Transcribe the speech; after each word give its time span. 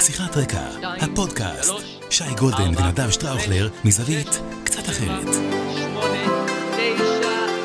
שיחת 0.00 0.36
רקע, 0.36 0.68
הפודקאסט, 1.00 1.72
שי 2.10 2.34
גולדן 2.38 2.70
ונדב 2.76 3.10
שטראוכלר 3.10 3.68
מזווית 3.84 4.28
קצת 4.64 4.88
אחרת. 4.88 5.34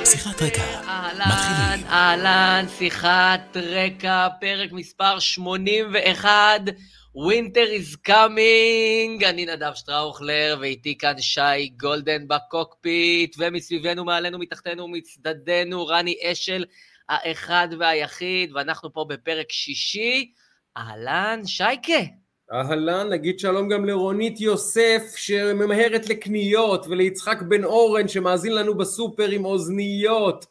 שיחת 0.06 0.42
רקע, 0.42 0.82
מתחילים. 1.16 1.88
אהלן, 1.88 2.66
שיחת 2.78 3.58
רקע, 3.58 4.28
פרק 4.42 4.72
מספר 4.72 5.20
81, 5.20 6.62
Winter 7.16 7.68
is 7.80 8.10
coming, 8.10 9.26
אני 9.26 9.46
נדב 9.46 9.72
שטראוכלר, 9.76 10.58
ואיתי 10.62 10.98
כאן 10.98 11.22
שי 11.22 11.70
גולדן 11.78 12.28
בקוקפיט, 12.28 13.36
ומסביבנו, 13.40 14.06
מעלינו, 14.06 14.40
מתחתנו, 14.40 14.88
מצדדינו, 14.88 15.88
רני 15.88 16.16
אשל, 16.24 16.66
האחד 17.10 17.68
והיחיד, 17.80 18.52
ואנחנו 18.56 18.94
פה 18.94 19.06
בפרק 19.10 19.52
שישי. 19.52 20.32
אהלן, 20.78 21.42
שייקה. 21.46 22.21
אהלן, 22.54 23.10
נגיד 23.10 23.40
שלום 23.40 23.70
גם 23.70 23.86
לרונית 23.86 24.42
יוסף 24.42 25.14
שממהרת 25.16 26.10
לקניות 26.10 26.86
וליצחק 26.90 27.42
בן 27.42 27.64
אורן 27.64 28.08
שמאזין 28.08 28.56
לנו 28.56 28.76
בסופר 28.76 29.30
עם 29.30 29.46
אוזניות 29.46 30.46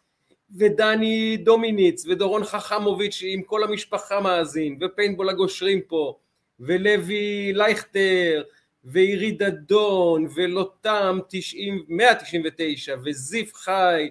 ודני 0.56 1.36
דומיניץ 1.36 2.06
ודורון 2.06 2.44
חכמוביץ' 2.44 3.22
עם 3.26 3.42
כל 3.42 3.64
המשפחה 3.64 4.20
מאזין 4.20 4.78
ופיינבול 4.80 5.28
הגושרים 5.28 5.80
פה 5.80 6.18
ולוי 6.60 7.52
לייכטר 7.52 8.42
ועירי 8.84 9.30
דדון 9.30 10.26
ולוטם 10.34 11.18
90, 11.28 11.84
199 11.88 12.94
וזיף 13.04 13.54
חי 13.54 14.10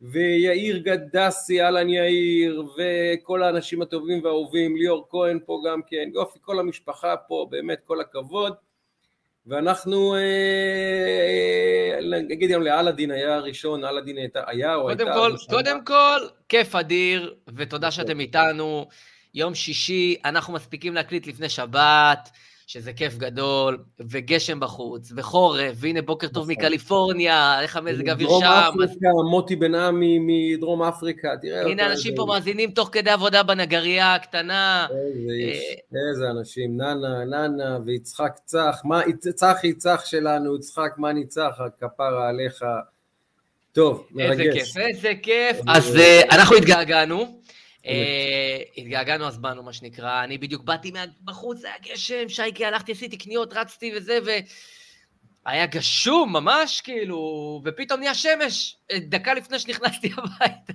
ויאיר 0.00 0.78
גדסי, 0.78 1.62
אהלן 1.62 1.88
יאיר, 1.88 2.64
וכל 2.78 3.42
האנשים 3.42 3.82
הטובים 3.82 4.24
והאהובים, 4.24 4.76
ליאור 4.76 5.06
כהן 5.10 5.38
פה 5.46 5.60
גם 5.66 5.80
כן, 5.86 6.08
יופי, 6.14 6.38
כל 6.42 6.58
המשפחה 6.58 7.16
פה, 7.16 7.46
באמת 7.50 7.78
כל 7.84 8.00
הכבוד. 8.00 8.54
ואנחנו, 9.46 10.14
אה, 10.14 11.98
נגיד 12.28 12.50
גם 12.50 12.62
לאלאדין 12.62 13.10
היה 13.10 13.34
הראשון, 13.34 13.84
אלאדין 13.84 14.16
היה 14.46 14.74
או 14.74 14.88
הייתה... 14.88 15.04
כל, 15.04 15.32
קודם 15.50 15.84
כל, 15.84 16.20
כיף 16.48 16.74
אדיר, 16.74 17.34
ותודה 17.56 17.90
שאתם 17.90 18.20
איתנו. 18.20 18.86
יום 19.34 19.54
שישי, 19.54 20.16
אנחנו 20.24 20.52
מספיקים 20.52 20.94
להקליט 20.94 21.26
לפני 21.26 21.48
שבת. 21.48 22.30
שזה 22.66 22.92
כיף 22.92 23.16
גדול, 23.16 23.78
וגשם 24.10 24.60
בחוץ, 24.60 25.12
וחורף, 25.16 25.76
והנה 25.76 26.02
בוקר 26.02 26.28
טוב 26.28 26.50
מקליפורניה, 26.50 27.60
איך 27.62 27.76
המזג 27.76 28.08
האוויר 28.08 28.28
שם. 28.28 28.34
דרום 28.34 28.44
אפריקה, 28.44 29.08
מוטי 29.30 29.56
בן 29.56 29.74
עמי 29.74 30.18
מדרום 30.20 30.82
אפריקה, 30.82 31.28
תראה 31.42 31.58
אותה. 31.58 31.70
הנה 31.70 31.86
אנשים 31.86 32.14
פה 32.16 32.26
מאזינים 32.28 32.70
תוך 32.70 32.88
כדי 32.92 33.10
עבודה 33.10 33.42
בנגרייה 33.42 34.14
הקטנה. 34.14 34.86
איזה 34.90 35.32
איש, 35.32 35.76
איזה 36.10 36.30
אנשים, 36.30 36.76
ננה, 36.76 37.24
ננה, 37.24 37.78
ויצחק 37.86 38.32
צח, 38.44 38.82
צחי 39.34 39.72
צח 39.72 40.02
שלנו, 40.04 40.56
יצחק, 40.56 40.90
מה 40.96 41.12
ניצח, 41.12 41.58
כפרה 41.80 42.28
עליך. 42.28 42.64
טוב, 43.72 44.06
מרגש. 44.10 44.40
איזה 44.40 44.52
כיף, 44.52 44.76
איזה 44.76 45.12
כיף. 45.22 45.56
אז 45.68 45.96
אנחנו 46.30 46.56
התגעגענו. 46.56 47.40
אה, 47.86 48.58
התגעגענו 48.76 49.26
אז 49.26 49.38
באנו, 49.38 49.62
מה 49.62 49.72
שנקרא, 49.72 50.24
אני 50.24 50.38
בדיוק 50.38 50.62
באתי 50.64 50.92
בחוץ, 51.24 51.64
היה 51.64 51.74
גשם, 51.82 52.28
שייקי, 52.28 52.64
הלכתי, 52.64 52.92
עשיתי 52.92 53.16
קניות, 53.16 53.52
רצתי 53.52 53.92
וזה, 53.96 54.18
והיה 55.46 55.66
גשום 55.66 56.32
ממש, 56.32 56.80
כאילו, 56.80 57.62
ופתאום 57.64 58.00
נהיה 58.00 58.14
שמש, 58.14 58.76
אה, 58.92 58.98
דקה 58.98 59.34
לפני 59.34 59.58
שנכנסתי 59.58 60.10
הביתה. 60.16 60.72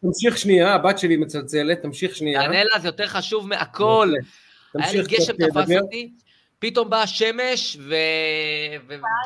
תמשיך 0.00 0.38
שנייה, 0.38 0.74
הבת 0.74 0.98
שלי 0.98 1.16
מצלצלת, 1.16 1.82
תמשיך 1.82 2.16
שנייה. 2.16 2.40
תענה 2.42 2.64
לה, 2.64 2.78
זה 2.78 2.88
יותר 2.88 3.06
חשוב 3.06 3.48
מהכל. 3.48 4.12
היה 4.74 4.92
לי 4.92 5.02
גשם 5.02 5.32
תפס 5.32 5.70
אותי, 5.82 6.12
פתאום 6.58 6.90
באה 6.90 7.02
השמש 7.02 7.76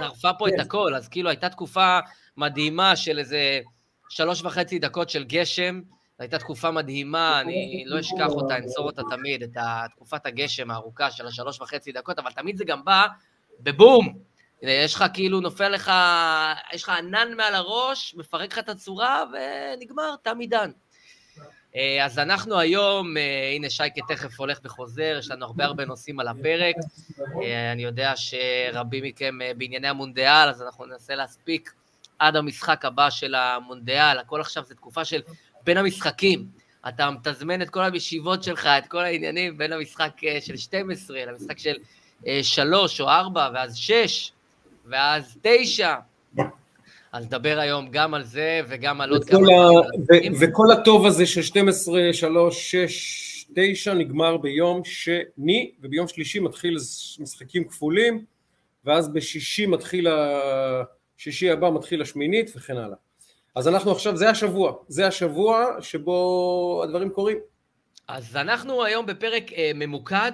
וטרפה 0.01 0.33
פה 0.39 0.49
את 0.49 0.61
הכל, 0.61 0.95
אז 0.95 1.09
כאילו 1.09 1.29
הייתה 1.29 1.49
תקופה 1.49 1.99
מדהימה 2.37 2.97
של 2.97 3.19
איזה 3.19 3.61
שלוש 4.11 4.43
וחצי 4.43 4.79
דקות 4.79 5.11
של 5.11 5.25
גשם, 5.25 5.81
זו 6.21 6.25
הייתה 6.25 6.39
תקופה 6.39 6.71
מדהימה, 6.71 7.41
אני 7.41 7.85
לא 7.87 8.01
אשכח 8.01 8.29
אותה, 8.29 8.57
אנצור 8.57 8.87
אותה 8.87 9.03
תמיד, 9.11 9.43
את 9.43 9.57
תקופת 9.97 10.27
הגשם 10.27 10.71
הארוכה 10.71 11.11
של 11.11 11.27
השלוש 11.27 11.61
וחצי 11.61 11.93
דקות, 11.93 12.19
אבל 12.19 12.33
תמיד 12.33 12.57
זה 12.57 12.65
גם 12.65 12.85
בא 12.85 13.07
בבום. 13.61 14.19
יש 14.63 14.95
לך 14.95 15.05
כאילו, 15.15 15.41
נופל 15.41 15.69
לך, 15.69 15.93
יש 16.73 16.83
לך 16.83 16.89
ענן 16.89 17.29
מעל 17.37 17.55
הראש, 17.55 18.15
מפרק 18.15 18.53
לך 18.53 18.59
את 18.59 18.69
הצורה, 18.69 19.25
ונגמר, 19.33 20.15
תם 20.23 20.39
עידן. 20.39 20.71
אז 22.03 22.19
אנחנו 22.19 22.59
היום, 22.59 23.15
הנה 23.57 23.71
שייקה 23.71 24.01
תכף 24.09 24.41
הולך 24.41 24.59
וחוזר, 24.65 25.17
יש 25.19 25.31
לנו 25.31 25.47
הרבה 25.47 25.65
הרבה 25.65 25.85
נושאים 25.85 26.21
על 26.21 26.29
הפרק. 26.29 26.75
אני 27.73 27.83
יודע 27.83 28.13
שרבים 28.17 29.05
מכם 29.05 29.39
בענייני 29.57 29.89
המונדיאל, 29.89 30.49
אז 30.49 30.63
אנחנו 30.63 30.87
ננסה 30.87 31.15
להספיק 31.15 31.73
עד 32.19 32.37
המשחק 32.37 32.85
הבא 32.85 33.11
של 33.11 33.35
המונדיאל. 33.35 34.19
הכל 34.19 34.41
עכשיו 34.41 34.65
זה 34.65 34.75
תקופה 34.75 35.05
של 35.05 35.21
בין 35.65 35.77
המשחקים. 35.77 36.47
אתה 36.89 37.11
מתזמן 37.11 37.63
את 37.63 37.71
כל 37.71 37.81
הישיבות 37.83 38.43
שלך, 38.43 38.67
את 38.67 38.87
כל 38.87 38.99
העניינים 39.05 39.59
בין 39.59 39.73
המשחק 39.73 40.11
של 40.41 40.57
12 40.57 41.25
למשחק 41.25 41.59
של 41.59 41.77
3 42.43 43.01
או 43.01 43.09
4, 43.09 43.51
ואז 43.55 43.77
6, 43.77 44.33
ואז 44.87 45.39
9. 45.43 45.95
אז 47.13 47.25
נדבר 47.25 47.59
היום 47.59 47.89
גם 47.91 48.15
על 48.15 48.25
זה 48.25 48.61
וגם 48.69 49.01
על 49.01 49.11
עוד 49.11 49.25
כמה... 49.25 49.41
ו- 50.11 50.41
וכל 50.41 50.71
הטוב 50.73 51.07
הזה 51.07 51.27
של 51.27 51.43
12, 51.43 52.13
3, 52.13 52.71
6, 52.71 53.47
9 53.55 53.95
נגמר 53.95 54.37
ביום 54.37 54.83
שני, 54.85 55.71
וביום 55.83 56.09
שלישי 56.09 56.41
מתחיל 56.41 56.77
משחקים 57.19 57.65
כפולים, 57.65 58.25
ואז 58.85 59.13
בשישי 59.13 59.67
מתחיל, 59.67 60.07
השישי 61.19 61.51
הבא 61.51 61.71
מתחיל 61.71 62.03
השמינית 62.03 62.51
וכן 62.57 62.77
הלאה. 62.77 62.97
אז 63.57 63.69
אנחנו 63.69 63.93
עכשיו, 63.93 64.17
זה 64.17 64.31
השבוע, 64.31 64.73
זה 64.89 65.07
השבוע 65.07 65.67
שבו 65.81 66.81
הדברים 66.85 67.11
קורים. 67.11 67.39
אז 68.09 68.37
אנחנו 68.37 68.85
היום 68.85 69.07
בפרק 69.07 69.53
אה, 69.53 69.71
ממוקד, 69.75 70.33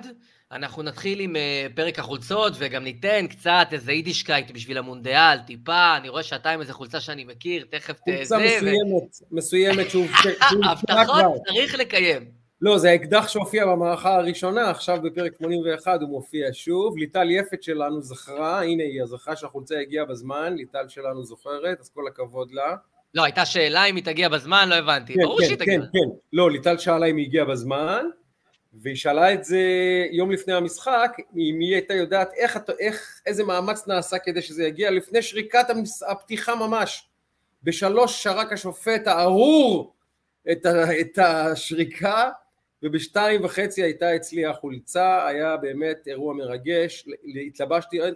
אנחנו 0.52 0.82
נתחיל 0.82 1.20
עם 1.20 1.36
אה, 1.36 1.66
פרק 1.74 1.98
החולצות 1.98 2.52
וגם 2.58 2.84
ניתן 2.84 3.26
קצת 3.26 3.66
איזה 3.72 3.92
יידישקייט 3.92 4.50
בשביל 4.50 4.78
המונדיאל, 4.78 5.38
טיפה, 5.46 5.96
אני 5.96 6.08
רואה 6.08 6.22
שאתה 6.22 6.50
עם 6.50 6.60
איזה 6.60 6.72
חולצה 6.72 7.00
שאני 7.00 7.24
מכיר, 7.24 7.66
תכף 7.70 7.96
תזה. 8.06 8.16
חולצה 8.16 8.38
מסוימת, 8.38 9.02
ו... 9.22 9.36
מסוימת 9.36 9.90
שהוא... 9.90 10.06
הבטחות 10.70 11.24
צריך 11.46 11.74
לקיים. 11.74 12.30
לא, 12.60 12.78
זה 12.78 12.90
האקדח 12.90 13.28
שהופיע 13.28 13.66
במערכה 13.66 14.14
הראשונה, 14.14 14.70
עכשיו 14.70 14.98
בפרק 15.02 15.32
81 15.38 16.00
הוא 16.00 16.08
מופיע 16.08 16.48
שוב. 16.52 16.98
ליטל 16.98 17.30
יפת 17.30 17.62
שלנו 17.62 18.02
זכרה, 18.02 18.62
הנה 18.62 18.82
היא 18.82 19.02
הזכירה 19.02 19.36
שהחולצה 19.36 19.78
הגיעה 19.78 20.04
בזמן, 20.04 20.54
ליטל 20.54 20.88
שלנו 20.88 21.24
זוכרת, 21.24 21.80
אז 21.80 21.90
כל 21.94 22.06
הכבוד 22.08 22.52
לה. 22.52 22.76
לא, 23.16 23.24
הייתה 23.24 23.44
שאלה 23.44 23.84
אם 23.84 23.96
היא 23.96 24.04
תגיע 24.04 24.28
בזמן, 24.28 24.68
לא 24.68 24.74
הבנתי. 24.74 25.14
כן, 25.14 25.20
ברור 25.22 25.40
כן, 25.40 25.46
שהיא 25.46 25.58
תגיע. 25.58 25.80
כן, 25.80 25.86
כן. 25.92 26.08
לא, 26.32 26.50
ליטל 26.50 26.78
שאלה 26.78 27.06
אם 27.06 27.16
היא 27.16 27.26
הגיעה 27.26 27.44
בזמן, 27.44 28.04
והיא 28.74 28.96
שאלה 28.96 29.32
את 29.32 29.44
זה 29.44 29.60
יום 30.10 30.30
לפני 30.30 30.54
המשחק, 30.54 31.16
אם 31.36 31.60
היא 31.60 31.74
הייתה 31.74 31.94
יודעת 31.94 32.30
איך, 32.36 32.58
איך, 32.80 33.20
איזה 33.26 33.44
מאמץ 33.44 33.86
נעשה 33.86 34.18
כדי 34.18 34.42
שזה 34.42 34.64
יגיע 34.64 34.90
לפני 34.90 35.22
שריקת 35.22 35.66
הפתיחה 36.08 36.54
ממש. 36.54 37.08
בשלוש 37.62 38.22
שרק 38.22 38.52
השופט 38.52 39.06
הארור 39.06 39.94
את, 40.52 40.66
ה, 40.66 41.00
את 41.00 41.18
השריקה, 41.18 42.30
ובשתיים 42.82 43.44
וחצי 43.44 43.82
הייתה 43.82 44.16
אצלי 44.16 44.46
החולצה, 44.46 45.26
היה 45.26 45.56
באמת 45.56 46.08
אירוע 46.08 46.34
מרגש, 46.34 47.08
התלבשתי, 47.46 48.02
אני, 48.02 48.12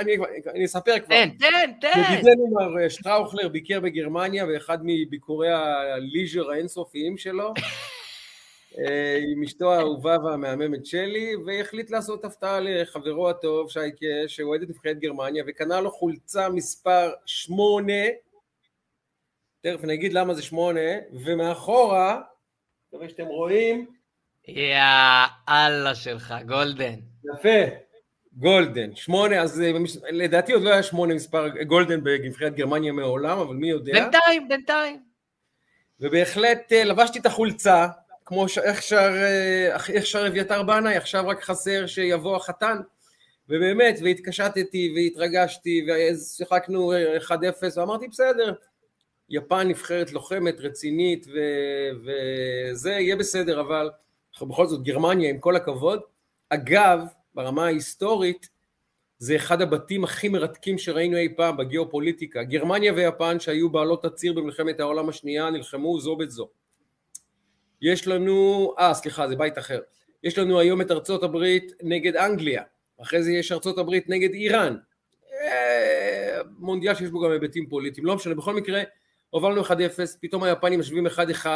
אני, 0.00 0.16
אני 0.54 0.64
אספר 0.64 0.98
כבר. 0.98 1.14
תן, 1.14 1.28
תן, 1.38 1.72
תן. 1.80 2.00
ידידנו 2.12 2.46
מר 2.50 2.88
שטראוכלר 2.88 3.48
ביקר 3.48 3.80
בגרמניה 3.80 4.46
באחד 4.46 4.78
מביקורי 4.82 5.50
הליז'ר 5.50 6.50
האינסופיים 6.50 7.16
שלו, 7.18 7.54
עם 9.32 9.42
אשתו 9.42 9.72
האהובה 9.74 10.16
והמהממת 10.24 10.86
שלי, 10.86 11.36
והחליט 11.46 11.90
לעשות 11.90 12.24
הפתעה 12.24 12.60
לחברו 12.60 13.30
הטוב, 13.30 13.70
שייקה, 13.70 14.06
שאוהד 14.26 14.62
את 14.62 14.68
נבחרת 14.68 14.98
גרמניה, 14.98 15.44
וקנה 15.46 15.80
לו 15.80 15.90
חולצה 15.90 16.48
מספר 16.48 17.10
שמונה, 17.26 18.02
תכף 19.60 19.84
נגיד 19.84 20.12
למה 20.12 20.34
זה 20.34 20.42
שמונה, 20.42 20.90
ומאחורה, 21.24 22.20
מקווה 22.96 23.08
שאתם 23.08 23.26
רואים. 23.26 23.86
יא 24.48 24.78
אללה 25.48 25.94
שלך, 25.94 26.34
גולדן. 26.46 26.94
יפה, 27.34 27.74
גולדן. 28.32 28.94
שמונה, 28.94 29.40
אז 29.40 29.62
לדעתי 30.10 30.52
עוד 30.52 30.62
לא 30.62 30.72
היה 30.72 30.82
שמונה 30.82 31.14
מספר 31.14 31.48
גולדן 31.62 32.04
בנבחרת 32.04 32.54
גרמניה 32.54 32.92
מעולם, 32.92 33.38
אבל 33.38 33.54
מי 33.54 33.70
יודע. 33.70 33.92
בינתיים, 33.92 34.48
בינתיים. 34.48 35.02
ובהחלט 36.00 36.72
לבשתי 36.72 37.18
את 37.18 37.26
החולצה, 37.26 37.86
כמו 38.24 38.48
ש... 38.48 38.58
איך 38.58 38.82
שר, 38.82 39.12
איך 39.88 40.06
שר 40.06 40.26
אביתר 40.26 40.62
בנאי, 40.62 40.96
עכשיו 40.96 41.28
רק 41.28 41.42
חסר 41.42 41.86
שיבוא 41.86 42.36
החתן. 42.36 42.76
ובאמת, 43.48 43.98
והתקשטתי 44.02 44.94
והתרגשתי, 44.96 45.86
ושיחקנו 45.88 46.92
1-0, 47.28 47.32
ואמרתי, 47.76 48.08
בסדר, 48.08 48.54
יפן 49.28 49.68
נבחרת 49.68 50.12
לוחמת, 50.12 50.60
רצינית, 50.60 51.26
ו... 51.32 51.38
וזה 52.04 52.90
יהיה 52.90 53.16
בסדר, 53.16 53.60
אבל 53.60 53.90
בכל 54.42 54.66
זאת 54.66 54.82
גרמניה, 54.82 55.30
עם 55.30 55.38
כל 55.38 55.56
הכבוד, 55.56 56.00
אגב, 56.48 57.00
ברמה 57.34 57.64
ההיסטורית, 57.64 58.48
זה 59.18 59.36
אחד 59.36 59.62
הבתים 59.62 60.04
הכי 60.04 60.28
מרתקים 60.28 60.78
שראינו 60.78 61.16
אי 61.16 61.28
פעם 61.36 61.56
בגיאופוליטיקה. 61.56 62.42
גרמניה 62.42 62.92
ויפן 62.92 63.40
שהיו 63.40 63.70
בעלות 63.70 64.04
הציר 64.04 64.32
במלחמת 64.32 64.80
העולם 64.80 65.08
השנייה 65.08 65.50
נלחמו 65.50 66.00
זו 66.00 66.16
בזו. 66.16 66.48
יש 67.82 68.06
לנו, 68.06 68.74
אה 68.78 68.94
סליחה 68.94 69.28
זה 69.28 69.36
בית 69.36 69.58
אחר, 69.58 69.80
יש 70.22 70.38
לנו 70.38 70.60
היום 70.60 70.80
את 70.80 70.90
ארצות 70.90 71.22
הברית 71.22 71.72
נגד 71.82 72.16
אנגליה, 72.16 72.62
אחרי 73.02 73.22
זה 73.22 73.32
יש 73.32 73.52
ארצות 73.52 73.78
הברית 73.78 74.08
נגד 74.08 74.32
איראן, 74.34 74.76
אה, 75.42 76.40
מונדיאל 76.58 76.94
שיש 76.94 77.10
בו 77.10 77.20
גם 77.20 77.30
היבטים 77.30 77.68
פוליטיים, 77.68 78.06
לא 78.06 78.16
משנה, 78.16 78.34
בכל 78.34 78.54
מקרה 78.54 78.82
הובלנו 79.30 79.62
1-0, 79.62 79.70
פתאום 80.20 80.42
היפנים 80.42 80.80
משווים 80.80 81.06
1-1, 81.06 81.46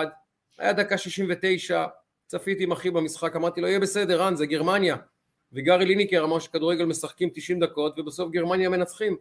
היה 0.58 0.72
דקה 0.72 0.98
69, 0.98 1.86
צפיתי 2.26 2.64
עם 2.64 2.72
אחי 2.72 2.90
במשחק, 2.90 3.36
אמרתי 3.36 3.60
לו 3.60 3.68
יהיה 3.68 3.80
בסדר 3.80 4.22
רן 4.22 4.36
זה 4.36 4.46
גרמניה, 4.46 4.96
וגארי 5.52 5.84
ליניקר 5.84 6.24
אמר 6.24 6.38
שכדורגל 6.38 6.84
משחקים 6.84 7.30
90 7.34 7.60
דקות 7.60 7.98
ובסוף 7.98 8.30
גרמניה 8.30 8.68
מנצחים. 8.68 9.16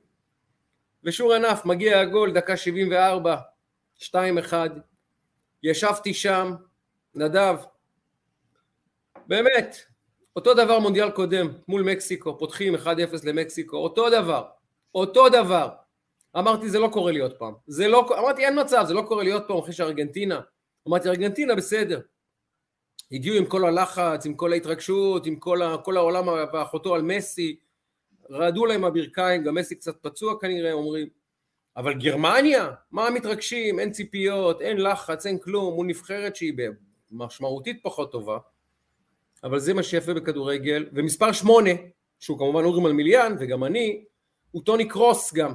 ושור 1.04 1.34
ענף 1.34 1.66
מגיע 1.66 2.00
הגול 2.00 2.34
דקה 2.34 2.58
74 2.58 3.36
2-1 4.00 4.04
ישבתי 5.64 6.14
שם 6.14 6.54
נדב. 7.16 7.56
באמת 9.28 9.78
אותו 10.36 10.54
דבר 10.54 10.80
מונדיאל 10.80 11.12
קודם 11.12 11.52
מול 11.68 11.84
מקסיקו 11.84 12.38
פותחים 12.38 12.76
1-0 12.76 12.88
למקסיקו 13.24 13.78
אותו 13.78 14.10
דבר 14.10 14.46
אותו 14.96 15.30
דבר 15.30 15.70
אמרתי 16.38 16.70
זה 16.70 16.80
לא 16.80 16.88
קורה 16.88 17.12
לי 17.12 17.20
עוד 17.20 17.34
פעם. 17.34 17.54
זה 17.68 17.88
לא 17.88 18.06
אמרתי 18.20 18.46
אין 18.46 18.60
מצב 18.60 18.84
זה 18.88 18.94
לא 18.94 19.02
קורה 19.02 19.24
לי 19.24 19.32
עוד 19.32 19.44
פעם 19.48 19.58
אחרי 19.58 19.74
שארגנטינה. 19.74 20.42
אמרתי 20.88 21.10
ארגנטינה 21.10 21.56
בסדר. 21.56 22.02
הגיעו 23.12 23.38
עם 23.38 23.46
כל 23.46 23.66
הלחץ, 23.66 24.26
עם 24.26 24.34
כל 24.34 24.54
ההתרגשות, 24.54 25.26
עם 25.26 25.36
כל, 25.36 25.62
ה, 25.62 25.78
כל 25.78 25.98
העולם 25.98 26.28
ואחותו 26.54 26.96
על 26.96 27.02
מסי, 27.02 27.60
רעדו 28.32 28.66
להם 28.66 28.86
הברכיים, 28.86 29.44
גם 29.44 29.56
מסי 29.56 29.76
קצת 29.76 29.96
פצוע 30.02 30.40
כנראה 30.42 30.74
אומרים, 30.74 31.08
אבל 31.78 31.94
גרמניה? 31.94 32.72
מה 32.92 33.10
מתרגשים? 33.10 33.80
אין 33.80 33.92
ציפיות, 33.92 34.62
אין 34.62 34.78
לחץ, 34.78 35.26
אין 35.26 35.40
כלום, 35.40 35.74
מול 35.74 35.88
נבחרת 35.88 36.36
שהיא 36.36 36.54
משמעותית 37.12 37.80
פחות 37.84 38.12
טובה, 38.12 38.38
אבל 39.44 39.60
זה 39.60 39.74
מה 39.74 39.84
שיפה 39.84 40.14
בכדורגל, 40.14 40.90
ומספר 40.94 41.32
שמונה, 41.32 41.72
שהוא 42.20 42.38
כמובן 42.38 42.64
אורי 42.64 42.82
מלמיליאן 42.82 43.36
וגם 43.40 43.64
אני, 43.64 44.06
הוא 44.52 44.64
טוני 44.66 44.88
קרוס 44.88 45.34
גם, 45.34 45.54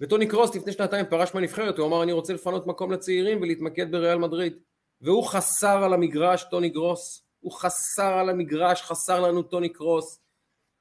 וטוני 0.00 0.26
קרוס 0.26 0.56
לפני 0.56 0.72
שנתיים 0.72 1.06
פרש 1.06 1.34
מהנבחרת, 1.34 1.78
הוא 1.78 1.86
אמר 1.86 2.02
אני 2.02 2.12
רוצה 2.12 2.32
לפנות 2.32 2.66
מקום 2.66 2.92
לצעירים 2.92 3.40
ולהתמקד 3.40 3.90
בריאל 3.90 4.18
מדריד 4.18 4.52
והוא 5.00 5.24
חסר 5.24 5.84
על 5.84 5.94
המגרש 5.94 6.44
טוני 6.50 6.68
גרוס, 6.68 7.24
הוא 7.40 7.52
חסר 7.52 8.12
על 8.18 8.28
המגרש, 8.28 8.82
חסר 8.82 9.20
לנו 9.20 9.42
טוני 9.42 9.68
קרוס, 9.68 10.20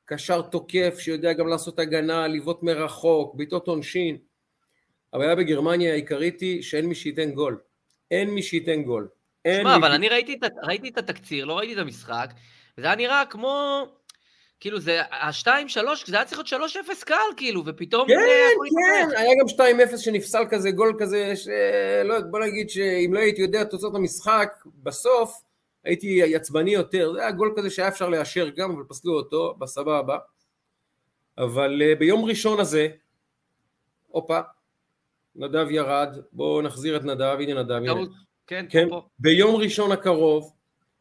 קשר 0.06 0.42
תוקף 0.42 0.96
שיודע 1.00 1.34
גם 1.34 1.48
לעשות 1.48 1.80
הגנה, 1.80 2.28
לבעוט 2.28 2.64
מרחוק, 2.64 3.36
בעיטות 3.36 3.68
עונשין. 3.68 4.18
הבעיה 5.14 5.36
בגרמניה 5.36 5.92
העיקרית 5.92 6.42
היא 6.42 6.62
שאין 6.62 6.86
מי 6.86 6.96
שייתן 6.96 7.31
גול. 7.31 7.60
אין 8.12 8.30
מי 8.30 8.44
שייתן 8.44 8.84
גול. 8.84 9.08
שמע, 9.48 9.75
אבל 9.75 9.92
אני 9.92 10.10
ראיתי, 10.10 10.40
ראיתי 10.64 10.90
את 10.90 10.98
התקציר, 10.98 11.46
לא 11.46 11.58
ראיתי 11.58 11.74
את 11.74 11.80
המשחק, 11.80 12.34
וזה 12.78 12.88
היה 12.88 12.96
נראה 12.96 13.24
כמו 13.30 13.84
כאילו 14.59 14.80
זה, 14.80 15.01
השתיים, 15.12 15.69
שלוש, 15.69 16.09
זה 16.09 16.15
היה 16.15 16.25
צריך 16.25 16.38
להיות 16.38 16.48
שלוש 16.48 16.77
אפס 16.77 17.04
קל, 17.04 17.15
כאילו, 17.38 17.63
ופתאום... 17.65 18.07
כן, 18.07 18.15
כן, 18.69 19.18
היה 19.18 19.31
גם 19.42 19.48
שתיים 19.48 19.80
אפס 19.80 20.00
שנפסל 20.00 20.44
כזה, 20.50 20.71
גול 20.71 20.95
כזה, 21.00 21.36
שלא 21.36 22.13
יודע, 22.13 22.27
בוא 22.31 22.39
נגיד 22.39 22.69
שאם 22.69 23.13
לא 23.13 23.19
הייתי 23.19 23.42
יודע 23.42 23.62
את 23.62 23.69
תוצאות 23.69 23.95
המשחק, 23.95 24.54
בסוף 24.83 25.42
הייתי 25.83 26.36
עצבני 26.36 26.71
יותר, 26.71 27.13
זה 27.13 27.21
היה 27.21 27.31
גול 27.31 27.54
כזה 27.57 27.69
שהיה 27.69 27.88
אפשר 27.88 28.09
לאשר 28.09 28.50
גם, 28.50 28.71
אבל 28.71 28.83
פסלו 28.88 29.13
אותו, 29.13 29.56
בסבבה. 29.59 30.18
אבל 31.38 31.81
uh, 31.81 32.00
ביום 32.00 32.25
ראשון 32.25 32.59
הזה, 32.59 32.88
הופה, 34.07 34.39
נדב 35.36 35.71
ירד, 35.71 36.18
בואו 36.31 36.62
נחזיר 36.62 36.98
את 36.98 37.04
נדב, 37.04 37.38
הנה 37.39 37.63
נדב, 37.63 37.71
הנה. 37.71 37.94
כן, 38.48 38.65
כן, 38.69 38.88
ביום 39.19 39.56
ראשון 39.56 39.92
הקרוב, 39.92 40.54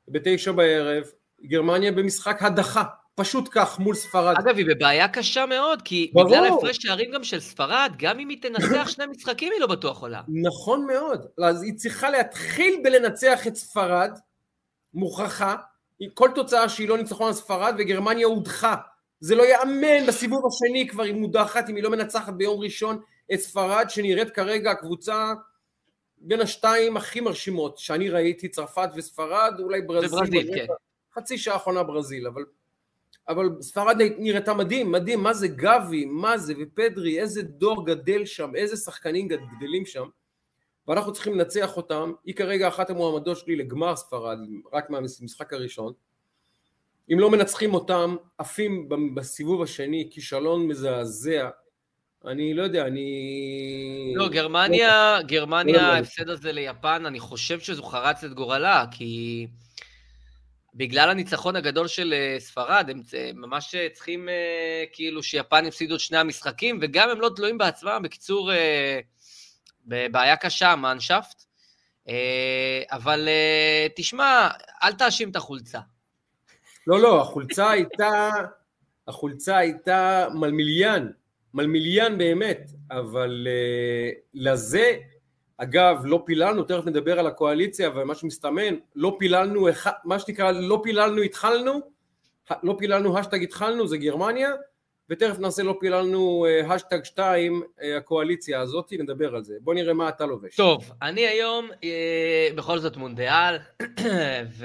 בתשע 0.09 0.53
בערב, 0.53 1.05
גרמניה 1.45 1.93
במשחק 1.93 2.43
הדחה. 2.43 2.85
פשוט 3.17 3.49
כך 3.51 3.79
מול 3.79 3.95
ספרד. 3.95 4.35
אגב, 4.39 4.57
היא 4.57 4.67
בבעיה 4.67 5.09
קשה 5.09 5.47
מאוד, 5.47 5.83
כי 5.83 6.11
ברור. 6.15 6.29
בגלל 6.29 6.47
הפרש 6.47 6.77
שערים 6.81 7.11
גם 7.11 7.25
של 7.25 7.41
ספרד, 7.41 7.93
גם 7.99 8.19
אם 8.19 8.29
היא 8.29 8.43
תנצח 8.43 8.89
שני 8.89 9.07
משחקים 9.07 9.53
היא 9.53 9.61
לא 9.61 9.67
בטוח 9.67 10.03
עולה. 10.03 10.23
נכון 10.29 10.87
מאוד. 10.87 11.27
אז 11.45 11.63
היא 11.63 11.75
צריכה 11.77 12.11
להתחיל 12.11 12.81
בלנצח 12.85 13.47
את 13.47 13.57
ספרד, 13.57 14.19
מוכרחה, 14.95 15.57
כל 16.15 16.31
תוצאה 16.35 16.69
שהיא 16.69 16.89
לא 16.89 16.99
ניצחון 16.99 17.27
על 17.27 17.33
ספרד, 17.33 17.75
וגרמניה 17.79 18.27
הודחה. 18.27 18.75
זה 19.21 19.35
לא 19.35 19.43
ייאמן 19.43 20.07
בסיבוב 20.07 20.43
השני 20.47 20.89
כבר 20.89 21.03
היא 21.03 21.15
מודחת, 21.15 21.71
אם 21.71 21.77
היא 21.77 21.85
לא 21.85 21.91
מנצחת 21.91 22.33
ביום 22.33 22.61
ראשון 22.61 23.01
את 23.35 23.39
ספרד, 23.39 23.87
שנראית 23.89 24.31
כרגע 24.31 24.71
הקבוצה 24.71 25.33
בין 26.19 26.41
השתיים 26.41 26.97
הכי 26.97 27.21
מרשימות 27.21 27.79
שאני 27.79 28.11
ראיתי, 28.11 28.49
צרפת 28.49 28.89
וספרד, 28.97 29.55
אולי 29.59 29.83
ברזיל. 29.83 30.09
וברזיל, 30.09 30.55
כן. 30.55 30.67
חצי 31.15 31.39
שעה 31.39 31.55
האחרונה 31.55 31.83
ברזיל, 31.83 32.27
אבל 32.27 32.45
אבל 33.29 33.49
ספרד 33.61 33.97
נראתה 34.19 34.55
מדהים, 34.55 34.93
מדהים, 34.93 35.23
מה 35.23 35.35
זה 35.35 35.49
גבי, 35.49 36.05
מה 36.05 36.39
זה, 36.39 36.55
ופדרי, 36.61 37.21
איזה 37.21 37.43
דור 37.43 37.87
גדל 37.87 38.25
שם, 38.25 38.57
איזה 38.57 38.77
שחקנים 38.77 39.29
גדלים 39.29 39.87
שם, 39.87 40.09
ואנחנו 40.89 41.13
צריכים 41.13 41.35
לנצח 41.35 41.77
אותם, 41.77 42.13
היא 42.25 42.35
כרגע 42.35 42.69
אחת 42.69 42.91
המועמדות 42.91 43.39
שלי 43.39 43.57
לגמר 43.57 43.97
ספרד, 43.97 44.39
רק 44.73 44.91
מהמשחק 44.91 45.53
הראשון, 45.53 45.93
אם 47.13 47.21
לא 47.21 47.31
מנצחים 47.31 47.75
אותם, 47.75 48.17
עפים 48.39 48.89
בסיבוב 49.15 49.63
השני, 49.63 50.09
כישלון 50.11 50.69
מזעזע, 50.69 51.49
אני 52.27 52.55
לא 52.55 52.63
יודע, 52.63 52.87
אני... 52.87 54.13
לא, 54.17 54.29
גרמניה, 54.29 55.19
גרמניה, 55.27 55.87
ההפסד 55.87 56.29
הזה 56.29 56.53
ליפן, 56.53 57.07
אני 57.07 57.21
חושב 57.21 57.61
שזו 57.61 57.83
חרץ 57.83 58.25
את 58.25 58.35
גורלה, 58.35 58.85
כי... 58.91 59.47
בגלל 60.77 61.11
הניצחון 61.11 61.57
הגדול 61.57 61.89
של 61.89 62.15
אה, 62.17 62.41
ספרד, 62.41 62.91
הם 62.91 63.03
ממש 63.35 63.75
אה, 63.75 63.89
צריכים 63.93 64.29
אה, 64.29 64.85
כאילו 64.93 65.23
שיפן 65.23 65.67
יפסידו 65.67 65.95
את 65.95 66.01
שני 66.01 66.19
המשחקים, 66.19 66.79
וגם 66.83 67.11
הם 67.11 67.21
לא 67.21 67.31
תלויים 67.37 67.59
בעצמם, 67.59 68.01
בקיצור, 68.05 68.51
בבעיה 69.87 70.37
קשה, 70.37 70.77
מאנשפט. 70.77 71.43
אבל 72.91 73.29
תשמע, 73.97 74.49
אל 74.83 74.93
תאשים 74.93 75.31
את 75.31 75.37
החולצה. 75.37 75.81
לא, 76.87 77.01
לא, 77.01 77.21
החולצה 77.21 77.71
הייתה, 77.71 78.31
החולצה 79.09 79.57
הייתה 79.57 80.27
מלמיליאן, 80.35 81.09
מלמיליאן 81.55 82.19
באמת, 82.19 82.71
אבל 82.91 83.47
לזה 84.35 84.97
אגב, 85.59 86.03
לא 86.05 86.23
פיללנו, 86.27 86.65
תכף 86.65 86.87
נדבר 86.87 87.19
על 87.19 87.27
הקואליציה 87.27 87.91
ומה 87.95 88.15
שמסתמן, 88.15 88.75
לא 88.95 89.17
פיללנו, 89.19 89.69
מה 90.05 90.19
שנקרא, 90.19 90.51
לא 90.51 90.81
פיללנו 90.83 91.23
התחלנו, 91.23 91.81
לא 92.63 92.77
פיללנו 92.79 93.19
השטג 93.19 93.43
התחלנו, 93.43 93.89
זה 93.89 93.97
גרמניה, 93.97 94.51
ותכף 95.11 95.39
נעשה 95.39 95.63
לא 95.63 95.77
פיללנו 95.81 96.47
השטג 96.69 97.05
שתיים, 97.05 97.63
הקואליציה 97.97 98.61
הזאת, 98.61 98.93
נדבר 98.93 99.35
על 99.35 99.45
זה. 99.45 99.55
בוא 99.61 99.75
נראה 99.75 99.95
מה 99.95 100.09
אתה 100.09 100.27
לובש. 100.27 100.57
טוב, 100.57 100.93
אני 101.03 101.27
היום 101.27 101.71
אה, 101.85 102.49
בכל 102.57 102.79
זאת 102.79 102.97
מונדיאל, 102.97 103.59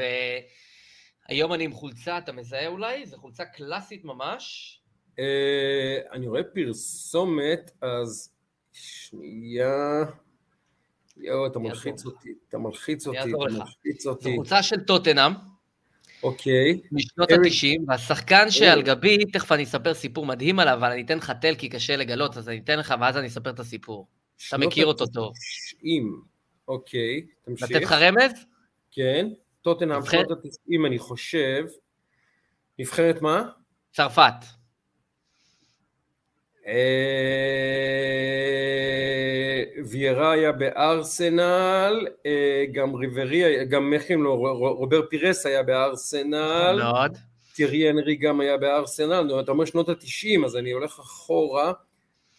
והיום 1.30 1.54
אני 1.54 1.64
עם 1.64 1.72
חולצה, 1.72 2.18
אתה 2.18 2.32
מזהה 2.32 2.68
אולי? 2.68 3.06
זו 3.06 3.18
חולצה 3.18 3.46
קלאסית 3.46 4.06
ממש. 4.06 4.78
אה, 5.20 5.98
אני 6.12 6.28
רואה 6.28 6.44
פרסומת, 6.44 7.72
אז 7.82 8.34
שנייה... 8.72 10.04
יואו, 11.22 11.48
אתה 11.48 11.60
מלחיץ 11.60 12.06
אותי, 12.06 12.30
אתה 12.50 12.58
מלחיץ 12.58 13.08
אותי, 13.08 13.20
אתה 13.20 13.28
מלחיץ 13.28 14.06
אותי. 14.06 14.24
זו 14.24 14.36
קבוצה 14.36 14.64
של 14.64 14.80
טוטנאם. 14.80 15.32
אוקיי. 16.24 16.82
משנות 16.92 17.32
ה-90, 17.32 17.82
והשחקן 17.88 18.52
שעל 18.52 18.82
גבי, 18.82 19.26
תכף 19.26 19.52
אני 19.52 19.64
אספר 19.64 19.94
סיפור 19.94 20.26
מדהים 20.26 20.60
עליו, 20.60 20.74
אבל 20.74 20.92
אני 20.92 21.02
אתן 21.02 21.18
לך 21.18 21.32
תל 21.42 21.56
כי 21.56 21.70
קשה 21.70 21.96
לגלות, 21.96 22.38
אז 22.38 22.50
אני 22.50 22.58
אתן 22.64 22.80
לך 22.80 22.94
ואז 23.02 23.18
אני 23.18 23.28
אספר 23.28 23.50
את 23.50 23.60
הסיפור. 23.60 24.08
אתה 24.48 24.58
מכיר 24.58 24.86
אותו 24.86 25.06
טוב. 25.08 25.34
90, 25.78 26.22
אוקיי, 26.68 27.26
תמשיך. 27.46 27.72
לתת 27.72 27.82
לך 27.82 27.92
רמז? 27.92 28.46
כן, 28.92 29.28
טוטנאם 29.62 30.06
שנות 30.06 30.32
ה-90 30.32 30.88
אני 30.88 31.00
חושב. 31.00 31.66
נבחרת 32.80 33.22
מה? 33.22 33.44
צרפת. 33.92 34.61
ויירה 39.86 40.32
היה 40.32 40.52
בארסנל, 40.52 42.08
אה, 42.26 42.66
גם 42.72 42.96
ריברי, 42.96 43.66
גם 43.66 43.94
איך 43.94 44.02
קוראים 44.02 44.24
לו, 44.24 44.36
רובר 44.78 45.06
פירס 45.10 45.46
היה 45.46 45.64
בארסנל. 45.64 46.80
טירי 47.56 47.90
הנרי 47.90 48.16
גם 48.16 48.40
היה 48.40 48.58
בארסנל, 48.58 49.40
אתה 49.40 49.52
אומר 49.52 49.66
שנות 49.66 49.90
התשעים, 49.90 50.46
אז 50.46 50.56
אני 50.58 50.72
הולך 50.72 51.00
אחורה, 51.00 51.74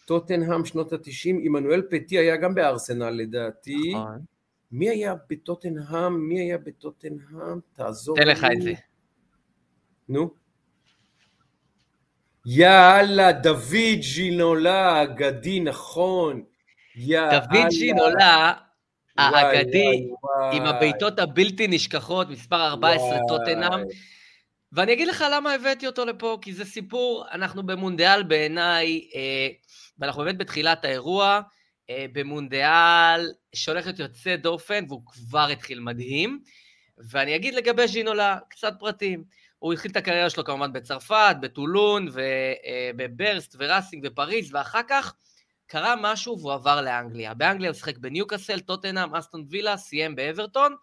טוטנהאם 0.05 0.65
שנות 0.65 0.93
התשעים, 0.93 1.41
עמנואל 1.43 1.81
פטי 1.81 2.17
היה 2.17 2.37
גם 2.37 2.55
בארסנל 2.55 3.09
לדעתי, 3.09 3.93
נכון. 3.95 4.19
מי 4.73 4.89
היה 4.89 5.15
בטוטנהאם? 5.29 6.29
מי 6.29 6.39
היה 6.39 6.57
בטוטנהאם? 6.57 7.59
תעזור 7.73 8.17
לי. 8.17 8.23
תן 8.23 8.29
לך 8.31 8.47
את 8.57 8.61
זה. 8.61 8.73
נו. 10.09 10.42
יאללה, 12.45 13.31
דוד 13.31 13.99
ג'ינולה 14.15 14.91
האגדי, 14.91 15.59
נכון. 15.59 16.43
יאללה. 16.95 17.39
דוד 17.39 17.67
ג'ינולה 17.79 18.53
האגדי, 19.17 20.09
עם 20.53 20.65
הבעיטות 20.65 21.19
הבלתי 21.19 21.67
נשכחות, 21.67 22.29
מספר 22.29 22.67
14 22.67 23.17
טוטנאם. 23.27 23.79
ואני 24.71 24.93
אגיד 24.93 25.07
לך 25.07 25.25
למה 25.31 25.53
הבאתי 25.53 25.87
אותו 25.87 26.05
לפה, 26.05 26.37
כי 26.41 26.53
זה 26.53 26.65
סיפור, 26.65 27.25
אנחנו 27.31 27.65
במונדיאל 27.65 28.23
בעיניי, 28.23 29.07
אה, 29.15 29.47
ואנחנו 29.99 30.23
באמת 30.23 30.37
בתחילת 30.37 30.85
האירוע, 30.85 31.41
אה, 31.89 32.05
במונדיאל 32.13 33.31
שהולך 33.55 33.85
להיות 33.85 33.99
יוצא 33.99 34.35
דופן, 34.35 34.85
והוא 34.87 35.01
כבר 35.05 35.47
התחיל 35.51 35.79
מדהים. 35.79 36.39
ואני 37.09 37.35
אגיד 37.35 37.53
לגבי 37.53 37.87
ז'ינולה 37.87 38.37
קצת 38.49 38.73
פרטים. 38.79 39.23
הוא 39.63 39.73
התחיל 39.73 39.91
את 39.91 39.95
הקריירה 39.95 40.29
שלו 40.29 40.43
כמובן 40.43 40.73
בצרפת, 40.73 41.35
בטולון, 41.41 42.07
ובברסט, 42.13 43.55
וראסינג, 43.59 44.07
ופריז, 44.07 44.55
ואחר 44.55 44.81
כך 44.87 45.15
קרה 45.67 45.95
משהו 46.01 46.39
והוא 46.39 46.53
עבר 46.53 46.81
לאנגליה. 46.81 47.33
באנגליה 47.33 47.69
הוא 47.69 47.75
שיחק 47.75 47.97
בניוקאסל, 47.97 48.59
טוטנאם, 48.59 49.15
אסטון 49.15 49.45
וילה, 49.49 49.77
סיים 49.77 50.15
באברטון, 50.15 50.75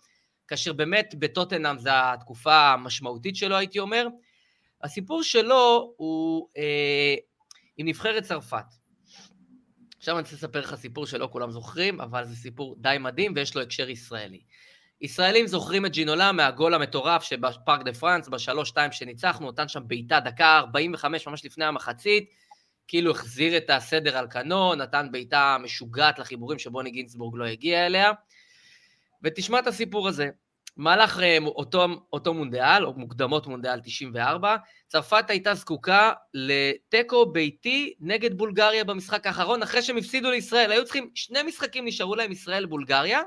כאשר 0.49 0.73
באמת 0.73 1.15
בטוטנאם 1.19 1.79
זו 1.79 1.91
התקופה 1.93 2.73
המשמעותית 2.73 3.37
שלו, 3.37 3.57
הייתי 3.57 3.79
אומר. 3.79 4.07
הסיפור 4.83 5.23
שלו 5.23 5.95
הוא 5.97 6.49
אה, 6.57 7.15
עם 7.77 7.89
נבחרת 7.89 8.23
צרפת. 8.23 8.67
עכשיו 9.99 10.15
אני 10.15 10.23
רוצה 10.23 10.37
לספר 10.37 10.61
לך 10.61 10.75
סיפור 10.75 11.07
שלא 11.07 11.29
כולם 11.33 11.51
זוכרים, 11.51 12.01
אבל 12.01 12.25
זה 12.25 12.37
סיפור 12.37 12.77
די 12.79 12.97
מדהים 13.01 13.33
ויש 13.37 13.55
לו 13.55 13.63
הקשר 13.63 13.91
ישראלי. 13.91 14.41
ישראלים 15.01 15.47
זוכרים 15.47 15.87
את 15.87 15.93
ג'ינולה 15.93 16.33
מהגול 16.33 16.75
המטורף 16.75 17.23
שבפארק 17.23 17.83
דה 17.83 17.93
פרנס, 17.93 18.29
בשלוש-שתיים 18.29 18.93
שניצחנו, 18.93 19.51
נתן 19.51 19.69
שם 19.69 19.81
בעיטה 19.87 20.21
דקה 20.21 20.59
45 20.59 21.29
ממש 21.29 21.45
לפני 21.45 21.65
המחצית, 21.65 22.31
כאילו 22.89 23.11
החזיר 23.11 23.57
את 23.57 23.71
הסדר 23.71 24.19
על 24.19 24.27
כנו, 24.31 24.75
נתן 24.75 25.09
בעיטה 25.13 25.57
משוגעת 25.63 26.19
לחיבורים 26.19 26.59
שבוני 26.59 26.91
גינצבורג 26.91 27.37
לא 27.37 27.45
הגיע 27.45 27.87
אליה. 27.87 28.13
ותשמע 29.23 29.59
את 29.59 29.67
הסיפור 29.67 30.09
הזה. 30.09 30.29
מהלך 30.77 31.21
אה, 31.21 31.39
אותו, 31.47 31.87
אותו 32.13 32.35
מונדיאל, 32.35 32.87
או 32.87 32.95
מוקדמות 32.95 33.47
מונדיאל 33.47 33.81
94, 33.81 34.57
צרפת 34.89 35.25
הייתה 35.31 35.55
זקוקה 35.55 36.13
לתיקו 36.35 37.27
ביתי 37.27 37.95
נגד 38.01 38.39
בולגריה 38.39 38.85
במשחק 38.85 39.27
האחרון, 39.27 39.63
אחרי 39.63 39.83
שהם 39.83 39.97
הפסידו 39.97 40.31
לישראל. 40.31 40.73
היו 40.73 40.85
צריכים, 40.85 41.11
שני 41.15 41.43
משחקים 41.43 41.87
נשארו 41.87 42.15
להם 42.15 42.33
ישראל-בולגריה, 42.33 43.21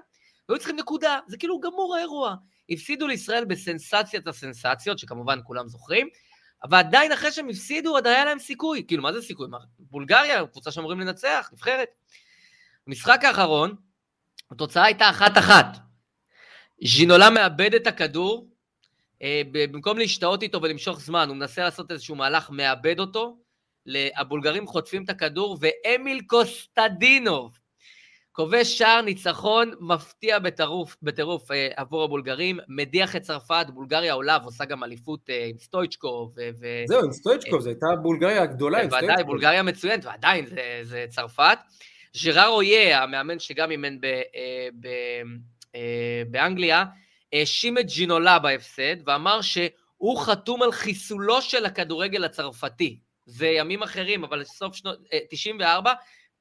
והיו 0.49 0.59
צריכים 0.59 0.75
נקודה, 0.75 1.19
זה 1.27 1.37
כאילו 1.37 1.59
גמור 1.59 1.95
האירוע. 1.95 2.35
הפסידו 2.69 3.07
לישראל 3.07 3.45
בסנסציית 3.45 4.27
הסנסציות, 4.27 4.99
שכמובן 4.99 5.39
כולם 5.43 5.67
זוכרים, 5.67 6.07
אבל 6.63 6.77
עדיין 6.77 7.11
אחרי 7.11 7.31
שהם 7.31 7.49
הפסידו, 7.49 7.91
עוד 7.91 8.07
היה 8.07 8.25
להם 8.25 8.39
סיכוי. 8.39 8.83
כאילו, 8.87 9.03
מה 9.03 9.13
זה 9.13 9.21
סיכוי? 9.21 9.47
מה, 9.47 9.57
בולגריה, 9.79 10.47
קבוצה 10.47 10.71
שאמורים 10.71 10.99
לנצח, 10.99 11.49
נבחרת. 11.53 11.89
במשחק 12.87 13.23
האחרון, 13.23 13.75
התוצאה 14.51 14.85
הייתה 14.85 15.09
אחת-אחת. 15.09 15.77
ז'ינולה 16.85 17.29
מאבד 17.29 17.73
את 17.73 17.87
הכדור, 17.87 18.49
אה, 19.21 19.41
במקום 19.51 19.97
להשתאות 19.97 20.43
איתו 20.43 20.61
ולמשוך 20.61 20.99
זמן, 20.99 21.29
הוא 21.29 21.37
מנסה 21.37 21.63
לעשות 21.63 21.91
איזשהו 21.91 22.15
מהלך, 22.15 22.49
מאבד 22.49 22.99
אותו, 22.99 23.37
הבולגרים 24.15 24.67
חוטפים 24.67 25.03
את 25.03 25.09
הכדור, 25.09 25.57
ואמיל 25.61 26.21
קוסטדינוב, 26.27 27.59
כובש 28.35 28.77
שער 28.77 29.01
ניצחון 29.01 29.71
מפתיע 29.79 30.39
בטירוף, 30.39 30.97
בטירוף 31.01 31.51
אה, 31.51 31.67
עבור 31.75 32.03
הבולגרים, 32.03 32.59
מדיח 32.67 33.15
את 33.15 33.21
צרפת, 33.21 33.65
בולגריה 33.73 34.13
עולה 34.13 34.37
ועושה 34.41 34.65
גם 34.65 34.83
אליפות 34.83 35.29
אה, 35.29 35.45
עם 35.49 35.57
סטויצ'קוב. 35.57 36.35
ו... 36.59 36.65
זהו, 36.87 37.03
עם 37.03 37.11
סטויצ'קוב, 37.11 37.61
זו 37.61 37.69
הייתה 37.69 37.87
בולגריה 38.01 38.41
הגדולה 38.41 38.81
עם 38.81 38.87
סטויצ'קוב. 38.87 39.09
ודאי, 39.09 39.23
בולגריה 39.23 39.63
מצוינת, 39.63 40.05
ועדיין 40.05 40.45
זה, 40.45 40.79
זה 40.83 41.05
צרפת. 41.09 41.57
ז'רר 42.13 42.47
אויה, 42.47 43.03
המאמן 43.03 43.39
שגם 43.39 43.71
אימן 43.71 44.01
ב, 44.01 44.05
אה, 44.05 44.67
ב, 44.79 44.87
אה, 45.75 46.23
באנגליה, 46.27 46.85
האשים 47.33 47.77
את 47.77 47.85
ג'ינולה 47.85 48.39
בהפסד, 48.39 48.95
ואמר 49.07 49.41
שהוא 49.41 50.19
חתום 50.19 50.63
על 50.63 50.71
חיסולו 50.71 51.41
של 51.41 51.65
הכדורגל 51.65 52.23
הצרפתי. 52.23 52.99
זה 53.25 53.47
ימים 53.47 53.83
אחרים, 53.83 54.23
אבל 54.23 54.43
סוף 54.43 54.75
שנות... 54.75 54.99
94, 55.29 55.89
אה, 55.89 55.95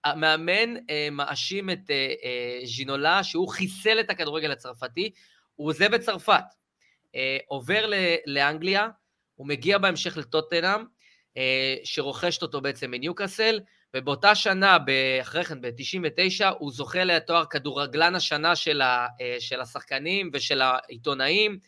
המאמן 0.04 0.76
אה, 0.90 1.09
מאשים 1.12 1.71
את 1.71 1.90
אה, 1.90 2.14
אה, 2.25 2.66
ז'ינולה 2.66 3.25
שהוא 3.25 3.49
חיסל 3.49 4.00
את 4.00 4.11
הכדורגל 4.11 4.50
הצרפתי, 4.50 5.11
הוא 5.56 5.68
עוזב 5.68 5.94
את 5.94 6.00
צרפת, 6.00 6.44
אה, 7.14 7.38
עובר 7.47 7.87
ל- 7.87 8.16
לאנגליה, 8.26 8.88
הוא 9.35 9.47
מגיע 9.47 9.78
בהמשך 9.78 10.16
לטוטנאם, 10.16 10.85
אה, 11.37 11.76
שרוכשת 11.85 12.42
אותו 12.42 12.61
בעצם 12.61 12.90
מניוקאסל, 12.90 13.61
ובאותה 13.97 14.35
שנה, 14.35 14.78
אחרי 15.23 15.44
כן, 15.44 15.61
ב-99, 15.61 16.44
הוא 16.59 16.73
זוכה 16.73 17.04
לתואר 17.04 17.44
כדורגלן 17.44 18.14
השנה 18.14 18.56
של, 18.56 18.80
ה, 18.80 19.06
אה, 19.21 19.37
של 19.40 19.61
השחקנים 19.61 20.30
ושל 20.32 20.62
העיתונאים, 20.62 21.59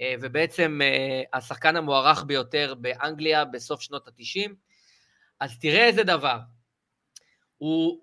אה, 0.00 0.14
ובעצם 0.20 0.80
אה, 0.82 1.22
השחקן 1.38 1.76
המוערך 1.76 2.24
ביותר 2.24 2.74
באנגליה 2.78 3.44
בסוף 3.44 3.80
שנות 3.80 4.08
ה-90. 4.08 4.50
אז 5.40 5.58
תראה 5.58 5.86
איזה 5.86 6.02
דבר, 6.02 6.38
הוא 7.64 8.00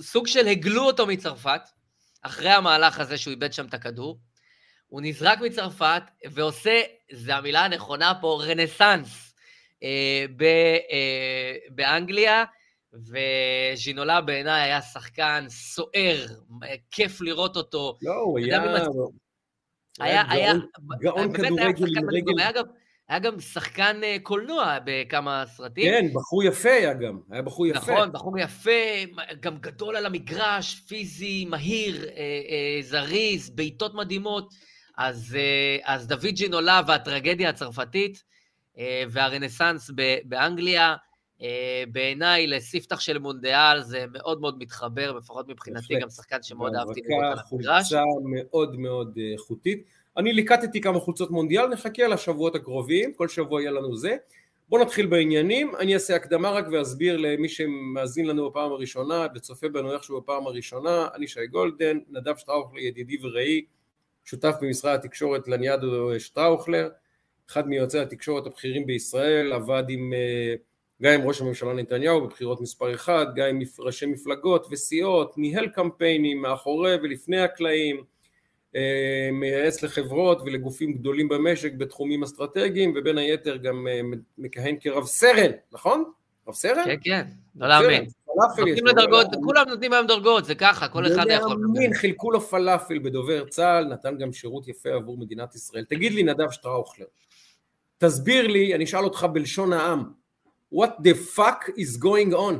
סוג 0.00 0.26
של 0.26 0.46
הגלו 0.46 0.82
אותו 0.82 1.06
מצרפת, 1.06 1.60
אחרי 2.22 2.50
המהלך 2.50 3.00
הזה 3.00 3.18
שהוא 3.18 3.30
איבד 3.30 3.52
שם 3.52 3.66
את 3.66 3.74
הכדור, 3.74 4.18
הוא 4.86 5.00
נזרק 5.04 5.40
מצרפת 5.40 6.02
ועושה, 6.30 6.80
זו 7.12 7.32
המילה 7.32 7.64
הנכונה 7.64 8.12
פה, 8.20 8.42
רנסאנס 8.46 9.34
אה, 9.82 10.24
ב, 10.36 10.42
אה, 10.42 11.56
באנגליה, 11.70 12.44
וז'ינולה 12.92 14.20
בעיניי 14.20 14.62
היה 14.62 14.82
שחקן 14.82 15.44
סוער, 15.48 16.26
כיף 16.90 17.20
לראות 17.20 17.56
אותו. 17.56 17.98
לא, 18.02 18.14
הוא 18.14 18.38
היה... 18.38 18.62
היה, 20.00 20.22
היה, 20.30 20.52
גאון 21.00 21.32
כדורגל, 21.32 22.38
היה 22.38 22.52
גם, 22.52 22.64
היה 23.12 23.18
גם 23.18 23.40
שחקן 23.40 24.00
אה, 24.04 24.16
קולנוע 24.22 24.78
בכמה 24.84 25.44
סרטים. 25.46 25.84
כן, 25.84 26.06
בחור 26.14 26.44
יפה 26.44 26.70
היה 26.70 26.94
גם, 26.94 27.18
היה 27.30 27.42
בחור 27.42 27.66
יפה. 27.66 27.78
נכון, 27.78 28.12
בחור 28.12 28.38
יפה, 28.38 28.70
גם 29.40 29.58
גדול 29.58 29.96
על 29.96 30.06
המגרש, 30.06 30.74
פיזי, 30.88 31.44
מהיר, 31.44 32.04
אה, 32.04 32.10
אה, 32.16 32.82
זריז, 32.82 33.50
בעיטות 33.50 33.94
מדהימות. 33.94 34.54
אז, 34.98 35.36
אז 35.84 36.06
דוד 36.06 36.26
ג'ינולה 36.26 36.80
והטרגדיה 36.86 37.48
הצרפתית 37.48 38.22
והרנסאנס 39.10 39.90
באנגליה, 40.24 40.96
בעיניי 41.92 42.46
לספתח 42.46 43.00
של 43.00 43.18
מונדיאל 43.18 43.82
זה 43.82 44.04
מאוד 44.12 44.40
מאוד 44.40 44.58
מתחבר, 44.58 45.12
לפחות 45.12 45.48
מבחינתי, 45.48 45.94
גם 46.00 46.10
שחקן 46.10 46.42
שמאוד 46.42 46.74
אהבתי 46.74 47.00
לראות 47.04 47.24
על 47.24 47.38
המגרש. 47.50 47.92
חולצה 47.92 48.02
מאוד 48.32 48.76
מאוד 48.78 49.18
איכותית. 49.32 49.86
אני 50.16 50.32
ליקטתי 50.32 50.80
כמה 50.80 51.00
חולצות 51.00 51.30
מונדיאל, 51.30 51.66
נחכה 51.66 52.08
לשבועות 52.08 52.54
הקרובים, 52.54 53.14
כל 53.14 53.28
שבוע 53.28 53.60
יהיה 53.60 53.70
לנו 53.70 53.96
זה. 53.96 54.16
בואו 54.68 54.82
נתחיל 54.82 55.06
בעניינים, 55.06 55.76
אני 55.76 55.94
אעשה 55.94 56.16
הקדמה 56.16 56.50
רק 56.50 56.64
ואסביר 56.72 57.16
למי 57.16 57.48
שמאזין 57.48 58.26
לנו 58.26 58.50
בפעם 58.50 58.72
הראשונה 58.72 59.26
וצופה 59.34 59.68
בנו 59.68 59.92
איכשהו 59.92 60.20
בפעם 60.20 60.46
הראשונה, 60.46 61.08
אני 61.14 61.26
שי 61.26 61.46
גולדן, 61.46 61.98
נדב 62.10 62.36
שטראוכלר 62.36 62.78
ידידי 62.78 63.16
ורעי, 63.22 63.64
שותף 64.24 64.54
במשרד 64.60 64.94
התקשורת 64.94 65.48
לניאדו 65.48 66.20
שטראוכלר, 66.20 66.88
אחד 67.50 67.68
מיועצי 67.68 67.98
התקשורת 67.98 68.46
הבכירים 68.46 68.86
בישראל, 68.86 69.52
עבד 69.52 69.84
עם, 69.88 70.12
אה, 70.12 70.54
גם 71.02 71.12
עם 71.12 71.28
ראש 71.28 71.40
הממשלה 71.40 71.72
נתניהו 71.72 72.20
בבחירות 72.20 72.60
מספר 72.60 72.94
אחד, 72.94 73.26
גם 73.36 73.48
עם 73.48 73.60
ראשי 73.78 74.06
מפלגות 74.06 74.66
וסיעות, 74.70 75.38
ניהל 75.38 75.68
קמפיינים 75.68 76.42
מאחורי 76.42 76.94
ולפני 77.02 77.40
הקלעים, 77.40 78.04
מייעץ 79.32 79.82
לחברות 79.82 80.42
ולגופים 80.42 80.92
גדולים 80.92 81.28
במשק 81.28 81.72
בתחומים 81.72 82.22
אסטרטגיים 82.22 82.92
ובין 82.96 83.18
היתר 83.18 83.56
גם 83.56 83.86
אה, 83.88 84.00
מכהן 84.38 84.76
כרב 84.80 85.06
סרן, 85.06 85.50
נכון? 85.72 86.04
רב 86.48 86.54
סרן? 86.54 86.84
כן, 86.84 86.96
כן, 87.02 87.26
לא 87.56 87.68
להאמין. 87.68 88.04
נותנים 88.58 88.86
לדרגות, 88.86 89.26
כולם 89.44 89.68
נותנים 89.68 89.92
היום 89.92 90.06
דרגות, 90.06 90.44
זה 90.44 90.54
ככה, 90.54 90.88
כל 90.88 91.06
אחד 91.06 91.24
יכול. 91.28 91.50
לא 91.50 91.56
להאמין, 91.60 91.94
חילקו 91.94 92.30
לו 92.30 92.40
פלאפל 92.40 92.98
בדובר 92.98 93.44
צה"ל, 93.48 93.84
נתן 93.84 94.18
גם 94.18 94.32
שירות 94.32 94.68
יפה 94.68 94.90
עבור 94.90 95.18
מדינת 95.18 95.54
ישראל. 95.54 95.84
תגיד 95.84 96.12
לי, 96.12 96.22
נדב 96.22 96.50
שטראוכלר, 96.50 97.06
תסביר 97.98 98.46
לי, 98.46 98.74
אני 98.74 98.84
אשאל 98.84 99.04
אותך 99.04 99.26
בלשון 99.32 99.72
העם, 99.72 100.04
what 100.74 100.90
the 101.04 101.36
fuck 101.36 101.68
is 101.68 102.02
going 102.02 102.34
on? 102.34 102.54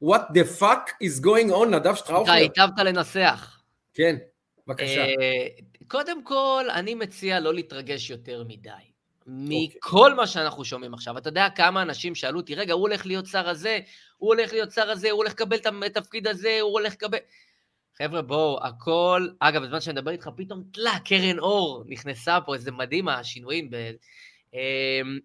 what 0.00 0.34
the 0.34 0.44
fuck 0.44 0.90
is 1.00 1.20
going 1.20 1.50
on, 1.50 1.66
נדב 1.70 1.94
שטראוכלר? 1.94 2.34
אתה 2.34 2.42
היטבת 2.42 2.78
לנסח. 2.78 3.60
כן. 3.94 4.16
בבקשה. 4.66 5.04
אה, 5.04 5.46
קודם 5.88 6.24
כל, 6.24 6.64
אני 6.74 6.94
מציע 6.94 7.40
לא 7.40 7.54
להתרגש 7.54 8.10
יותר 8.10 8.44
מדי. 8.48 8.70
מכל 9.26 9.98
אוקיי. 9.98 10.14
מה 10.14 10.26
שאנחנו 10.26 10.64
שומעים 10.64 10.94
עכשיו. 10.94 11.18
אתה 11.18 11.28
יודע 11.28 11.48
כמה 11.56 11.82
אנשים 11.82 12.14
שאלו 12.14 12.40
אותי, 12.40 12.54
רגע, 12.54 12.72
הוא 12.72 12.80
הולך 12.80 13.06
להיות 13.06 13.26
שר 13.26 13.48
הזה, 13.48 13.78
הוא 14.16 14.34
הולך 14.34 14.52
להיות 14.52 14.70
שר 14.70 14.90
הזה, 14.90 15.10
הוא 15.10 15.16
הולך 15.16 15.32
לקבל 15.32 15.56
את 15.56 15.96
התפקיד 15.96 16.26
הזה, 16.26 16.58
הוא 16.60 16.72
הולך 16.72 16.92
לקבל... 16.92 17.18
חבר'ה, 17.98 18.22
בואו, 18.22 18.66
הכל... 18.66 19.28
אגב, 19.40 19.62
בזמן 19.62 19.80
שאני 19.80 20.00
מדבר 20.00 20.10
איתך, 20.10 20.30
פתאום, 20.36 20.62
תלה, 20.72 20.98
קרן 21.04 21.38
אור 21.38 21.84
נכנסה 21.86 22.38
פה, 22.46 22.54
איזה 22.54 22.72
מדהים 22.72 23.08
השינויים. 23.08 23.70
ב... 23.70 23.76
אמ, 24.54 25.18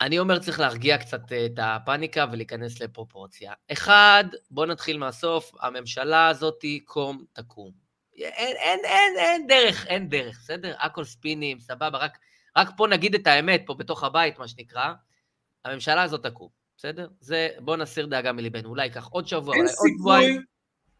אני 0.00 0.18
אומר 0.18 0.38
צריך 0.38 0.60
להרגיע 0.60 0.98
קצת 0.98 1.32
את 1.46 1.58
הפאניקה 1.62 2.26
ולהיכנס 2.32 2.80
לפרופורציה. 2.80 3.52
אחד, 3.72 4.24
בואו 4.50 4.66
נתחיל 4.66 4.98
מהסוף, 4.98 5.52
הממשלה 5.60 6.28
הזאת 6.28 6.64
קום 6.84 7.24
תקום. 7.32 7.79
אין, 8.20 8.56
אין, 8.56 8.78
אין, 8.84 9.14
אין 9.18 9.46
דרך, 9.46 9.86
אין 9.86 10.08
דרך, 10.08 10.38
בסדר? 10.42 10.74
הכל 10.78 11.04
ספינים, 11.04 11.60
סבבה, 11.60 11.98
רק, 11.98 12.18
רק 12.56 12.68
פה 12.76 12.86
נגיד 12.86 13.14
את 13.14 13.26
האמת, 13.26 13.62
פה 13.66 13.74
בתוך 13.74 14.04
הבית, 14.04 14.38
מה 14.38 14.48
שנקרא, 14.48 14.92
הממשלה 15.64 16.02
הזאת 16.02 16.26
תקום, 16.26 16.48
בסדר? 16.76 17.08
זה, 17.20 17.48
בואו 17.58 17.76
נסיר 17.76 18.06
דאגה 18.06 18.32
מליבנו, 18.32 18.68
אולי 18.68 18.84
ייקח 18.84 19.08
עוד 19.10 19.26
שבוע, 19.26 19.56
אולי 19.56 19.68
עוד 19.78 19.90
שבועיים. 19.98 20.42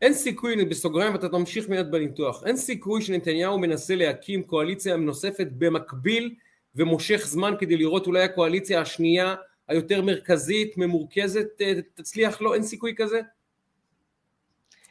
אין 0.02 0.14
סיכוי, 0.14 0.64
בסוגריים, 0.64 1.12
ואתה 1.12 1.28
תמשיך 1.28 1.68
מיד 1.68 1.90
בניתוח, 1.90 2.42
אין 2.46 2.56
סיכוי 2.56 3.02
שנתניהו 3.02 3.58
מנסה 3.58 3.94
להקים 3.94 4.42
קואליציה 4.42 4.96
נוספת 4.96 5.46
במקביל 5.58 6.34
ומושך 6.74 7.26
זמן 7.26 7.54
כדי 7.58 7.76
לראות 7.76 8.06
אולי 8.06 8.22
הקואליציה 8.22 8.80
השנייה 8.80 9.34
היותר 9.68 10.02
מרכזית, 10.02 10.76
ממורכזת, 10.76 11.46
אה, 11.60 11.72
תצליח, 11.94 12.42
לא, 12.42 12.54
אין 12.54 12.62
סיכוי 12.62 12.94
כזה? 12.96 13.20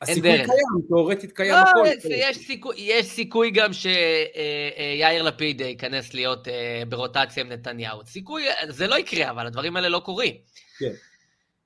הסיכוי 0.01 0.38
קיים, 0.38 0.88
תאורטית 0.89 1.32
קיים 1.32 1.51
לא, 1.51 1.58
הכל. 1.58 2.08
יש 2.10 2.38
סיכוי, 2.38 2.75
יש 2.77 3.06
סיכוי 3.06 3.51
גם 3.51 3.74
שיאיר 3.74 5.24
לפיד 5.24 5.62
ייכנס 5.62 6.13
להיות 6.13 6.48
אה, 6.48 6.84
ברוטציה 6.89 7.44
עם 7.44 7.50
נתניהו. 7.50 8.06
סיכוי, 8.06 8.44
זה 8.68 8.88
לא 8.88 9.00
יקרה, 9.00 9.29
אבל 9.29 9.48
הדברים 9.48 9.75
האלה 9.75 9.89
לא 9.89 10.00
קורים. 10.00 10.36
כן. 10.79 10.91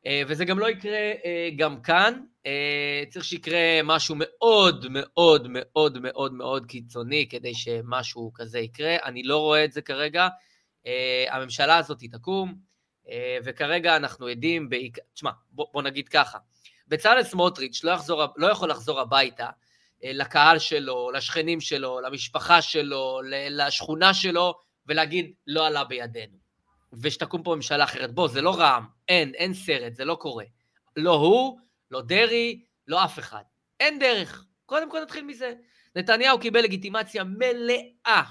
אה, 0.06 0.22
וזה 0.28 0.46
גם 0.46 0.60
לא 0.60 0.70
יקרה 0.70 1.12
גם 1.58 1.82
כאן. 1.82 2.20
צריך 3.10 3.25
שיקרה 3.25 3.80
משהו 3.84 4.16
מאוד 4.20 4.86
מאוד 4.90 5.48
מאוד 5.50 5.98
מאוד 6.02 6.34
מאוד 6.34 6.66
קיצוני 6.66 7.28
כדי 7.30 7.54
שמשהו 7.54 8.32
כזה 8.36 8.60
יקרה. 8.60 8.96
אני 9.06 9.24
לא 9.24 9.38
רואה 9.38 9.66
את 9.66 9.72
זה 9.72 9.82
כרגע. 9.82 10.28
הממשלה 11.30 11.78
הזאת 11.78 12.04
תקום, 12.12 12.56
וכרגע 13.44 13.96
אנחנו 13.96 14.28
עדים, 14.28 14.70
תשמע, 15.13 15.32
בוא, 15.52 15.66
בוא 15.74 15.82
נגיד 15.82 16.10
ככה, 16.10 16.38
בצלאל 16.88 17.24
סמוטריץ' 17.24 17.84
לא, 17.84 17.92
יחזור, 17.92 18.24
לא 18.36 18.48
יכול 18.48 18.70
לחזור 18.70 19.00
הביתה 19.00 19.50
אה, 20.04 20.12
לקהל 20.13 20.60
שלו, 20.60 21.12
לשכנים 21.12 21.62
שלו, 21.62 22.02
למשפחה 22.02 22.62
שלו, 22.62 23.22
לשכונה 23.50 24.13
שלו, 24.13 24.54
ולהגיד, 24.88 25.34
לא 25.48 25.68
עלה 25.68 25.84
בידינו. 25.84 26.38
ושתקום 27.02 27.44
פה 27.44 27.56
ממשלה 27.56 27.84
אחרת. 27.84 28.13
בוא, 28.13 28.28
זה 28.28 28.42
לא 28.42 28.56
רע"מ, 28.60 28.86
אין, 29.08 29.34
אין 29.36 29.54
סרט, 29.54 29.96
זה 29.96 30.06
לא 30.06 30.16
קורה. 30.16 30.46
לא 30.96 31.16
הוא, 31.16 31.60
לא 31.92 32.02
דרעי, 32.02 32.63
לא 32.88 33.06
אף 33.06 33.20
אחד. 33.20 33.44
אין 33.80 34.00
דרך. 34.00 34.46
קודם 34.66 34.92
כל 34.92 35.02
נתחיל 35.02 35.25
מזה. 35.25 35.54
נתניהו 35.96 36.40
קיבל 36.40 36.62
לגיטימציה 36.62 37.24
מלאה, 37.24 38.24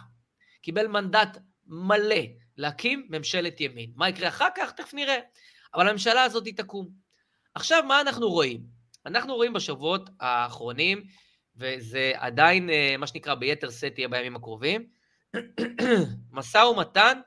קיבל 0.62 0.86
מנדט 0.86 1.38
מלא 1.66 2.16
להקים 2.56 3.06
ממשלת 3.10 3.60
ימין. 3.60 3.92
מה 3.96 4.08
יקרה 4.08 4.28
אחר 4.28 4.48
כך? 4.56 4.72
תכף 4.72 4.94
נראה. 4.94 5.18
אבל 5.74 5.88
הממשלה 5.88 6.22
הזאת 6.22 6.48
תקום. 6.56 6.88
עכשיו, 7.54 7.82
מה 7.88 8.00
אנחנו 8.00 8.28
רואים? 8.30 8.60
אנחנו 9.06 9.34
רואים 9.34 9.52
בשבועות 9.52 10.10
האחרונים, 10.20 11.02
וזה 11.56 12.12
עדיין, 12.14 12.70
אה, 12.70 12.96
מה 12.98 13.06
שנקרא, 13.06 13.34
ביתר 13.34 13.70
שאת 13.70 13.98
יהיה 13.98 14.08
בימים 14.08 14.36
הקרובים, 14.36 14.86
משא 16.32 16.58
ומתן 16.58 17.20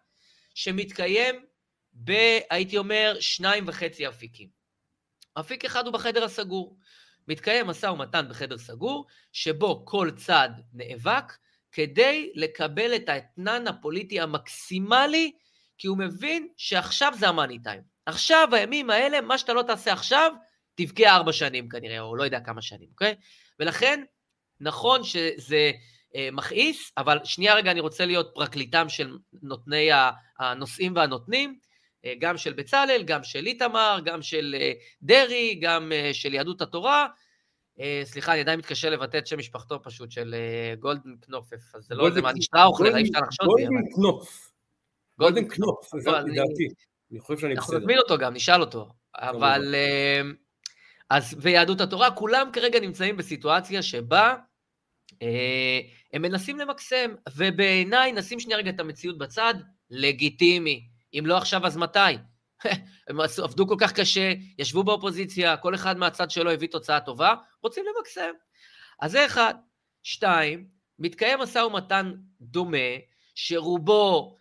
שמתקיים 0.56 1.46
ב, 2.04 2.12
הייתי 2.50 2.78
אומר, 2.78 3.18
שניים 3.20 3.64
וחצי 3.68 4.08
אפיקים. 4.08 4.50
אפיק 5.40 5.66
אחד 5.66 5.86
הוא 5.86 5.94
בחדר 5.94 6.24
הסגור. 6.24 6.78
מתקיים 7.28 7.68
משא 7.68 7.86
ומתן 7.86 8.26
בחדר 8.30 8.58
סגור, 8.58 9.06
שבו 9.32 9.86
כל 9.86 10.12
צד 10.16 10.50
נאבק 10.74 11.34
כדי 11.72 12.32
לקבל 12.36 12.96
את 12.96 13.10
האתנן 13.10 13.68
הפוליטי 13.68 14.20
המקסימלי, 14.20 15.32
כי 15.78 15.88
הוא 15.88 15.98
מבין 15.98 16.48
שעכשיו 16.58 17.14
זה 17.20 17.28
המאני 17.30 17.60
טיים. 17.60 17.95
עכשיו, 18.06 18.48
הימים 18.52 18.90
האלה, 18.90 19.22
מה 19.22 19.38
שאתה 19.38 19.54
לא 19.54 19.62
תעשה 19.62 19.94
עכשיו, 19.94 20.32
תבכה 20.76 21.16
ארבע 21.16 21.34
שנים 21.34 21.70
כנראה, 21.70 22.00
או 22.00 22.16
לא 22.16 22.24
יודע 22.24 22.40
כמה 22.40 22.62
שנים, 22.62 22.90
אוקיי? 22.92 23.16
ולכן, 23.60 24.04
נכון 24.60 25.04
שזה 25.04 25.72
אה, 26.16 26.30
מכעיס, 26.32 26.92
אבל 26.98 27.20
שנייה 27.24 27.56
רגע, 27.56 27.72
אני 27.72 27.80
רוצה 27.80 28.06
להיות 28.06 28.32
פרקליטם 28.34 28.90
של 28.90 29.18
נותני 29.42 29.90
הנושאים 30.40 30.96
והנותנים, 30.96 31.60
אה, 32.06 32.14
גם 32.20 32.38
של 32.38 32.54
בצלאל, 32.54 33.04
גם 33.06 33.24
של 33.24 33.46
איתמר, 33.46 34.00
גם 34.06 34.22
של 34.22 34.56
אה, 34.60 34.72
דרעי, 35.02 35.60
גם 35.62 35.92
אה, 35.92 36.10
של 36.14 36.34
יהדות 36.34 36.62
התורה. 36.62 37.08
אה, 37.80 38.02
סליחה, 38.04 38.34
אני 38.34 38.42
עדיין 38.42 38.60
מתקשה 38.60 38.90
לבטא 38.90 39.18
את 39.18 39.28
שם 39.28 39.38
משפחתו 39.38 39.84
פשוט, 39.84 40.12
של 40.12 40.36
אה, 40.38 40.76
גולדן 40.76 41.16
קנופף, 41.22 41.76
אז 41.76 41.84
זה 41.86 41.96
לא 41.96 42.08
איזה 42.08 42.22
מה, 42.22 42.32
שטראוכלר, 42.42 42.98
אי 42.98 43.02
אפשר 43.02 43.20
לחשוד 43.20 43.48
בי. 43.56 43.66
גולדן 43.66 43.90
קנופ. 43.96 44.52
גולדן 45.20 45.48
קנופ, 45.48 45.86
זה 46.00 46.12
לדעתי. 46.12 46.68
אני 47.12 47.20
חושב 47.20 47.40
שאני 47.40 47.56
בסדר. 47.56 47.62
אנחנו 47.62 47.78
נזמין 47.78 47.98
אותו 47.98 48.18
גם, 48.18 48.34
נשאל 48.34 48.62
אותו. 48.62 48.90
אבל... 49.16 49.76
אמ, 49.76 50.34
אז 51.10 51.36
ויהדות 51.42 51.82
התורה, 51.82 52.12
כולם 52.12 52.50
כרגע 52.54 52.80
נמצאים 52.80 53.18
בסיטואציה 53.18 53.82
שבה 53.82 54.36
אה, 55.22 55.80
הם 56.14 56.22
מנסים 56.22 56.60
למקסם, 56.60 57.12
ובעיניי, 57.36 58.12
נשים 58.12 58.40
שנייה 58.40 58.58
רגע 58.58 58.70
את 58.70 58.80
המציאות 58.80 59.18
בצד, 59.18 59.54
לגיטימי. 59.90 60.88
אם 61.20 61.24
לא 61.26 61.38
עכשיו, 61.38 61.66
אז 61.66 61.78
מתי? 61.78 62.00
הם 63.10 63.20
עבדו 63.44 63.68
כל 63.68 63.76
כך 63.80 63.94
קשה, 63.94 64.34
ישבו 64.60 64.84
באופוזיציה, 64.84 65.58
כל 65.58 65.76
אחד 65.76 65.98
מהצד 65.98 66.32
שלו 66.32 66.52
הביא 66.52 66.68
תוצאה 66.68 67.00
טובה, 67.00 67.36
רוצים 67.64 67.86
למקסם. 67.96 68.32
אז 69.02 69.12
זה 69.12 69.26
אחד. 69.26 69.54
שתיים, 70.04 70.68
מתקיים 71.00 71.40
משא 71.40 71.60
ומתן 71.60 72.14
דומה, 72.42 72.78
שרובו 73.36 74.38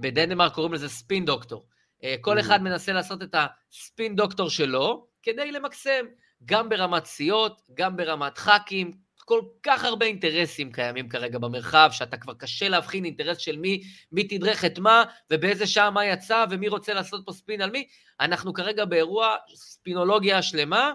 בדנמרק 0.00 0.54
קוראים 0.54 0.72
לזה 0.72 0.88
ספין 0.88 1.24
דוקטור. 1.24 1.66
אה, 2.04 2.14
כל 2.20 2.40
אחד 2.40 2.60
mm. 2.60 2.62
מנסה 2.62 2.92
לעשות 2.92 3.22
את 3.22 3.34
הספין 3.34 4.16
דוקטור 4.16 4.50
שלו 4.50 5.06
כדי 5.22 5.52
למקסם, 5.52 6.04
גם 6.44 6.68
ברמת 6.68 7.04
סיעות, 7.04 7.62
גם 7.74 7.96
ברמת 7.96 8.38
ח"כים, 8.38 8.90
כל 9.24 9.40
כך 9.62 9.84
הרבה 9.84 10.06
אינטרסים 10.06 10.72
קיימים 10.72 11.08
כרגע 11.08 11.38
במרחב, 11.38 11.88
שאתה 11.92 12.16
כבר 12.16 12.34
קשה 12.34 12.68
להבחין 12.68 13.04
אינטרס 13.04 13.38
של 13.38 13.56
מי, 13.56 13.82
מי 14.12 14.24
תדרך 14.24 14.64
את 14.64 14.78
מה, 14.78 15.04
ובאיזה 15.32 15.66
שעה 15.66 15.90
מה 15.90 16.06
יצא, 16.06 16.44
ומי 16.50 16.68
רוצה 16.68 16.94
לעשות 16.94 17.22
פה 17.26 17.32
ספין 17.32 17.60
על 17.60 17.70
מי. 17.70 17.86
אנחנו 18.20 18.52
כרגע 18.52 18.84
באירוע 18.84 19.36
ספינולוגיה 19.54 20.42
שלמה, 20.42 20.92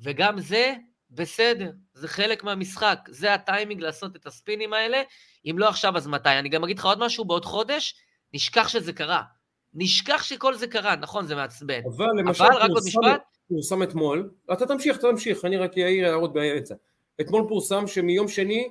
וגם 0.00 0.40
זה 0.40 0.74
בסדר, 1.14 1.70
זה 1.94 2.08
חלק 2.08 2.44
מהמשחק, 2.44 2.98
זה 3.08 3.34
הטיימינג 3.34 3.80
לעשות 3.80 4.16
את 4.16 4.26
הספינים 4.26 4.72
האלה, 4.72 5.02
אם 5.50 5.58
לא 5.58 5.68
עכשיו 5.68 5.96
אז 5.96 6.06
מתי? 6.06 6.28
אני 6.28 6.48
גם 6.48 6.64
אגיד 6.64 6.78
לך 6.78 6.84
עוד 6.84 6.98
משהו, 6.98 7.24
בעוד 7.24 7.44
חודש, 7.44 7.94
נשכח 8.34 8.68
שזה 8.68 8.92
קרה. 8.92 9.22
נשכח 9.74 10.22
שכל 10.22 10.54
זה 10.54 10.66
קרה, 10.66 10.96
נכון, 10.96 11.26
זה 11.26 11.34
מעצבן. 11.34 11.80
אבל 11.96 12.06
למשל, 12.18 12.44
אבל, 12.44 12.56
רק 12.56 12.70
עוד 12.70 12.82
משפט. 12.86 13.22
פורסם 13.48 13.82
אתמול, 13.82 14.30
אתה 14.52 14.66
תמשיך, 14.66 14.98
אתה 14.98 15.08
תמשיך, 15.10 15.44
אני 15.44 15.56
רק 15.56 15.78
אעיר 15.78 16.06
הערות 16.06 16.32
באמצע. 16.32 16.74
אתמול 17.20 17.44
פורסם 17.48 17.86
שמיום 17.86 18.28
שני 18.28 18.68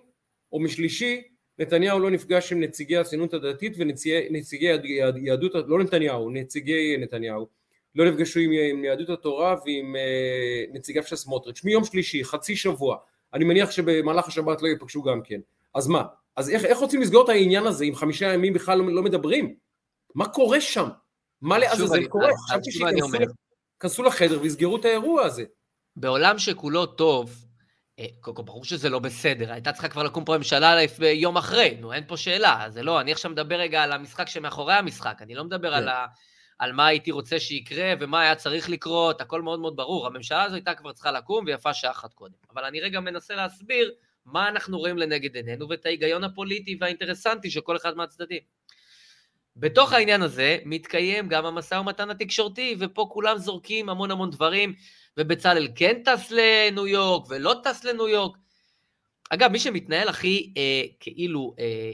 או 0.52 0.60
משלישי 0.60 1.22
נתניהו 1.60 2.00
לא 2.00 2.12
נפגש 2.12 2.52
עם 2.52 2.60
נציגי 2.60 2.98
הציונות 2.98 3.34
הדתית 3.34 3.74
ונציגי 3.78 4.68
יהדות, 5.16 5.52
לא 5.68 5.80
נתניהו, 5.80 6.30
נציגי 6.30 6.98
נתניהו, 6.98 7.48
לא 7.96 8.12
נפגשו 8.12 8.40
עם, 8.40 8.52
עם 8.72 8.84
יהדות 8.84 9.10
התורה 9.10 9.56
ועם 9.66 9.96
uh, 9.96 10.76
נציגיו 10.78 11.04
של 11.04 11.16
סמוטריץ', 11.16 11.64
מיום 11.64 11.84
שלישי, 11.84 12.24
חצי 12.24 12.56
שבוע, 12.56 12.98
אני 13.34 13.46
מניח 13.46 13.72
שבמהלך 13.72 14.28
השבת 14.28 14.62
לא 14.62 14.68
ייפגשו 14.68 15.04
גם 15.04 15.22
כן, 15.24 15.40
אז 15.76 15.88
מה? 15.88 16.04
אז 16.36 16.50
איך, 16.50 16.66
איך 16.66 16.78
רוצים 16.78 17.02
לסגור 17.02 17.24
את 17.24 17.30
העניין 17.30 17.66
הזה 17.66 17.86
אם 17.86 17.96
חמישה 17.96 18.34
ימים 18.34 18.54
בכלל 18.54 18.78
לא, 18.78 18.94
לא 18.94 19.04
מדברים? 19.04 19.56
מה 20.16 20.28
קורה 20.28 20.62
שם? 20.62 20.90
מה 21.42 21.58
לעזאזל 21.58 22.06
קורה? 22.06 22.30
חשבתי 22.38 22.72
שייכנסו 22.72 24.04
לחדר 24.04 24.42
ויסגרו 24.42 24.78
את 24.78 24.86
האירוע 24.86 25.24
הזה. 25.24 25.44
בעולם 25.96 26.40
שכולו 26.40 26.86
טוב, 26.86 27.46
אה, 28.00 28.06
קודם 28.20 28.36
כל 28.36 28.44
ברור 28.44 28.66
שזה 28.66 28.90
לא 28.90 29.00
בסדר, 29.00 29.52
הייתה 29.52 29.72
צריכה 29.72 29.90
כבר 29.90 30.04
לקום 30.04 30.26
פה 30.26 30.38
ממשלה 30.38 30.76
יום 31.14 31.38
אחרי, 31.38 31.78
נו 31.80 31.94
אין 31.94 32.04
פה 32.08 32.18
שאלה, 32.18 32.66
זה 32.70 32.84
לא, 32.84 33.02
אני 33.02 33.12
עכשיו 33.12 33.32
מדבר 33.32 33.56
רגע 33.56 33.84
על 33.84 33.92
המשחק 33.92 34.28
שמאחורי 34.28 34.74
המשחק, 34.74 35.18
אני 35.22 35.36
לא 35.36 35.44
מדבר 35.44 35.74
על, 35.74 35.84
כן. 35.84 35.90
ה, 35.90 36.06
על 36.62 36.72
מה 36.72 36.88
הייתי 36.88 37.12
רוצה 37.12 37.40
שיקרה 37.40 37.94
ומה 38.00 38.22
היה 38.22 38.36
צריך 38.36 38.70
לקרות, 38.70 39.22
הכל 39.22 39.42
מאוד 39.42 39.60
מאוד 39.60 39.76
ברור, 39.76 40.08
הממשלה 40.08 40.44
הזו 40.44 40.56
הייתה 40.56 40.74
כבר 40.74 40.92
צריכה 40.92 41.12
לקום 41.12 41.46
ויפה 41.46 41.74
שעה 41.74 41.92
אחת 41.92 42.14
קודם, 42.14 42.34
אבל 42.54 42.66
אני 42.66 42.82
רגע 42.82 43.00
מנסה 43.00 43.36
להסביר 43.36 43.92
מה 44.26 44.50
אנחנו 44.50 44.80
רואים 44.80 44.98
לנגד 44.98 45.36
עינינו 45.36 45.70
ואת 45.70 45.86
ההיגיון 45.86 46.24
הפוליטי 46.24 46.78
והאינטרסנטי 46.80 47.50
של 47.50 47.62
כל 47.62 47.76
אחד 47.76 47.98
מהצדדים. 47.98 48.40
בתוך 49.56 49.94
העניין 49.94 50.22
הזה 50.22 50.58
מתקיים 50.66 51.28
גם 51.28 51.46
המשא 51.46 51.76
ומתן 51.76 52.10
התקשורתי, 52.10 52.76
ופה 52.80 53.08
כולם 53.12 53.38
זורקים 53.38 53.90
המון 53.90 54.12
המון 54.12 54.30
דברים, 54.30 54.74
ובצלאל 55.18 55.68
כן 55.76 56.02
טס 56.06 56.32
לניו 56.32 56.88
יורק 56.88 57.26
ולא 57.30 57.56
טס 57.64 57.84
לניו 57.84 58.08
יורק. 58.08 58.38
אגב, 59.30 59.52
מי 59.52 59.60
שמתנהל 59.60 60.08
הכי 60.08 60.54
אה, 60.58 60.84
כאילו 61.00 61.56
אה, 61.60 61.92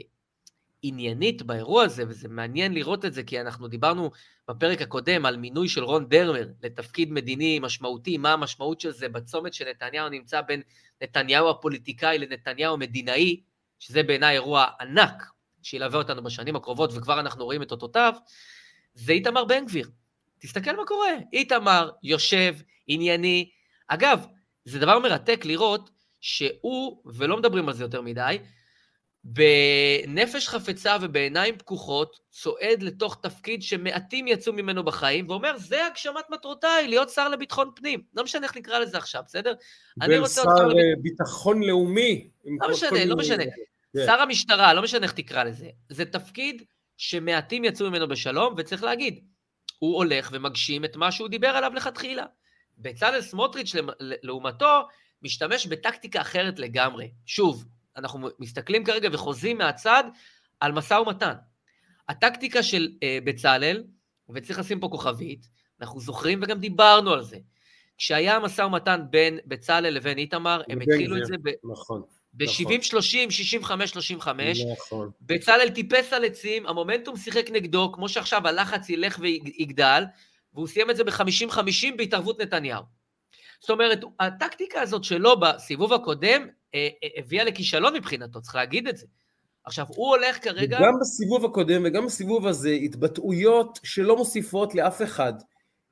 עניינית 0.82 1.42
באירוע 1.42 1.84
הזה, 1.84 2.04
וזה 2.08 2.28
מעניין 2.28 2.74
לראות 2.74 3.04
את 3.04 3.14
זה, 3.14 3.22
כי 3.22 3.40
אנחנו 3.40 3.68
דיברנו 3.68 4.10
בפרק 4.48 4.82
הקודם 4.82 5.26
על 5.26 5.36
מינוי 5.36 5.68
של 5.68 5.84
רון 5.84 6.08
דרמר 6.08 6.46
לתפקיד 6.62 7.12
מדיני 7.12 7.58
משמעותי, 7.58 8.18
מה 8.18 8.32
המשמעות 8.32 8.80
של 8.80 8.90
זה 8.90 9.08
בצומת 9.08 9.54
שנתניהו 9.54 10.08
נמצא 10.08 10.40
בין 10.40 10.62
נתניהו 11.02 11.50
הפוליטיקאי 11.50 12.18
לנתניהו 12.18 12.74
המדינאי, 12.74 13.40
שזה 13.78 14.02
בעיניי 14.02 14.34
אירוע 14.34 14.66
ענק, 14.80 15.22
שילווה 15.62 15.98
אותנו 15.98 16.22
בשנים 16.22 16.56
הקרובות, 16.56 16.90
וכבר 16.94 17.20
אנחנו 17.20 17.44
רואים 17.44 17.62
את 17.62 17.70
אותותיו, 17.70 18.14
זה 18.94 19.12
איתמר 19.12 19.44
בן 19.44 19.66
גביר. 19.66 19.90
תסתכל 20.38 20.76
מה 20.76 20.84
קורה. 20.86 21.10
איתמר 21.32 21.90
יושב, 22.02 22.54
ענייני. 22.86 23.50
אגב, 23.88 24.26
זה 24.64 24.78
דבר 24.78 24.98
מרתק 24.98 25.44
לראות 25.44 25.90
שהוא, 26.20 27.02
ולא 27.06 27.36
מדברים 27.36 27.68
על 27.68 27.74
זה 27.74 27.84
יותר 27.84 28.02
מדי, 28.02 28.38
בנפש 29.30 30.48
חפצה 30.48 30.96
ובעיניים 31.00 31.58
פקוחות, 31.58 32.20
צועד 32.30 32.82
לתוך 32.82 33.18
תפקיד 33.22 33.62
שמעטים 33.62 34.26
יצאו 34.26 34.52
ממנו 34.52 34.84
בחיים, 34.84 35.30
ואומר, 35.30 35.58
זה 35.58 35.86
הגשמת 35.86 36.24
מטרותיי, 36.30 36.88
להיות 36.88 37.10
שר 37.10 37.28
לביטחון 37.28 37.70
פנים. 37.76 38.02
לא 38.14 38.24
משנה 38.24 38.46
איך 38.46 38.56
נקרא 38.56 38.78
לזה 38.78 38.98
עכשיו, 38.98 39.22
בסדר? 39.26 39.54
אני 40.02 40.18
רוצה 40.18 40.42
שר 40.42 40.66
לביטחון 40.68 41.62
לאומי. 41.62 42.28
לא 42.60 42.70
משנה, 42.70 43.04
לא 43.04 43.16
משנה. 43.16 43.44
כן. 43.44 44.06
שר 44.06 44.20
המשטרה, 44.20 44.74
לא 44.74 44.82
משנה 44.82 45.04
איך 45.04 45.12
תקרא 45.12 45.44
לזה. 45.44 45.68
זה 45.88 46.04
תפקיד 46.04 46.62
שמעטים 46.96 47.64
יצאו 47.64 47.90
ממנו 47.90 48.08
בשלום, 48.08 48.54
וצריך 48.56 48.82
להגיד, 48.82 49.24
הוא 49.78 49.96
הולך 49.96 50.30
ומגשים 50.32 50.84
את 50.84 50.96
מה 50.96 51.12
שהוא 51.12 51.28
דיבר 51.28 51.48
עליו 51.48 51.72
לכתחילה. 51.74 52.24
בצלאל 52.78 53.22
סמוטריץ', 53.22 53.74
לעומתו, 54.00 54.80
משתמש 55.22 55.66
בטקטיקה 55.66 56.20
אחרת 56.20 56.58
לגמרי. 56.58 57.10
שוב, 57.26 57.64
אנחנו 57.98 58.28
מסתכלים 58.38 58.84
כרגע 58.84 59.08
וחוזים 59.12 59.58
מהצד 59.58 60.04
על 60.60 60.72
משא 60.72 60.94
ומתן. 60.94 61.34
הטקטיקה 62.08 62.62
של 62.62 62.88
uh, 62.94 63.24
בצלאל, 63.24 63.84
וצריך 64.34 64.58
לשים 64.58 64.80
פה 64.80 64.88
כוכבית, 64.88 65.48
אנחנו 65.80 66.00
זוכרים 66.00 66.40
וגם 66.42 66.58
דיברנו 66.58 67.12
על 67.12 67.22
זה. 67.22 67.38
כשהיה 67.98 68.38
משא 68.38 68.62
ומתן 68.62 69.00
בין 69.10 69.38
בצלאל 69.46 69.90
לבין 69.94 70.18
איתמר, 70.18 70.62
הם 70.68 70.80
התחילו 70.80 71.16
את 71.16 71.26
זה 71.26 71.34
ב... 71.42 71.50
נכון. 71.72 72.02
ב-70-30, 72.32 73.64
65-35. 73.64 74.28
נכון. 74.72 75.10
בצלאל 75.20 75.70
טיפס 75.70 76.12
על 76.12 76.24
עצים, 76.24 76.66
המומנטום 76.66 77.16
שיחק 77.16 77.50
נגדו, 77.50 77.92
כמו 77.92 78.08
שעכשיו 78.08 78.48
הלחץ 78.48 78.90
ילך 78.90 79.18
ויגדל, 79.20 80.04
והוא 80.54 80.66
סיים 80.66 80.90
את 80.90 80.96
זה 80.96 81.04
ב-50-50 81.04 81.96
בהתערבות 81.96 82.40
נתניהו. 82.40 82.82
זאת 83.60 83.70
אומרת, 83.70 84.00
הטקטיקה 84.20 84.80
הזאת 84.80 85.04
שלו 85.04 85.40
בסיבוב 85.40 85.92
הקודם 85.92 86.42
אה, 86.42 86.46
אה, 86.46 86.50
הביאה 87.18 87.44
לכישלון 87.44 87.94
מבחינתו, 87.94 88.40
צריך 88.40 88.54
להגיד 88.54 88.88
את 88.88 88.96
זה. 88.96 89.06
עכשיו, 89.64 89.86
הוא 89.88 90.08
הולך 90.08 90.44
כרגע... 90.44 90.78
גם 90.80 90.94
בסיבוב 91.00 91.44
הקודם 91.44 91.82
וגם 91.84 92.06
בסיבוב 92.06 92.46
הזה, 92.46 92.70
התבטאויות 92.70 93.78
שלא 93.82 94.16
מוסיפות 94.16 94.74
לאף 94.74 95.02
אחד. 95.02 95.32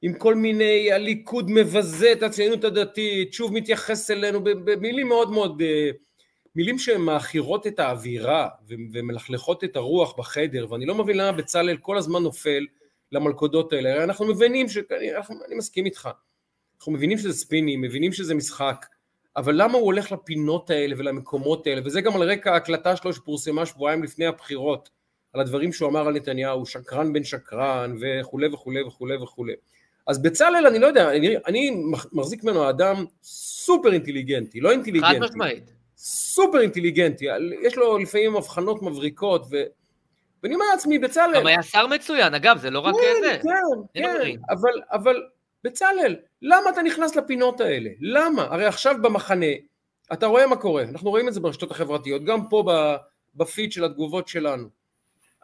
עם 0.02 0.14
כל 0.14 0.34
מיני, 0.34 0.92
הליכוד 0.92 1.50
מבזה 1.50 2.12
את 2.12 2.22
הציונות 2.22 2.64
הדתית, 2.64 3.32
שוב 3.32 3.52
מתייחס 3.52 4.10
אלינו 4.10 4.44
במילים 4.44 5.08
מאוד 5.08 5.30
מאוד, 5.30 5.62
אה, 5.62 5.90
מילים 6.54 6.78
שהן 6.78 7.08
את 7.66 7.78
האווירה 7.78 8.48
ומלכלכות 8.92 9.64
את 9.64 9.76
הרוח 9.76 10.18
בחדר, 10.18 10.66
ואני 10.70 10.86
לא 10.86 10.94
מבין 10.94 11.16
למה 11.16 11.32
בצלאל 11.32 11.76
כל 11.76 11.98
הזמן 11.98 12.22
נופל 12.22 12.66
למלכודות 13.12 13.72
האלה. 13.72 14.04
אנחנו 14.04 14.26
מבינים, 14.26 14.68
ש... 14.68 14.78
אני 15.46 15.54
מסכים 15.54 15.84
איתך, 15.84 16.08
אנחנו 16.78 16.92
מבינים 16.92 17.18
שזה 17.18 17.32
ספינים, 17.32 17.80
מבינים 17.80 18.12
שזה 18.12 18.34
משחק, 18.34 18.86
אבל 19.36 19.62
למה 19.62 19.78
הוא 19.78 19.84
הולך 19.84 20.12
לפינות 20.12 20.70
האלה 20.70 20.94
ולמקומות 20.98 21.66
האלה, 21.66 21.80
וזה 21.84 22.00
גם 22.00 22.16
על 22.16 22.30
רקע 22.30 22.52
ההקלטה 22.52 22.96
שלו 22.96 23.12
שפורסמה 23.12 23.66
שבועיים 23.66 24.02
לפני 24.04 24.26
הבחירות, 24.26 24.90
על 25.32 25.40
הדברים 25.40 25.72
שהוא 25.72 25.88
אמר 25.88 26.06
על 26.06 26.14
נתניהו, 26.14 26.66
שקרן 26.66 27.12
בן 27.12 27.24
שקרן 27.24 27.96
וכולי 28.00 28.48
וכולי 28.48 28.82
וכולי 28.82 29.16
וכולי. 29.16 29.54
אז 30.06 30.22
בצלאל, 30.22 30.66
אני 30.66 30.78
לא 30.78 30.86
יודע, 30.86 31.10
אני, 31.10 31.36
אני 31.46 31.84
מחזיק 32.12 32.44
ממנו 32.44 32.70
אדם 32.70 33.04
סופר 33.22 33.92
אינטליגנטי, 33.92 34.60
לא 34.60 34.70
אינטליגנטי. 34.70 35.14
חד 35.14 35.20
משמעית. 35.20 35.72
סופר 35.96 36.60
אינטליגנטי, 36.60 37.26
יש 37.62 37.76
לו 37.76 37.98
לפעמים 37.98 38.36
הבחנות 38.36 38.82
מבריקות, 38.82 39.46
ו... 39.50 39.62
ואני 40.42 40.54
אומר 40.54 40.66
לעצמי, 40.72 40.98
בצלאל... 40.98 41.34
גם 41.34 41.46
היה 41.46 41.62
שר 41.62 41.86
מצוין, 41.86 42.34
אגב, 42.34 42.58
זה 42.58 42.70
לא 42.70 42.80
רק 42.80 42.94
כן, 42.94 43.22
זה. 43.22 43.38
כן, 43.42 44.02
כן, 44.02 44.36
אבל, 44.50 44.72
אבל 44.92 45.22
בצלאל, 45.64 46.16
למה 46.42 46.70
אתה 46.70 46.82
נכנס 46.82 47.16
לפינות 47.16 47.60
האלה? 47.60 47.90
למה? 48.00 48.42
הרי 48.42 48.66
עכשיו 48.66 48.94
במחנה, 49.02 49.46
אתה 50.12 50.26
רואה 50.26 50.46
מה 50.46 50.56
קורה, 50.56 50.82
אנחנו 50.82 51.10
רואים 51.10 51.28
את 51.28 51.34
זה 51.34 51.40
ברשתות 51.40 51.70
החברתיות, 51.70 52.24
גם 52.24 52.48
פה 52.48 52.64
בפיד 53.34 53.72
של 53.72 53.84
התגובות 53.84 54.28
שלנו. 54.28 54.68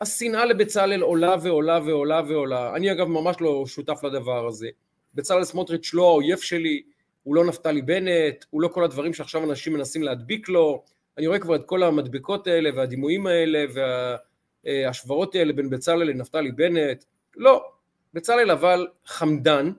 השנאה 0.00 0.44
לבצלאל 0.44 1.02
עולה 1.02 1.36
ועולה 1.42 1.80
ועולה 1.84 2.22
ועולה. 2.28 2.76
אני 2.76 2.92
אגב 2.92 3.06
ממש 3.06 3.36
לא 3.40 3.66
שותף 3.66 4.04
לדבר 4.04 4.46
הזה. 4.46 4.68
בצלאל 5.14 5.44
סמוטריץ' 5.44 5.94
לא 5.94 6.02
האויב 6.08 6.38
שלי, 6.38 6.82
הוא 7.22 7.34
לא 7.34 7.44
נפתלי 7.44 7.82
בנט, 7.82 8.44
הוא 8.50 8.62
לא 8.62 8.68
כל 8.68 8.84
הדברים 8.84 9.14
שעכשיו 9.14 9.44
אנשים 9.44 9.72
מנסים 9.72 10.02
להדביק 10.02 10.48
לו. 10.48 10.84
אני 11.18 11.26
רואה 11.26 11.38
כבר 11.38 11.54
את 11.54 11.64
כל 11.66 11.82
המדבקות 11.82 12.46
האלה 12.46 12.70
והדימויים 12.76 13.26
האלה 13.26 13.64
וההשוואות 14.64 15.34
האלה 15.34 15.52
בין 15.52 15.70
בצלאל 15.70 16.02
לנפתלי 16.02 16.52
בנט. 16.52 17.04
לא, 17.36 17.64
בצלאל 18.14 18.50
אבל 18.50 18.86
חמדן, 19.06 19.70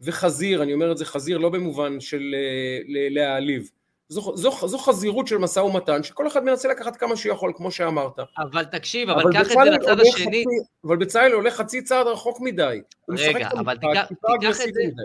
וחזיר, 0.00 0.62
אני 0.62 0.74
אומר 0.74 0.92
את 0.92 0.98
זה 0.98 1.04
חזיר 1.04 1.38
לא 1.38 1.48
במובן 1.48 2.00
של 2.00 2.34
אה, 2.34 2.80
להעליב, 3.10 3.70
זו, 4.08 4.36
זו, 4.36 4.68
זו 4.68 4.78
חזירות 4.78 5.26
של 5.26 5.38
משא 5.38 5.60
ומתן, 5.60 6.02
שכל 6.02 6.26
אחד 6.26 6.44
מנסה 6.44 6.68
לקחת 6.68 6.96
כמה 6.96 7.16
שיכול, 7.16 7.52
כמו 7.56 7.70
שאמרת. 7.70 8.18
אבל 8.38 8.64
תקשיב, 8.64 9.10
אבל, 9.10 9.22
אבל 9.22 9.32
קח 9.32 9.52
את 9.52 9.56
זה 9.64 9.70
לצד 9.70 10.00
השני. 10.00 10.44
חצי, 10.44 10.44
אבל 10.84 10.96
בצלאל 10.96 11.32
הולך 11.32 11.54
חצי 11.54 11.82
צעד 11.82 12.06
רחוק 12.06 12.40
מדי. 12.40 12.80
רגע, 13.08 13.48
אבל 13.50 13.76
תיקח, 13.76 14.06
תיקח 14.40 14.60
את 14.68 14.74
זה, 14.74 14.80
מדי. 14.86 15.02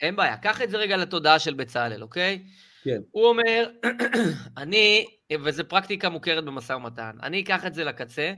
אין 0.00 0.16
בעיה, 0.16 0.36
קח 0.36 0.62
את 0.62 0.70
זה 0.70 0.76
רגע 0.76 0.96
לתודעה 0.96 1.38
של 1.38 1.54
בצלאל, 1.54 2.02
אוקיי? 2.02 2.42
כן. 2.84 3.00
הוא 3.10 3.26
אומר, 3.26 3.70
אני, 4.62 5.06
וזו 5.44 5.68
פרקטיקה 5.68 6.08
מוכרת 6.08 6.44
במשא 6.44 6.72
ומתן, 6.72 7.10
אני 7.22 7.42
אקח 7.42 7.66
את 7.66 7.74
זה 7.74 7.84
לקצה, 7.84 8.32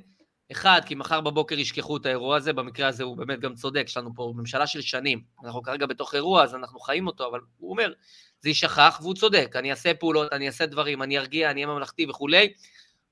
אחד, 0.53 0.81
כי 0.87 0.95
מחר 0.95 1.21
בבוקר 1.21 1.59
ישכחו 1.59 1.97
את 1.97 2.07
האירוע 2.07 2.37
הזה, 2.37 2.53
במקרה 2.53 2.89
הזה 2.89 3.05
הוא 3.05 3.17
באמת 3.17 3.41
גם 3.41 3.55
צודק, 3.55 3.83
יש 3.87 3.97
לנו 3.97 4.11
פה 4.15 4.33
ממשלה 4.37 4.67
של 4.67 4.81
שנים, 4.81 5.23
אנחנו 5.45 5.63
כרגע 5.63 5.87
בתוך 5.87 6.15
אירוע, 6.15 6.43
אז 6.43 6.55
אנחנו 6.55 6.81
חיים 6.81 7.07
אותו, 7.07 7.29
אבל 7.31 7.41
הוא 7.57 7.71
אומר, 7.71 7.93
זה 8.41 8.49
יישכח, 8.49 8.99
והוא 9.03 9.15
צודק, 9.15 9.53
אני 9.55 9.71
אעשה 9.71 9.95
פעולות, 9.95 10.33
אני 10.33 10.47
אעשה 10.47 10.67
דברים, 10.67 11.03
אני 11.03 11.19
ארגיע, 11.19 11.51
אני 11.51 11.65
אהיה 11.65 11.75
ממלכתי 11.75 12.07
וכולי, 12.07 12.53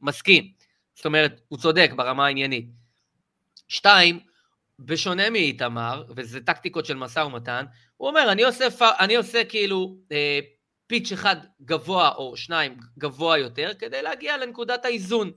מסכים. 0.01 0.53
זאת 0.95 1.07
אומרת, 1.07 1.41
הוא 1.49 1.59
צודק 1.59 1.91
ברמה 1.97 2.27
העניינית. 2.27 2.67
שתיים, 3.69 4.21
בשונה 4.79 5.31
מאיתמר, 5.31 6.05
וזה 6.17 6.41
טקטיקות 6.41 6.87
של 6.87 6.97
משא 6.97 7.21
ומתן, 7.21 7.65
הוא 7.97 8.09
אומר, 8.09 8.33
אני 8.33 8.45
עושה, 8.45 8.67
אני 9.01 9.17
עושה 9.17 9.45
כאילו 9.45 9.97
אה, 10.13 10.41
פיץ' 10.87 11.13
אחד 11.13 11.37
גבוה 11.63 12.15
או 12.15 12.37
שניים 12.37 12.77
גבוה 12.99 13.39
יותר, 13.39 13.73
כדי 13.79 14.03
להגיע 14.03 14.37
לנקודת 14.37 14.85
האיזון. 14.85 15.33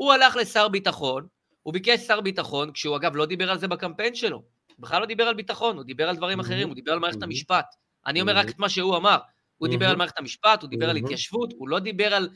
הוא 0.00 0.12
הלך 0.12 0.36
לשר 0.36 0.68
ביטחון, 0.68 1.26
הוא 1.62 1.72
ביקש 1.72 2.00
שר 2.00 2.20
ביטחון, 2.20 2.72
כשהוא 2.72 2.96
אגב 2.96 3.16
לא 3.16 3.26
דיבר 3.26 3.50
על 3.50 3.58
זה 3.58 3.68
בקמפיין 3.68 4.14
שלו, 4.14 4.42
בכלל 4.78 5.00
לא 5.00 5.06
דיבר 5.06 5.24
על 5.24 5.34
ביטחון, 5.34 5.76
הוא 5.76 5.84
דיבר 5.84 6.08
על 6.08 6.16
דברים 6.16 6.40
אחרים, 6.40 6.68
הוא 6.68 6.74
דיבר 6.74 6.92
על 6.92 6.98
מערכת 6.98 7.22
המשפט. 7.22 7.74
אני 8.06 8.20
אומר 8.20 8.36
רק 8.36 8.48
את 8.48 8.58
מה 8.58 8.68
שהוא 8.68 8.96
אמר. 8.96 9.18
הוא 9.58 9.68
דיבר 9.68 9.88
על 9.88 9.96
מערכת 9.96 10.18
המשפט, 10.18 10.62
הוא 10.62 10.70
דיבר 10.70 10.90
על 10.90 10.96
התיישבות, 10.96 11.52
הוא 11.58 11.68
לא 11.68 11.78
דיבר 11.78 12.14
על 12.14 12.28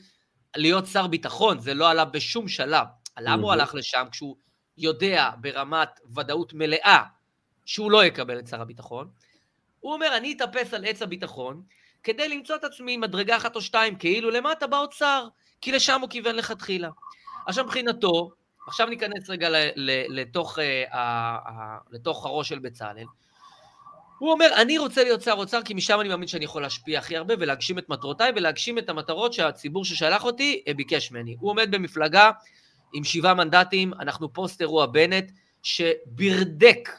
להיות 0.55 0.85
שר 0.85 1.07
ביטחון, 1.07 1.59
זה 1.59 1.73
לא 1.73 1.89
עלה 1.89 2.05
בשום 2.05 2.47
שלב. 2.47 2.87
למה 3.19 3.43
הוא 3.43 3.51
הלך 3.51 3.75
לשם 3.75 4.05
כשהוא 4.11 4.35
יודע 4.77 5.29
ברמת 5.41 5.99
ודאות 6.15 6.53
מלאה 6.53 7.03
שהוא 7.65 7.91
לא 7.91 8.05
יקבל 8.05 8.39
את 8.39 8.47
שר 8.47 8.61
הביטחון? 8.61 9.09
הוא 9.79 9.93
אומר, 9.93 10.17
אני 10.17 10.33
אתאפס 10.33 10.73
על 10.73 10.85
עץ 10.85 11.01
הביטחון 11.01 11.63
כדי 12.03 12.29
למצוא 12.29 12.55
את 12.55 12.63
עצמי 12.63 12.97
מדרגה 12.97 13.37
אחת 13.37 13.55
או 13.55 13.61
שתיים 13.61 13.95
כאילו 13.95 14.31
למטה 14.31 14.67
באוצר, 14.67 15.27
כי 15.61 15.71
לשם 15.71 16.01
הוא 16.01 16.09
כיוון 16.09 16.35
לכתחילה. 16.35 16.89
עכשיו 17.47 17.65
מבחינתו, 17.65 18.31
עכשיו 18.67 18.87
ניכנס 18.87 19.29
רגע 19.29 19.49
ל, 19.49 19.55
ל, 19.75 20.21
לתוך, 20.21 20.59
uh, 20.59 20.93
uh, 20.93 20.97
לתוך 21.91 22.25
הראש 22.25 22.49
של 22.49 22.59
בצלאל. 22.59 23.05
הוא 24.19 24.31
אומר, 24.31 24.47
אני 24.55 24.77
רוצה 24.77 25.03
להיות 25.03 25.21
שר 25.21 25.33
אוצר 25.33 25.61
כי 25.61 25.73
משם 25.73 25.99
אני 25.99 26.09
מאמין 26.09 26.27
שאני 26.27 26.45
יכול 26.45 26.61
להשפיע 26.61 26.99
הכי 26.99 27.17
הרבה 27.17 27.33
ולהגשים 27.39 27.79
את 27.79 27.89
מטרותיי 27.89 28.31
ולהגשים 28.35 28.77
את 28.77 28.89
המטרות 28.89 29.33
שהציבור 29.33 29.85
ששלח 29.85 30.25
אותי 30.25 30.63
אה, 30.67 30.73
ביקש 30.73 31.11
ממני. 31.11 31.35
הוא 31.39 31.49
עומד 31.49 31.71
במפלגה 31.71 32.31
עם 32.93 33.03
שבעה 33.03 33.33
מנדטים, 33.33 33.93
אנחנו 33.93 34.33
פוסט 34.33 34.61
אירוע 34.61 34.85
בנט, 34.85 35.31
שברדק 35.63 36.89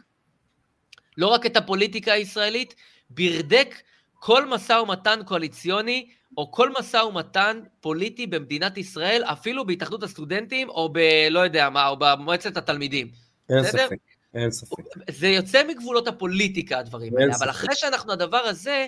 לא 1.16 1.26
רק 1.26 1.46
את 1.46 1.56
הפוליטיקה 1.56 2.12
הישראלית, 2.12 2.74
ברדק 3.10 3.74
כל 4.18 4.46
משא 4.46 4.72
ומתן 4.72 5.20
קואליציוני 5.24 6.10
או 6.36 6.52
כל 6.52 6.72
משא 6.78 6.96
ומתן 6.96 7.60
פוליטי 7.80 8.26
במדינת 8.26 8.78
ישראל, 8.78 9.22
אפילו 9.24 9.66
בהתאחדות 9.66 10.02
הסטודנטים, 10.02 10.68
או 10.68 10.88
ב... 10.92 10.98
לא 11.30 11.40
יודע 11.40 11.70
מה, 11.70 11.88
או 11.88 11.96
במועצת 11.98 12.56
התלמידים. 12.56 13.10
אין 13.48 13.62
בסדר? 13.62 13.86
ספק, 13.86 13.96
אין 14.34 14.50
ספק. 14.50 14.76
זה 15.10 15.28
יוצא 15.28 15.62
מגבולות 15.68 16.08
הפוליטיקה, 16.08 16.78
הדברים 16.78 17.16
האלה, 17.18 17.34
אבל 17.38 17.50
אחרי 17.50 17.74
שאנחנו 17.74 18.12
הדבר 18.12 18.36
הזה, 18.36 18.86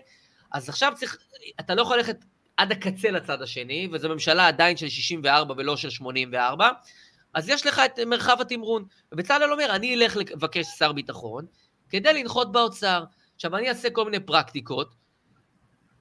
אז 0.52 0.68
עכשיו 0.68 0.92
צריך, 0.96 1.18
אתה 1.60 1.74
לא 1.74 1.82
יכול 1.82 1.96
ללכת 1.96 2.24
עד 2.56 2.72
הקצה 2.72 3.10
לצד 3.10 3.42
השני, 3.42 3.88
וזו 3.92 4.08
ממשלה 4.08 4.48
עדיין 4.48 4.76
של 4.76 4.88
64 4.88 5.54
ולא 5.56 5.76
של 5.76 5.90
84, 5.90 6.70
אז 7.34 7.48
יש 7.48 7.66
לך 7.66 7.82
את 7.84 7.98
מרחב 7.98 8.40
התמרון. 8.40 8.84
ובצלאל 9.12 9.52
אומר, 9.52 9.66
אני 9.70 9.94
אלך 9.94 10.16
לבקש 10.16 10.66
שר 10.78 10.92
ביטחון, 10.92 11.46
כדי 11.88 12.12
לנחות 12.12 12.52
באוצר. 12.52 13.04
עכשיו, 13.34 13.56
אני 13.56 13.68
אעשה 13.68 13.90
כל 13.90 14.04
מיני 14.04 14.20
פרקטיקות, 14.20 14.94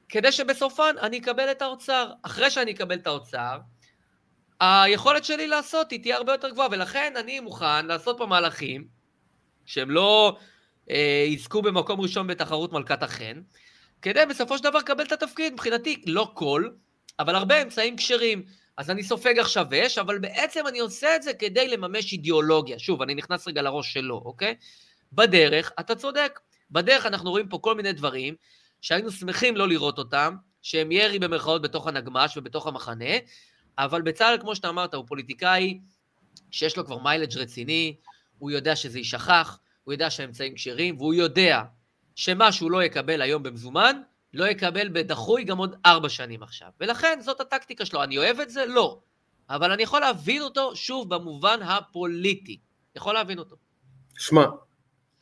כדי 0.10 0.32
שבסופן 0.32 0.96
אני 1.02 1.18
אקבל 1.18 1.52
את 1.52 1.62
האוצר. 1.62 2.12
אחרי 2.24 2.52
שאני 2.52 2.72
אקבל 2.72 2.96
את 2.96 3.08
האוצר, 3.08 3.60
היכולת 4.60 5.26
שלי 5.26 5.48
לעשות 5.48 5.92
היא 5.92 6.02
תהיה 6.02 6.18
הרבה 6.18 6.32
יותר 6.32 6.50
גבוהה, 6.50 6.68
ולכן 6.72 7.14
אני 7.18 7.40
מוכן 7.40 7.86
לעשות 7.86 8.18
פה 8.18 8.26
מהלכים 8.26 8.88
שהם 9.66 9.92
לא 9.92 10.38
אה, 10.90 11.26
יזכו 11.28 11.62
במקום 11.62 12.02
ראשון 12.02 12.28
בתחרות 12.28 12.74
מלכת 12.74 13.04
החן, 13.04 13.42
כדי 14.02 14.26
בסופו 14.30 14.58
של 14.58 14.64
דבר 14.64 14.80
לקבל 14.80 15.04
את 15.04 15.12
התפקיד. 15.12 15.54
מבחינתי, 15.54 16.02
לא 16.06 16.32
כל, 16.34 16.70
אבל 17.20 17.36
הרבה 17.36 17.62
אמצעים 17.62 17.98
כשרים. 17.98 18.44
אז 18.78 18.90
אני 18.90 19.04
סופג 19.04 19.40
עכשיו 19.40 19.66
אש, 19.74 19.98
אבל 19.98 20.20
בעצם 20.20 20.68
אני 20.68 20.80
עושה 20.80 21.16
את 21.16 21.24
זה 21.24 21.34
כדי 21.34 21.68
לממש 21.68 22.12
אידיאולוגיה. 22.12 22.80
שוב, 22.80 23.02
אני 23.02 23.16
נכנס 23.16 23.48
רגע 23.48 23.62
לראש 23.62 23.94
שלו, 23.94 24.22
אוקיי? 24.26 24.56
בדרך, 25.14 25.72
אתה 25.80 25.96
צודק. 25.96 26.40
בדרך 26.72 27.06
אנחנו 27.06 27.32
רואים 27.32 27.50
פה 27.50 27.60
כל 27.62 27.76
מיני 27.76 27.94
דברים 27.94 28.36
שהיינו 28.82 29.12
שמחים 29.12 29.58
לא 29.58 29.68
לראות 29.68 29.98
אותם, 29.98 30.36
שהם 30.62 30.92
ירי 30.92 31.20
במרכאות 31.20 31.62
בתוך 31.62 31.88
הנגמ"ש 31.88 32.38
ובתוך 32.38 32.68
המחנה, 32.68 33.16
אבל 33.78 34.02
בצלאל, 34.02 34.38
כמו 34.42 34.56
שאתה 34.56 34.70
אמרת, 34.70 34.94
הוא 34.94 35.06
פוליטיקאי 35.08 35.80
שיש 36.52 36.78
לו 36.78 36.86
כבר 36.86 36.98
מיילג' 36.98 37.38
רציני, 37.38 37.96
הוא 38.38 38.52
יודע 38.52 38.76
שזה 38.76 38.98
יישכח, 38.98 39.60
הוא 39.84 39.94
יודע 39.94 40.10
שהאמצעים 40.10 40.56
כשרים, 40.56 40.98
והוא 40.98 41.14
יודע 41.14 41.64
שמה 42.16 42.52
שהוא 42.52 42.72
לא 42.72 42.84
יקבל 42.84 43.22
היום 43.22 43.44
במזומן, 43.44 44.02
לא 44.34 44.46
יקבל 44.46 44.90
בדחוי 44.90 45.44
גם 45.44 45.58
עוד 45.58 45.76
ארבע 45.86 46.10
שנים 46.10 46.44
עכשיו. 46.44 46.70
ולכן 46.80 47.20
זאת 47.22 47.42
הטקטיקה 47.42 47.86
שלו. 47.86 48.04
אני 48.04 48.18
אוהב 48.18 48.40
את 48.40 48.50
זה? 48.50 48.66
לא. 48.66 49.00
אבל 49.50 49.72
אני 49.72 49.84
יכול 49.84 50.00
להבין 50.02 50.42
אותו, 50.42 50.76
שוב, 50.76 51.16
במובן 51.16 51.60
הפוליטי. 51.62 52.60
יכול 52.96 53.14
להבין 53.14 53.40
אותו. 53.40 53.56
שמע, 54.18 54.46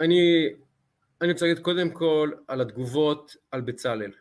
אני, 0.01 0.47
אני 1.21 1.31
רוצה 1.31 1.45
להגיד 1.45 1.63
קודם 1.63 1.89
כל 1.89 2.31
על 2.47 2.61
התגובות 2.61 3.35
על 3.51 3.61
בצלאל. 3.61 4.11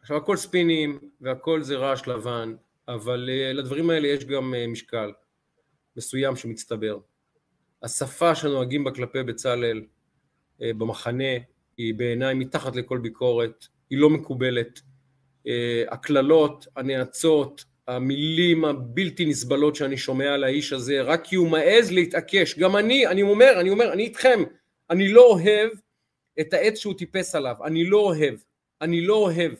עכשיו 0.00 0.16
הכל 0.16 0.36
ספינים 0.36 0.98
והכל 1.20 1.62
זה 1.62 1.76
רעש 1.76 2.06
לבן, 2.06 2.54
אבל 2.88 3.28
uh, 3.28 3.56
לדברים 3.56 3.90
האלה 3.90 4.08
יש 4.08 4.24
גם 4.24 4.54
uh, 4.54 4.70
משקל 4.70 5.12
מסוים 5.96 6.36
שמצטבר. 6.36 6.98
השפה 7.82 8.34
שנוהגים 8.34 8.84
בה 8.84 8.90
כלפי 8.90 9.22
בצלאל 9.22 9.82
uh, 9.82 10.62
במחנה 10.78 11.34
היא 11.76 11.94
בעיניי 11.94 12.34
מתחת 12.34 12.76
לכל 12.76 12.98
ביקורת, 12.98 13.66
היא 13.90 13.98
לא 13.98 14.10
מקובלת. 14.10 14.80
הקללות, 15.88 16.66
הנאצות, 16.76 17.64
המילים 17.88 18.64
הבלתי 18.64 19.26
נסבלות 19.26 19.76
שאני 19.76 19.96
שומע 19.96 20.34
על 20.34 20.44
האיש 20.44 20.72
הזה, 20.72 21.02
רק 21.02 21.24
כי 21.24 21.36
הוא 21.36 21.48
מעז 21.48 21.92
להתעקש. 21.92 22.58
גם 22.58 22.76
אני, 22.76 23.06
אני 23.06 23.22
אומר, 23.22 23.60
אני 23.60 23.70
אומר, 23.70 23.92
אני 23.92 24.02
איתכם, 24.02 24.42
אני 24.90 25.08
לא 25.08 25.26
אוהב 25.26 25.70
את 26.40 26.52
העץ 26.52 26.78
שהוא 26.78 26.94
טיפס 26.94 27.34
עליו, 27.34 27.54
אני 27.64 27.84
לא 27.84 27.98
אוהב, 27.98 28.34
אני 28.80 29.00
לא 29.00 29.14
אוהב, 29.14 29.52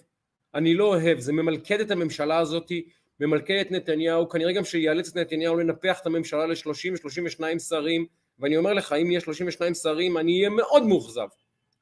אני 0.55 0.75
לא 0.75 0.85
אוהב, 0.85 1.21
זה 1.21 1.33
ממלכד 1.33 1.81
את 1.81 1.91
הממשלה 1.91 2.39
הזאתי, 2.39 2.89
ממלכד 3.21 3.55
את 3.61 3.71
נתניהו, 3.71 4.29
כנראה 4.29 4.53
גם 4.53 4.65
שיאלץ 4.65 5.09
את 5.09 5.17
נתניהו 5.17 5.57
לנפח 5.57 6.01
את 6.01 6.07
הממשלה 6.07 6.47
ל-30-32 6.47 7.59
שרים, 7.59 8.07
ואני 8.39 8.57
אומר 8.57 8.73
לך, 8.73 8.93
אם 8.93 9.11
יהיה 9.11 9.21
32 9.21 9.75
שרים, 9.75 10.19
אני 10.19 10.39
אהיה 10.39 10.49
מאוד 10.49 10.83
מאוכזב, 10.83 11.27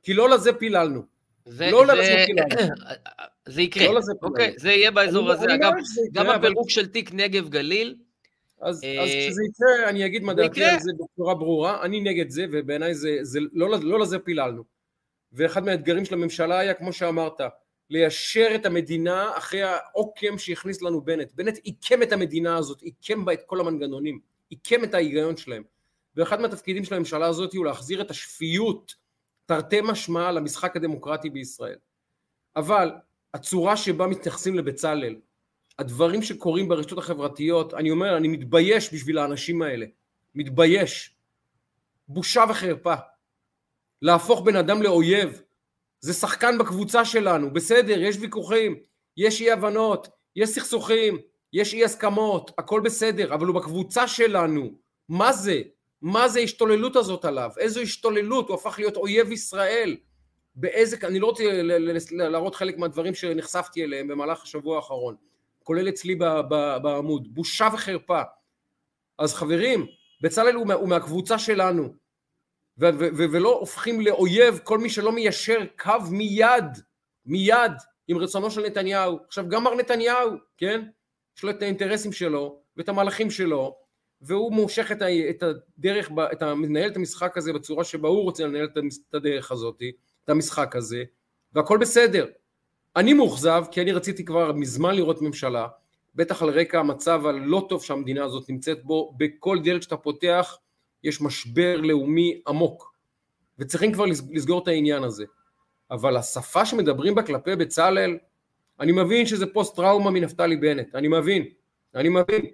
כי 0.03 0.15
לא 0.15 0.31
לזה 0.31 0.53
פיללנו. 0.53 1.03
זה, 1.45 1.71
לא 1.71 1.87
זה, 1.87 1.95
לזה 1.95 2.25
פיללנו. 2.27 2.75
זה 3.55 3.63
יקרה, 3.63 3.87
לא 3.87 3.95
לזה 3.95 4.13
אוקיי, 4.23 4.55
זה 4.57 4.73
יהיה 4.73 4.91
באזור 4.91 5.31
הזה. 5.31 5.55
אגב, 5.55 5.73
גם 6.13 6.27
הפירוק 6.27 6.71
של 6.71 6.87
תיק 6.87 7.11
נגב 7.13 7.49
גליל, 7.49 7.97
אז, 8.61 8.85
אה, 8.85 9.03
אז 9.03 9.09
כשזה 9.09 9.43
יקרה, 9.45 9.89
אני 9.89 10.07
אגיד 10.07 10.23
מה 10.23 10.35
דעתי 10.35 10.65
על 10.65 10.81
זה 10.81 10.93
בצורה 10.99 11.35
ברורה, 11.35 11.83
אני 11.83 12.01
נגד 12.01 12.31
זה, 12.31 12.47
ובעיניי 12.53 12.95
זה, 12.95 13.19
זה 13.23 13.41
לא, 13.53 13.69
לא 13.83 14.01
לזה 14.01 14.19
פיללנו. 14.19 14.65
ואחד 15.33 15.65
מהאתגרים 15.65 16.05
של 16.05 16.15
הממשלה 16.15 16.59
היה, 16.59 16.75
כמו 16.75 16.93
שאמרת, 16.93 17.41
ליישר 17.91 18.49
את 18.55 18.67
המדינה 18.67 19.31
אחרי 19.37 19.63
העוקם 19.63 20.39
שהכניס 20.39 20.83
לנו 20.83 21.01
בנט. 21.01 21.33
בנט 21.35 21.59
עיקם 21.63 22.03
את 22.03 22.13
המדינה 22.13 22.57
הזאת, 22.57 22.83
עיקם 22.83 23.25
בה 23.25 23.33
את 23.33 23.43
כל 23.47 23.61
המנגנונים, 23.61 24.21
עיקם 24.49 24.85
את 24.85 24.95
ההיגיון 24.95 25.37
שלהם. 25.37 25.63
ואחד 26.17 26.41
מהתפקידים 26.41 26.85
של 26.85 26.95
הממשלה 26.95 27.27
הזאת 27.27 27.55
הוא 27.55 27.67
להחזיר 27.67 28.01
את 28.01 28.11
השפיות, 28.11 28.95
תרתי 29.47 29.81
משמע, 29.83 30.33
למשחק 30.33 30.77
הדמוקרטי 30.77 31.31
בישראל. 31.31 31.79
אבל 32.57 32.93
הצורה 33.35 33.77
שבה 33.77 34.07
מתייחסים 34.07 34.55
לבצלאל, 34.55 35.17
הדברים 35.79 36.23
שקורים 36.23 36.69
ברשתות 36.69 36.99
החברתיות, 36.99 37.75
אני 37.75 37.91
אומר, 37.91 38.17
אני 38.17 38.29
מתבייש 38.29 38.95
בשביל 38.95 39.19
האנשים 39.19 39.63
האלה. 39.63 39.87
מתבייש. 40.35 41.15
בושה 42.09 42.45
וחרפה. 42.51 42.95
להפוך 44.03 44.41
בן 44.41 44.57
אדם 44.57 44.83
לאויב. 44.83 45.43
זה 46.01 46.13
שחקן 46.13 46.59
בקבוצה 46.59 47.05
שלנו, 47.05 47.53
בסדר, 47.53 48.03
יש 48.03 48.17
ויכוחים, 48.21 48.77
יש 49.17 49.41
אי 49.41 49.51
הבנות, 49.51 50.09
יש 50.37 50.51
סכסוכים, 50.51 51.19
יש 51.53 51.75
אי 51.75 51.85
הסכמות, 51.85 52.51
הכל 52.59 52.81
בסדר, 52.81 53.35
אבל 53.35 53.47
הוא 53.47 53.55
בקבוצה 53.55 54.09
שלנו. 54.09 54.79
מה 55.09 55.33
זה? 55.33 55.63
מה 56.03 56.29
זה 56.29 56.41
ההשתוללות 56.41 56.97
הזאת 56.97 57.25
עליו? 57.25 57.51
איזו 57.59 57.81
השתוללות? 57.81 58.49
הוא 58.49 58.55
הפך 58.55 58.79
להיות 58.79 58.97
אויב 58.97 59.33
ישראל. 59.33 59.97
באיזה... 60.55 60.97
אני 61.03 61.19
לא 61.19 61.27
רוצה 61.27 61.45
להראות 62.11 62.55
חלק 62.55 62.79
מהדברים 62.79 63.15
שנחשפתי 63.15 63.85
אליהם 63.85 64.09
במהלך 64.09 64.43
השבוע 64.43 64.77
האחרון. 64.77 65.17
כולל 65.67 65.89
אצלי 65.89 66.15
בעמוד, 66.83 67.35
בושה 67.35 67.69
וחרפה. 67.75 68.23
אז 69.19 69.35
חברים, 69.35 69.87
בצלאל 70.21 70.55
הוא, 70.55 70.73
הוא 70.73 70.89
מהקבוצה 70.89 71.39
שלנו, 71.39 71.83
ו- 72.79 72.95
ו- 72.99 73.09
ו- 73.17 73.33
ולא 73.33 73.59
הופכים 73.59 74.01
לאויב 74.01 74.59
כל 74.65 74.79
מי 74.79 74.91
שלא 74.91 75.13
מיישר 75.13 75.59
קו 75.79 75.93
מיד, 76.11 76.65
מיד, 77.27 77.73
עם 78.09 78.19
רצונו 78.19 78.51
של 78.51 78.67
נתניהו. 78.67 79.19
עכשיו 79.27 79.49
גם 79.49 79.65
מר 79.65 79.75
נתניהו, 79.75 80.31
כן? 80.57 80.89
יש 81.37 81.43
לו 81.45 81.51
את 81.51 81.63
האינטרסים 81.63 82.13
שלו 82.13 82.63
ואת 82.77 82.89
המהלכים 82.89 83.31
שלו, 83.31 83.77
והוא 84.21 84.53
מושך 84.53 84.93
את, 84.93 85.03
ה- 85.03 85.31
את 85.31 85.43
הדרך, 85.43 86.11
את 86.33 86.43
ה- 86.43 86.55
מנהל 86.55 86.91
את 86.91 86.97
המשחק 86.97 87.37
הזה 87.37 87.53
בצורה 87.53 87.85
שבה 87.85 88.09
הוא 88.09 88.23
רוצה 88.23 88.45
לנהל 88.47 88.69
את 89.09 89.15
הדרך 89.15 89.53
הזאת, 89.53 89.83
את 90.25 90.29
המשחק 90.29 90.77
הזה, 90.77 91.05
והכל 91.53 91.79
בסדר. 91.79 92.27
אני 92.97 93.13
מאוכזב 93.13 93.65
כי 93.71 93.83
אני 93.83 93.93
רציתי 93.93 94.25
כבר 94.25 94.53
מזמן 94.53 94.95
לראות 94.95 95.23
ממשלה, 95.23 95.67
בטח 96.15 96.43
על 96.43 96.51
רקע 96.51 96.79
המצב 96.79 97.27
הלא 97.27 97.67
טוב 97.69 97.83
שהמדינה 97.83 98.25
הזאת 98.25 98.51
נמצאת 98.51 98.85
בו, 98.85 99.15
בכל 99.17 99.59
דלת 99.65 99.83
שאתה 99.83 99.97
פותח 99.97 100.59
יש 101.05 101.21
משבר 101.21 101.81
לאומי 101.81 102.41
עמוק, 102.49 102.95
וצריכים 103.59 103.93
כבר 103.93 104.05
לסגור 104.31 104.63
את 104.63 104.69
העניין 104.69 105.05
הזה. 105.05 105.25
אבל 105.91 106.17
השפה 106.17 106.67
שמדברים 106.67 107.15
בה 107.15 107.23
כלפי 107.23 107.57
בצלאל, 107.57 108.19
אני 108.81 108.93
מבין 108.93 109.27
שזה 109.27 109.47
פוסט 109.47 109.77
טראומה 109.77 110.11
מנפתלי 110.11 110.57
בנט, 110.57 110.95
אני 110.95 111.09
מבין, 111.09 111.45
אני 111.95 112.09
מבין. 112.09 112.47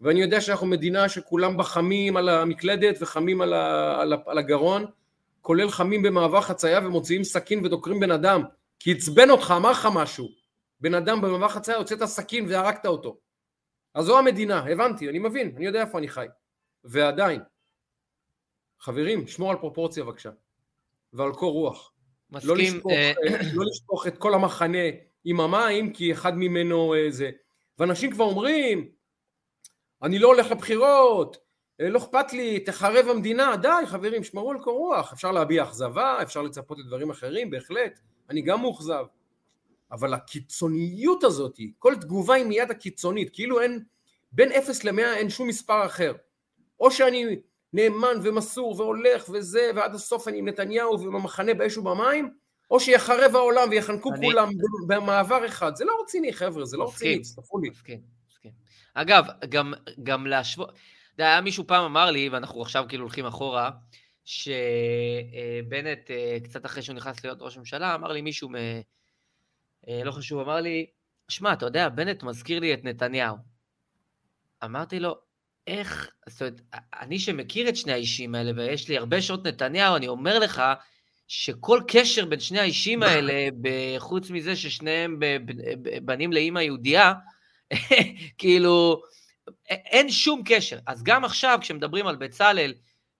ואני 0.00 0.20
יודע 0.20 0.40
שאנחנו 0.40 0.66
מדינה 0.66 1.08
שכולם 1.08 1.56
בה 1.56 1.64
חמים 1.64 2.16
על 2.16 2.28
המקלדת 2.28 2.96
וחמים 3.00 3.40
על, 3.40 3.52
ה, 3.52 3.96
על, 4.00 4.12
ה, 4.12 4.16
על 4.26 4.38
הגרון, 4.38 4.86
כולל 5.40 5.70
חמים 5.70 6.02
במעבר 6.02 6.40
חצייה 6.40 6.80
ומוציאים 6.86 7.24
סכין 7.24 7.64
ודוקרים 7.64 8.00
בן 8.00 8.10
אדם. 8.10 8.42
כי 8.80 8.92
עצבן 8.92 9.30
אותך, 9.30 9.54
אמר 9.56 9.70
לך 9.70 9.88
משהו. 9.94 10.28
בן 10.80 10.94
אדם 10.94 11.20
במעבר 11.20 11.48
חצייה 11.48 11.76
הוצאת 11.76 12.04
סכין 12.04 12.46
והרגת 12.48 12.86
אותו. 12.86 13.18
אז 13.94 14.04
זו 14.04 14.18
המדינה, 14.18 14.66
הבנתי, 14.66 15.08
אני 15.08 15.18
מבין, 15.18 15.52
אני 15.56 15.66
יודע 15.66 15.80
איפה 15.80 15.98
אני 15.98 16.08
חי. 16.08 16.26
ועדיין, 16.84 17.40
חברים, 18.80 19.26
שמור 19.26 19.50
על 19.50 19.56
פרופורציה 19.56 20.04
בבקשה, 20.04 20.30
ועל 21.12 21.32
קור 21.32 21.52
רוח. 21.52 21.92
מסכים. 22.30 22.50
לא 22.50 22.56
לשפוך, 22.56 22.92
אה, 22.92 23.12
אה, 23.26 23.40
לא 23.54 23.64
לשפוך 23.70 24.06
את 24.06 24.18
כל 24.18 24.34
המחנה 24.34 24.88
עם 25.24 25.40
המים, 25.40 25.92
כי 25.92 26.12
אחד 26.12 26.36
ממנו 26.36 26.94
אה, 26.94 27.10
זה. 27.10 27.30
ואנשים 27.78 28.10
כבר 28.10 28.24
אומרים, 28.24 28.90
אני 30.02 30.18
לא 30.18 30.28
הולך 30.28 30.50
לבחירות, 30.50 31.36
לא 31.78 31.98
אכפת 31.98 32.32
לי, 32.32 32.60
תחרב 32.60 33.08
המדינה, 33.08 33.56
די 33.56 33.86
חברים, 33.86 34.24
שמרו 34.24 34.50
על 34.50 34.58
קור 34.58 34.78
רוח, 34.78 35.12
אפשר 35.12 35.32
להביע 35.32 35.62
אכזבה, 35.62 36.22
אפשר 36.22 36.42
לצפות 36.42 36.78
לדברים 36.78 37.10
אחרים, 37.10 37.50
בהחלט, 37.50 38.00
אני 38.30 38.42
גם 38.42 38.60
מאוכזב. 38.60 39.04
אבל 39.92 40.14
הקיצוניות 40.14 41.24
הזאת, 41.24 41.58
כל 41.78 41.94
תגובה 42.00 42.34
היא 42.34 42.44
מיד 42.44 42.70
הקיצונית, 42.70 43.30
כאילו 43.32 43.60
אין, 43.60 43.84
בין 44.32 44.52
0 44.52 44.84
ל-100 44.84 45.02
אין 45.02 45.30
שום 45.30 45.48
מספר 45.48 45.86
אחר. 45.86 46.12
או 46.80 46.90
שאני 46.90 47.36
נאמן 47.72 48.16
ומסור 48.22 48.80
והולך 48.80 49.28
וזה, 49.32 49.70
ועד 49.74 49.94
הסוף 49.94 50.28
אני 50.28 50.38
עם 50.38 50.48
נתניהו 50.48 50.92
ובמחנה 50.92 51.54
באש 51.54 51.76
ובמים, 51.76 52.34
או 52.70 52.80
שיחרב 52.80 53.36
העולם 53.36 53.68
ויחנקו 53.70 54.14
אני... 54.14 54.26
כולם 54.26 54.48
במעבר 54.86 55.46
אחד. 55.46 55.76
זה 55.76 55.84
לא 55.84 55.92
רציני, 56.02 56.32
חבר'ה, 56.32 56.64
זה 56.64 56.76
לא 56.76 56.88
רציני, 56.88 57.18
תסלחו 57.18 57.58
לי. 57.58 57.70
מסכים, 57.70 58.00
מסכים. 58.30 58.50
אגב, 58.94 59.24
גם, 59.48 59.72
גם 60.02 60.26
להשוות, 60.26 60.70
אתה 60.70 60.78
יודע, 61.14 61.32
היה 61.32 61.40
מישהו 61.40 61.64
פעם 61.66 61.84
אמר 61.84 62.10
לי, 62.10 62.28
ואנחנו 62.28 62.62
עכשיו 62.62 62.84
כאילו 62.88 63.04
הולכים 63.04 63.26
אחורה, 63.26 63.70
שבנט, 64.24 66.10
אה, 66.10 66.36
קצת 66.44 66.66
אחרי 66.66 66.82
שהוא 66.82 66.96
נכנס 66.96 67.24
להיות 67.24 67.38
ראש 67.40 67.56
ממשלה, 67.56 67.94
אמר 67.94 68.08
לי 68.08 68.22
מישהו, 68.22 68.48
מ... 68.48 68.54
אה, 69.88 70.04
לא 70.04 70.12
חשוב, 70.12 70.40
אמר 70.40 70.60
לי, 70.60 70.86
שמע, 71.28 71.52
אתה 71.52 71.66
יודע, 71.66 71.88
בנט 71.88 72.22
מזכיר 72.22 72.60
לי 72.60 72.74
את 72.74 72.84
נתניהו. 72.84 73.36
אמרתי 74.64 75.00
לו, 75.00 75.14
איך, 75.66 76.10
זאת 76.28 76.42
אומרת, 76.42 76.60
אני 77.00 77.18
שמכיר 77.18 77.68
את 77.68 77.76
שני 77.76 77.92
האישים 77.92 78.34
האלה, 78.34 78.52
ויש 78.56 78.88
לי 78.88 78.98
הרבה 78.98 79.22
שעות 79.22 79.46
נתניהו, 79.46 79.96
אני 79.96 80.08
אומר 80.08 80.38
לך 80.38 80.62
שכל 81.28 81.80
קשר 81.88 82.24
בין 82.24 82.40
שני 82.40 82.60
האישים 82.60 83.02
האלה, 83.02 83.32
חוץ 83.98 84.30
מזה 84.30 84.56
ששניהם 84.56 85.20
בנים 86.02 86.32
לאימא 86.32 86.58
יהודייה, 86.58 87.12
כאילו, 88.38 89.02
אין 89.68 90.10
שום 90.10 90.42
קשר. 90.44 90.78
אז 90.86 91.02
גם 91.02 91.24
עכשיו, 91.24 91.58
כשמדברים 91.60 92.06
על 92.06 92.16
בצלאל 92.16 92.74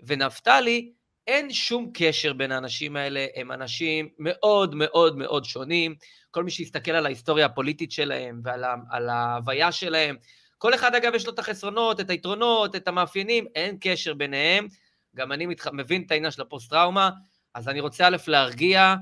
ונפתלי, 0.06 0.92
אין 1.26 1.52
שום 1.52 1.90
קשר 1.94 2.32
בין 2.32 2.52
האנשים 2.52 2.96
האלה, 2.96 3.26
הם 3.36 3.52
אנשים 3.52 4.08
מאוד 4.18 4.74
מאוד 4.74 5.16
מאוד 5.16 5.44
שונים. 5.44 5.94
כל 6.30 6.44
מי 6.44 6.50
שיסתכל 6.50 6.90
על 6.90 7.06
ההיסטוריה 7.06 7.46
הפוליטית 7.46 7.92
שלהם 7.92 8.40
ועל 8.44 9.08
ההוויה 9.08 9.72
שלהם, 9.72 10.16
כל 10.58 10.74
אחד 10.74 10.94
אגב 10.94 11.14
יש 11.14 11.26
לו 11.26 11.32
את 11.32 11.38
החסרונות, 11.38 12.00
את 12.00 12.10
היתרונות, 12.10 12.76
את 12.76 12.88
המאפיינים, 12.88 13.46
אין 13.54 13.76
קשר 13.80 14.14
ביניהם. 14.14 14.68
גם 15.16 15.32
אני 15.32 15.46
מתח... 15.46 15.66
מבין 15.66 16.02
את 16.02 16.10
העניין 16.10 16.30
של 16.30 16.42
הפוסט-טראומה, 16.42 17.10
אז 17.54 17.68
אני 17.68 17.80
רוצה 17.80 18.06
א' 18.06 18.16
להרגיע, 18.26 18.94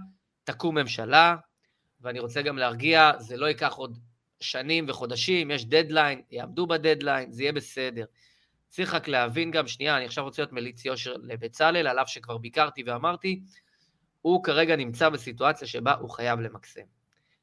תקום 0.45 0.79
ממשלה, 0.79 1.37
ואני 2.01 2.19
רוצה 2.19 2.43
גם 2.43 2.59
להרגיע, 2.59 3.13
זה 3.19 3.37
לא 3.37 3.47
ייקח 3.47 3.73
עוד 3.75 3.99
שנים 4.41 4.85
וחודשים, 4.89 5.51
יש 5.51 5.65
דדליין, 5.65 6.23
יעמדו 6.31 6.67
בדדליין, 6.67 7.33
זה 7.33 7.43
יהיה 7.43 7.53
בסדר. 7.53 8.05
צריך 8.69 8.95
רק 8.95 9.09
להבין 9.09 9.51
גם, 9.51 9.67
שנייה, 9.67 9.97
אני 9.97 10.05
עכשיו 10.05 10.25
רוצה 10.25 10.43
להיות 10.43 10.53
מליץ 10.53 10.85
יושר 10.85 11.15
לבצלאל, 11.23 11.87
על 11.87 11.99
אף 11.99 12.09
שכבר 12.09 12.39
ביקרתי 12.39 12.83
ואמרתי, 12.87 13.41
הוא 14.23 14.45
כרגע 14.45 14.77
נמצא 14.77 15.09
בסיטואציה 15.09 15.69
שבה 15.69 15.95
הוא 15.95 16.11
חייב 16.11 16.41
למקסם. 16.41 16.81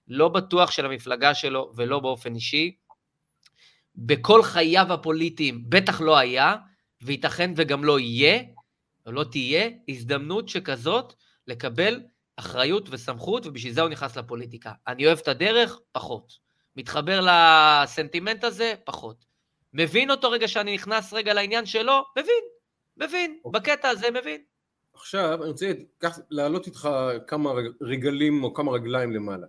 לא 0.07 0.29
בטוח 0.29 0.71
של 0.71 0.85
המפלגה 0.85 1.33
שלו 1.33 1.71
ולא 1.75 1.99
באופן 1.99 2.35
אישי. 2.35 2.75
בכל 3.95 4.43
חייו 4.43 4.93
הפוליטיים 4.93 5.63
בטח 5.69 6.01
לא 6.01 6.17
היה, 6.17 6.55
וייתכן 7.01 7.53
וגם 7.55 7.83
לא 7.83 7.99
יהיה, 7.99 8.43
או 9.05 9.11
לא 9.11 9.23
תהיה, 9.31 9.69
הזדמנות 9.89 10.49
שכזאת 10.49 11.13
לקבל 11.47 12.01
אחריות 12.35 12.89
וסמכות, 12.91 13.45
ובשביל 13.45 13.73
זה 13.73 13.81
הוא 13.81 13.89
נכנס 13.89 14.17
לפוליטיקה. 14.17 14.71
אני 14.87 15.05
אוהב 15.05 15.17
את 15.17 15.27
הדרך? 15.27 15.79
פחות. 15.91 16.33
מתחבר 16.75 17.27
לסנטימנט 17.27 18.43
הזה? 18.43 18.73
פחות. 18.83 19.25
מבין 19.77 20.11
אותו 20.11 20.31
רגע 20.31 20.47
שאני 20.47 20.73
נכנס 20.73 21.13
רגע 21.13 21.33
לעניין 21.33 21.65
שלו? 21.65 22.03
מבין, 22.19 22.43
מבין, 22.97 23.39
אוקיי. 23.45 23.61
בקטע 23.61 23.89
הזה 23.89 24.11
מבין. 24.11 24.41
עכשיו, 24.93 25.43
אני 25.43 25.51
רוצה 25.51 25.71
להעלות 26.29 26.67
איתך 26.67 26.89
כמה 27.27 27.51
רגלים 27.81 28.43
או 28.43 28.53
כמה 28.53 28.71
רגליים 28.71 29.11
למעלה. 29.11 29.47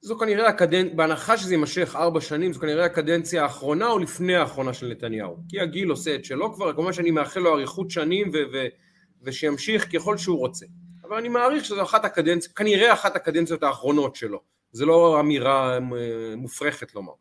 זו 0.00 0.18
כנראה 0.18 0.48
הקדנציה, 0.48 0.94
בהנחה 0.96 1.38
שזה 1.38 1.54
יימשך 1.54 1.96
ארבע 1.96 2.20
שנים, 2.20 2.52
זו 2.52 2.60
כנראה 2.60 2.84
הקדנציה 2.84 3.42
האחרונה 3.42 3.88
או 3.88 3.98
לפני 3.98 4.36
האחרונה 4.36 4.74
של 4.74 4.86
נתניהו. 4.86 5.36
כי 5.48 5.60
הגיל 5.60 5.90
עושה 5.90 6.14
את 6.14 6.24
שלו 6.24 6.54
כבר, 6.54 6.72
כמובן 6.72 6.92
שאני 6.92 7.10
מאחל 7.10 7.40
לו 7.40 7.54
אריכות 7.54 7.90
שנים 7.90 8.30
ו- 8.32 8.52
ו- 8.52 8.66
ושימשיך 9.22 9.92
ככל 9.92 10.18
שהוא 10.18 10.38
רוצה. 10.38 10.66
אבל 11.04 11.16
אני 11.16 11.28
מעריך 11.28 11.64
שזו 11.64 11.82
אחת 11.82 12.04
הקדנציות, 12.04 12.56
כנראה 12.56 12.92
אחת 12.92 13.16
הקדנציות 13.16 13.62
האחרונות 13.62 14.16
שלו. 14.16 14.40
זו 14.72 14.86
לא 14.86 15.20
אמירה 15.20 15.74
אה, 15.74 15.80
מופרכת 16.36 16.94
לומר. 16.94 17.12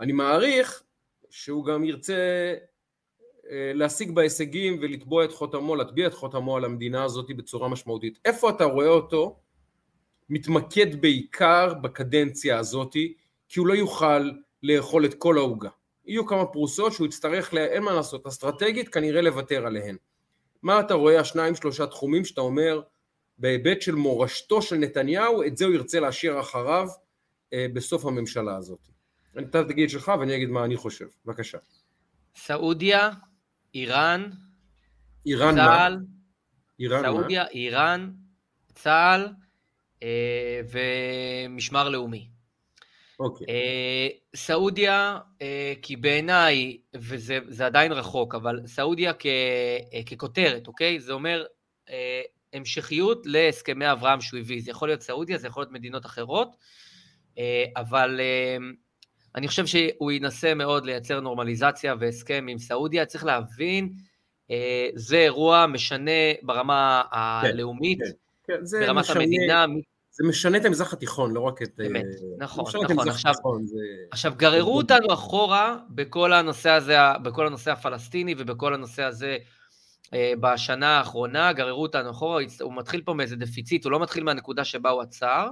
אני 0.00 0.12
מעריך 0.12 0.82
שהוא 1.30 1.64
גם 1.64 1.84
ירצה 1.84 2.14
אה, 3.50 3.72
להשיג 3.74 4.10
בהישגים 4.10 4.78
ולתבוע 4.80 5.24
את 5.24 5.32
חותמו, 5.32 5.76
להטביע 5.76 6.06
את 6.06 6.14
חותמו 6.14 6.56
על 6.56 6.64
המדינה 6.64 7.04
הזאת 7.04 7.26
בצורה 7.36 7.68
משמעותית. 7.68 8.18
איפה 8.24 8.50
אתה 8.50 8.64
רואה 8.64 8.88
אותו 8.88 9.40
מתמקד 10.28 11.00
בעיקר 11.00 11.74
בקדנציה 11.74 12.58
הזאת, 12.58 12.92
כי 13.48 13.58
הוא 13.58 13.66
לא 13.66 13.74
יוכל 13.74 14.30
לאכול 14.62 15.04
את 15.04 15.14
כל 15.14 15.38
העוגה. 15.38 15.68
יהיו 16.06 16.26
כמה 16.26 16.46
פרוסות 16.46 16.92
שהוא 16.92 17.06
יצטרך, 17.06 17.54
אין 17.54 17.82
מה 17.82 17.92
לעשות, 17.92 18.26
אסטרטגית 18.26 18.88
כנראה 18.88 19.22
לוותר 19.22 19.66
עליהן. 19.66 19.96
מה 20.62 20.80
אתה 20.80 20.94
רואה 20.94 21.20
השניים 21.20 21.54
שלושה 21.54 21.86
תחומים 21.86 22.24
שאתה 22.24 22.40
אומר 22.40 22.80
בהיבט 23.38 23.82
של 23.82 23.94
מורשתו 23.94 24.62
של 24.62 24.76
נתניהו, 24.76 25.42
את 25.42 25.56
זה 25.56 25.64
הוא 25.64 25.74
ירצה 25.74 26.00
להשאיר 26.00 26.40
אחריו 26.40 26.88
אה, 27.52 27.66
בסוף 27.72 28.06
הממשלה 28.06 28.56
הזאת. 28.56 28.93
אתה 29.38 29.64
תגיד 29.64 29.90
שלך 29.90 30.12
ואני 30.20 30.36
אגיד 30.36 30.48
מה 30.48 30.64
אני 30.64 30.76
חושב, 30.76 31.06
בבקשה. 31.24 31.58
סעודיה, 32.36 33.10
איראן, 33.74 34.30
איראן 35.26 35.54
צה"ל, 35.54 35.96
מה? 35.96 36.02
איראן 36.80 37.02
סעודיה, 37.02 37.42
מה? 37.42 37.48
איראן, 37.48 38.10
צה"ל 38.74 39.28
אה, 40.02 40.60
ומשמר 40.70 41.88
לאומי. 41.88 42.28
אוקיי. 43.20 43.46
אה, 43.48 44.08
סעודיה, 44.36 45.18
אה, 45.42 45.72
כי 45.82 45.96
בעיניי, 45.96 46.78
וזה 46.94 47.66
עדיין 47.66 47.92
רחוק, 47.92 48.34
אבל 48.34 48.60
סעודיה 48.66 49.12
כ, 49.18 49.26
אה, 49.26 50.02
ככותרת, 50.02 50.66
אוקיי? 50.66 51.00
זה 51.00 51.12
אומר 51.12 51.44
אה, 51.90 52.22
המשכיות 52.52 53.26
להסכמי 53.26 53.92
אברהם 53.92 54.20
שהוא 54.20 54.40
הביא. 54.40 54.62
זה 54.62 54.70
יכול 54.70 54.88
להיות 54.88 55.00
סעודיה, 55.00 55.38
זה 55.38 55.46
יכול 55.46 55.62
להיות 55.62 55.72
מדינות 55.72 56.06
אחרות, 56.06 56.56
אה, 57.38 57.64
אבל 57.76 58.20
אה, 58.20 58.56
אני 59.36 59.48
חושב 59.48 59.66
שהוא 59.66 60.12
ינסה 60.12 60.54
מאוד 60.54 60.84
לייצר 60.84 61.20
נורמליזציה 61.20 61.94
והסכם 62.00 62.46
עם 62.48 62.58
סעודיה. 62.58 63.06
צריך 63.06 63.24
להבין, 63.24 63.92
אה, 64.50 64.88
זה 64.94 65.16
אירוע 65.16 65.66
משנה 65.66 66.10
ברמה 66.42 67.02
כן, 67.10 67.16
הלאומית, 67.18 67.98
כן, 68.46 68.54
כן. 68.70 68.80
ברמת 68.80 69.04
משנה, 69.04 69.20
המדינה. 69.20 69.66
זה 70.10 70.28
משנה 70.28 70.58
את 70.58 70.64
המזרח 70.64 70.92
התיכון, 70.92 71.32
לא 71.32 71.40
רק 71.40 71.62
את... 71.62 71.80
אמת, 71.86 72.04
נכון, 72.38 72.64
נכון. 72.84 73.08
עכשיו, 73.08 73.32
זה... 73.64 73.76
עכשיו, 74.10 74.32
גררו 74.36 74.76
אותנו 74.76 75.12
אחורה 75.12 75.76
בכל 75.90 76.32
הנושא 76.32 76.70
הזה, 76.70 76.96
בכל 77.22 77.46
הנושא 77.46 77.72
הפלסטיני 77.72 78.34
ובכל 78.38 78.74
הנושא 78.74 79.02
הזה 79.02 79.36
בשנה 80.40 80.98
האחרונה, 80.98 81.52
גררו 81.52 81.82
אותנו 81.82 82.10
אחורה, 82.10 82.42
הוא 82.60 82.74
מתחיל 82.76 83.02
פה 83.02 83.14
מאיזה 83.14 83.36
דפיציט, 83.36 83.84
הוא 83.84 83.92
לא 83.92 84.00
מתחיל 84.00 84.24
מהנקודה 84.24 84.64
שבה 84.64 84.90
הוא 84.90 85.02
עצר, 85.02 85.48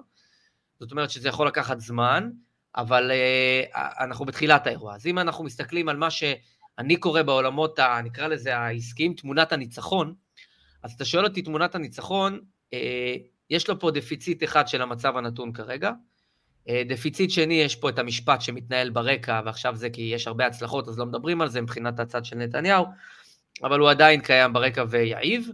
זאת 0.81 0.90
אומרת 0.90 1.11
שזה 1.11 1.29
יכול 1.29 1.47
לקחת 1.47 1.81
זמן, 1.81 2.31
אבל 2.77 3.11
uh, 3.11 3.79
אנחנו 4.01 4.25
בתחילת 4.25 4.67
האירוע. 4.67 4.95
אז 4.95 5.07
אם 5.07 5.19
אנחנו 5.19 5.45
מסתכלים 5.45 5.89
על 5.89 5.97
מה 5.97 6.11
שאני 6.11 6.97
קורא 6.97 7.23
בעולמות, 7.23 7.79
ה, 7.79 8.01
נקרא 8.05 8.27
לזה 8.27 8.57
העסקיים, 8.57 9.15
תמונת 9.15 9.53
הניצחון, 9.53 10.15
אז 10.83 10.93
אתה 10.93 11.05
שואל 11.05 11.25
אותי 11.25 11.43
תמונת 11.43 11.75
הניצחון, 11.75 12.41
uh, 12.75 12.77
יש 13.51 13.69
לו 13.69 13.81
פה 13.81 13.91
דפיציט 13.91 14.45
אחד 14.45 14.69
של 14.69 14.83
המצב 14.83 15.17
הנתון 15.17 15.53
כרגע, 15.53 15.91
uh, 16.69 16.71
דפיציט 16.89 17.31
שני, 17.31 17.55
יש 17.55 17.77
פה 17.77 17.89
את 17.89 17.99
המשפט 17.99 18.41
שמתנהל 18.41 18.91
ברקע, 18.91 19.41
ועכשיו 19.45 19.77
זה 19.77 19.91
כי 19.91 20.03
יש 20.03 20.27
הרבה 20.27 20.47
הצלחות, 20.47 20.89
אז 20.89 20.99
לא 20.99 21.07
מדברים 21.07 21.41
על 21.41 21.49
זה 21.49 21.61
מבחינת 21.61 22.01
הצד 22.01 22.25
של 22.25 22.37
נתניהו, 22.37 22.87
אבל 23.63 23.81
הוא 23.81 23.91
עדיין 23.91 24.21
קיים 24.21 24.53
ברקע 24.53 24.85
ויעיב. 24.89 25.49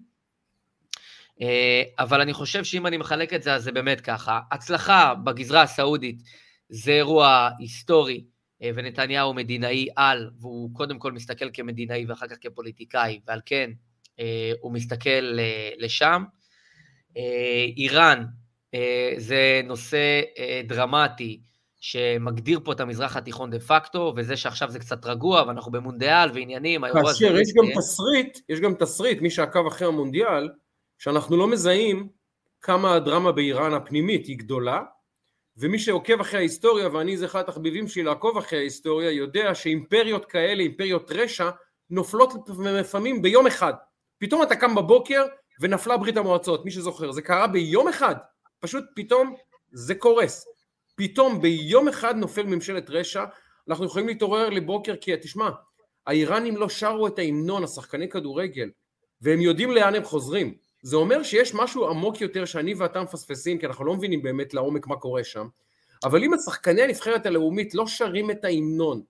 אבל 1.98 2.20
אני 2.20 2.32
חושב 2.32 2.64
שאם 2.64 2.86
אני 2.86 2.96
מחלק 2.96 3.34
את 3.34 3.42
זה, 3.42 3.54
אז 3.54 3.64
זה 3.64 3.72
באמת 3.72 4.00
ככה. 4.00 4.40
הצלחה 4.50 5.14
בגזרה 5.14 5.62
הסעודית 5.62 6.22
זה 6.68 6.92
אירוע 6.92 7.48
היסטורי, 7.58 8.24
אה, 8.62 8.70
ונתניהו 8.74 9.34
מדינאי 9.34 9.88
על, 9.96 10.30
והוא 10.40 10.70
קודם 10.72 10.98
כל 10.98 11.12
מסתכל 11.12 11.50
כמדינאי 11.52 12.04
ואחר 12.08 12.26
כך 12.28 12.36
כפוליטיקאי, 12.40 13.20
ועל 13.26 13.40
כן 13.46 13.70
אה, 14.20 14.52
הוא 14.60 14.72
מסתכל 14.72 15.38
אה, 15.38 15.70
לשם. 15.78 16.24
איראן 17.76 18.24
זה 19.16 19.60
נושא 19.64 20.20
דרמטי 20.66 21.40
שמגדיר 21.80 22.60
פה 22.64 22.72
את 22.72 22.80
המזרח 22.80 23.16
התיכון 23.16 23.50
דה 23.50 23.60
פקטו, 23.60 24.14
וזה 24.16 24.36
שעכשיו 24.36 24.70
זה 24.70 24.78
קצת 24.78 25.06
רגוע, 25.06 25.42
ואנחנו 25.42 25.72
במונדיאל 25.72 26.30
ועניינים, 26.34 26.84
האירוע 26.84 27.10
הזה... 27.10 27.12
כאשר 27.12 27.38
יש 27.38 27.48
גם 27.54 27.64
תסריט, 27.76 28.38
יש 28.48 28.60
גם 28.60 28.74
תסריט, 28.74 29.20
מי 29.20 29.30
שעקב 29.30 29.66
אחרי 29.66 29.88
המונדיאל, 29.88 30.48
שאנחנו 30.98 31.36
לא 31.36 31.48
מזהים 31.48 32.08
כמה 32.60 32.94
הדרמה 32.94 33.32
באיראן 33.32 33.74
הפנימית 33.74 34.26
היא 34.26 34.38
גדולה, 34.38 34.82
ומי 35.58 35.78
שעוקב 35.78 36.20
אחרי 36.20 36.38
ההיסטוריה, 36.38 36.88
ואני 36.92 37.16
זה 37.16 37.26
אחד 37.26 37.40
התחביבים 37.40 37.88
שלי 37.88 38.02
לעקוב 38.02 38.38
אחרי 38.38 38.58
ההיסטוריה, 38.58 39.10
יודע 39.10 39.54
שאימפריות 39.54 40.24
כאלה, 40.24 40.62
אימפריות 40.62 41.10
רשע, 41.10 41.50
נופלות 41.90 42.32
לפעמים 42.60 43.22
ביום 43.22 43.46
אחד. 43.46 43.72
פתאום 44.18 44.42
אתה 44.42 44.56
קם 44.56 44.74
בבוקר 44.74 45.24
ונפלה 45.60 45.96
ברית 45.96 46.16
המועצות, 46.16 46.64
מי 46.64 46.70
שזוכר, 46.70 47.12
זה 47.12 47.22
קרה 47.22 47.46
ביום 47.46 47.88
אחד, 47.88 48.14
פשוט 48.60 48.84
פתאום 48.96 49.34
זה 49.72 49.94
קורס. 49.94 50.44
פתאום 50.96 51.40
ביום 51.40 51.88
אחד 51.88 52.16
נופל 52.16 52.42
ממשלת 52.42 52.90
רשע, 52.90 53.24
אנחנו 53.68 53.84
יכולים 53.84 54.08
להתעורר 54.08 54.50
לבוקר 54.50 54.96
כי 54.96 55.16
תשמע, 55.16 55.50
האיראנים 56.06 56.56
לא 56.56 56.68
שרו 56.68 57.06
את 57.06 57.18
ההמנון, 57.18 57.64
השחקני 57.64 58.08
כדורגל, 58.08 58.70
והם 59.20 59.40
יודעים 59.40 59.70
לאן 59.70 59.94
הם 59.94 60.04
חוזרים. 60.04 60.54
זה 60.82 60.96
אומר 60.96 61.22
שיש 61.22 61.54
משהו 61.54 61.88
עמוק 61.88 62.20
יותר 62.20 62.44
שאני 62.44 62.74
ואתה 62.74 63.02
מפספסים, 63.02 63.58
כי 63.58 63.66
אנחנו 63.66 63.84
לא 63.84 63.94
מבינים 63.94 64.22
באמת 64.22 64.54
לעומק 64.54 64.86
מה 64.86 64.96
קורה 64.96 65.24
שם, 65.24 65.48
אבל 66.04 66.24
אם 66.24 66.34
השחקני 66.34 66.82
הנבחרת 66.82 67.26
הלאומית 67.26 67.74
לא 67.74 67.86
שרים 67.86 68.30
את 68.30 68.44
ההמנון, 68.44 69.02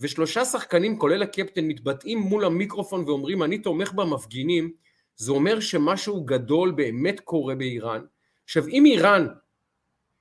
ושלושה 0.00 0.44
שחקנים 0.44 0.98
כולל 0.98 1.22
הקפטן 1.22 1.64
מתבטאים 1.64 2.18
מול 2.18 2.44
המיקרופון 2.44 3.04
ואומרים 3.04 3.42
אני 3.42 3.58
תומך 3.58 3.92
במפגינים, 3.92 4.72
זה 5.16 5.32
אומר 5.32 5.60
שמשהו 5.60 6.24
גדול 6.24 6.70
באמת 6.70 7.20
קורה 7.20 7.54
באיראן. 7.54 8.04
עכשיו 8.44 8.68
אם 8.68 8.86
איראן, 8.86 9.26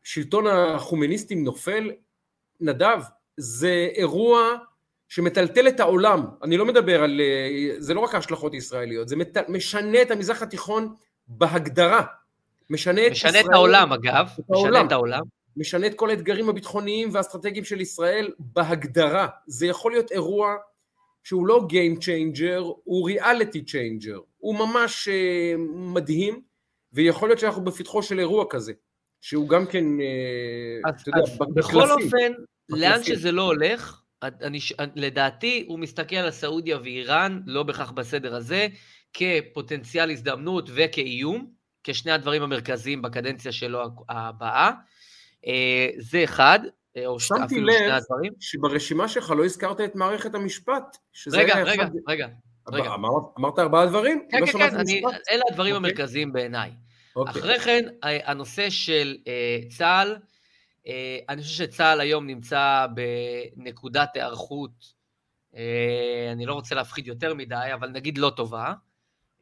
שלטון 0.04 0.48
החומניסטים 0.48 1.44
נופל, 1.44 1.92
נדב, 2.60 3.02
זה 3.38 3.90
אירוע 3.96 4.58
שמטלטל 5.14 5.68
את 5.68 5.80
העולם, 5.80 6.26
אני 6.44 6.58
לא 6.58 6.66
מדבר 6.66 7.04
על, 7.04 7.22
אה, 7.22 7.76
זה 7.78 7.94
לא 7.94 8.00
רק 8.00 8.16
ההשלכות 8.16 8.54
הישראליות, 8.54 9.10
זה 9.10 9.16
מט, 9.16 9.38
משנה 9.50 10.02
את 10.02 10.12
המזרח 10.12 10.42
התיכון 10.42 10.96
בהגדרה, 11.28 12.04
משנה 12.70 13.08
את 13.08 13.12
משנה 13.12 13.30
ישראל, 13.30 13.46
את 13.46 13.54
העולם 13.54 13.94
אגב, 13.94 14.30
את 14.40 14.46
משנה 14.50 14.68
העולם. 14.68 14.88
את 14.88 14.92
העולם. 14.92 15.22
משנה 15.58 15.88
את 15.88 15.94
כל 15.94 16.10
האתגרים 16.10 16.50
הביטחוניים 16.50 17.10
והאסטרטגיים 17.12 17.64
של 17.64 17.82
ישראל 17.82 18.32
בהגדרה. 18.40 19.28
זה 19.48 19.68
יכול 19.68 19.92
להיות 19.92 20.12
אירוע 20.12 20.56
שהוא 21.24 21.48
לא 21.48 21.68
Game 21.70 22.00
Changer, 22.00 22.62
הוא 22.84 23.10
Reality 23.10 23.60
Changer. 23.68 24.20
הוא 24.38 24.56
ממש 24.56 25.08
uh, 25.08 25.58
מדהים, 25.70 26.42
ויכול 26.94 27.30
להיות 27.30 27.40
שאנחנו 27.40 27.64
בפתחו 27.64 28.04
של 28.04 28.20
אירוע 28.20 28.46
כזה, 28.50 28.74
שהוא 29.22 29.50
גם 29.50 29.66
כן, 29.66 29.86
uh, 29.86 30.90
אז, 30.90 31.02
אתה 31.02 31.10
יודע, 31.10 31.22
אז 31.22 31.38
בקלפים. 31.38 31.54
בכל 31.56 31.92
אופן, 31.92 32.08
בקלפים. 32.08 32.34
לאן 32.70 33.04
שזה 33.04 33.32
לא 33.32 33.42
הולך, 33.42 34.03
אני, 34.24 34.60
לדעתי 34.96 35.66
הוא 35.68 35.80
מסתכל 35.80 36.16
על 36.16 36.32
סעודיה 36.32 36.78
ואיראן, 36.84 37.42
לא 37.46 37.64
בהכרח 37.64 37.92
בסדר 37.92 38.36
הזה, 38.36 38.68
כפוטנציאל 39.14 40.12
הזדמנות 40.12 40.70
וכאיום, 40.74 41.48
כשני 41.84 42.12
הדברים 42.12 42.44
המרכזיים 42.44 43.02
בקדנציה 43.02 43.52
שלו 43.52 43.82
הבאה. 44.10 44.72
אה, 45.48 45.90
זה 45.98 46.24
אחד, 46.24 46.60
אה, 46.98 47.06
או 47.06 47.20
שני 47.20 47.40
הדברים. 47.42 47.66
שמתי 47.68 48.28
לב 48.28 48.34
שברשימה 48.40 49.08
שלך 49.08 49.34
לא 49.38 49.46
הזכרת 49.46 49.82
את 49.82 49.96
מערכת 49.96 50.36
המשפט. 50.36 50.98
רגע, 51.32 51.64
רגע, 51.64 51.84
אחד... 51.84 51.92
רגע, 52.08 52.28
רגע. 52.72 52.94
אמר, 52.94 53.10
אמרת 53.40 53.60
ארבעה 53.60 53.86
דברים? 53.86 54.28
כן, 54.32 54.40
לא 54.40 54.46
כן, 54.46 54.52
כן, 54.52 54.76
אני, 54.76 55.02
אלה 55.32 55.44
הדברים 55.52 55.74
okay. 55.74 55.78
אוקיי. 55.78 55.90
המרכזיים 55.92 56.34
בעיניי. 56.34 56.70
Okay. 56.70 56.74
אוקיי. 57.16 57.42
אחרי 57.42 57.60
כן, 57.60 57.86
הנושא 58.04 58.70
של 58.70 59.18
uh, 59.20 59.78
צה"ל, 59.78 60.16
אני 61.30 61.42
חושב 61.42 61.66
שצה"ל 61.66 62.02
היום 62.02 62.28
נמצא 62.28 62.88
בנקודת 63.56 64.16
היערכות, 64.16 64.94
uh, 65.54 65.58
אני 66.32 66.46
לא 66.46 66.54
רוצה 66.54 66.76
להפחיד 66.76 67.08
יותר 67.08 67.34
מדי, 67.34 67.70
אבל 67.74 67.90
נגיד 67.90 68.18
לא 68.18 68.30
טובה. 68.36 68.74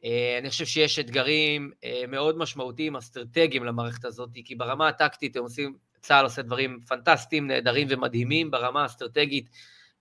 Uh, 0.00 0.04
אני 0.38 0.50
חושב 0.50 0.66
שיש 0.66 0.98
אתגרים 0.98 1.70
uh, 1.74 2.06
מאוד 2.08 2.38
משמעותיים, 2.38 2.96
אסטרטגיים 2.96 3.64
למערכת 3.64 4.04
הזאת, 4.04 4.30
כי 4.44 4.54
ברמה 4.54 4.88
הטקטית 4.88 5.36
הם 5.36 5.42
עושים 5.42 5.76
צה"ל 6.00 6.24
עושה 6.24 6.42
דברים 6.42 6.80
פנטסטיים, 6.88 7.46
נהדרים 7.46 7.88
ומדהימים 7.90 8.50
ברמה 8.50 8.82
האסטרטגית. 8.82 9.48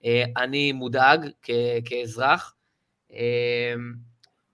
אה, 0.05 0.23
אני 0.37 0.71
מודאג 0.71 1.27
כאזרח, 1.85 2.53
אה, 3.13 3.73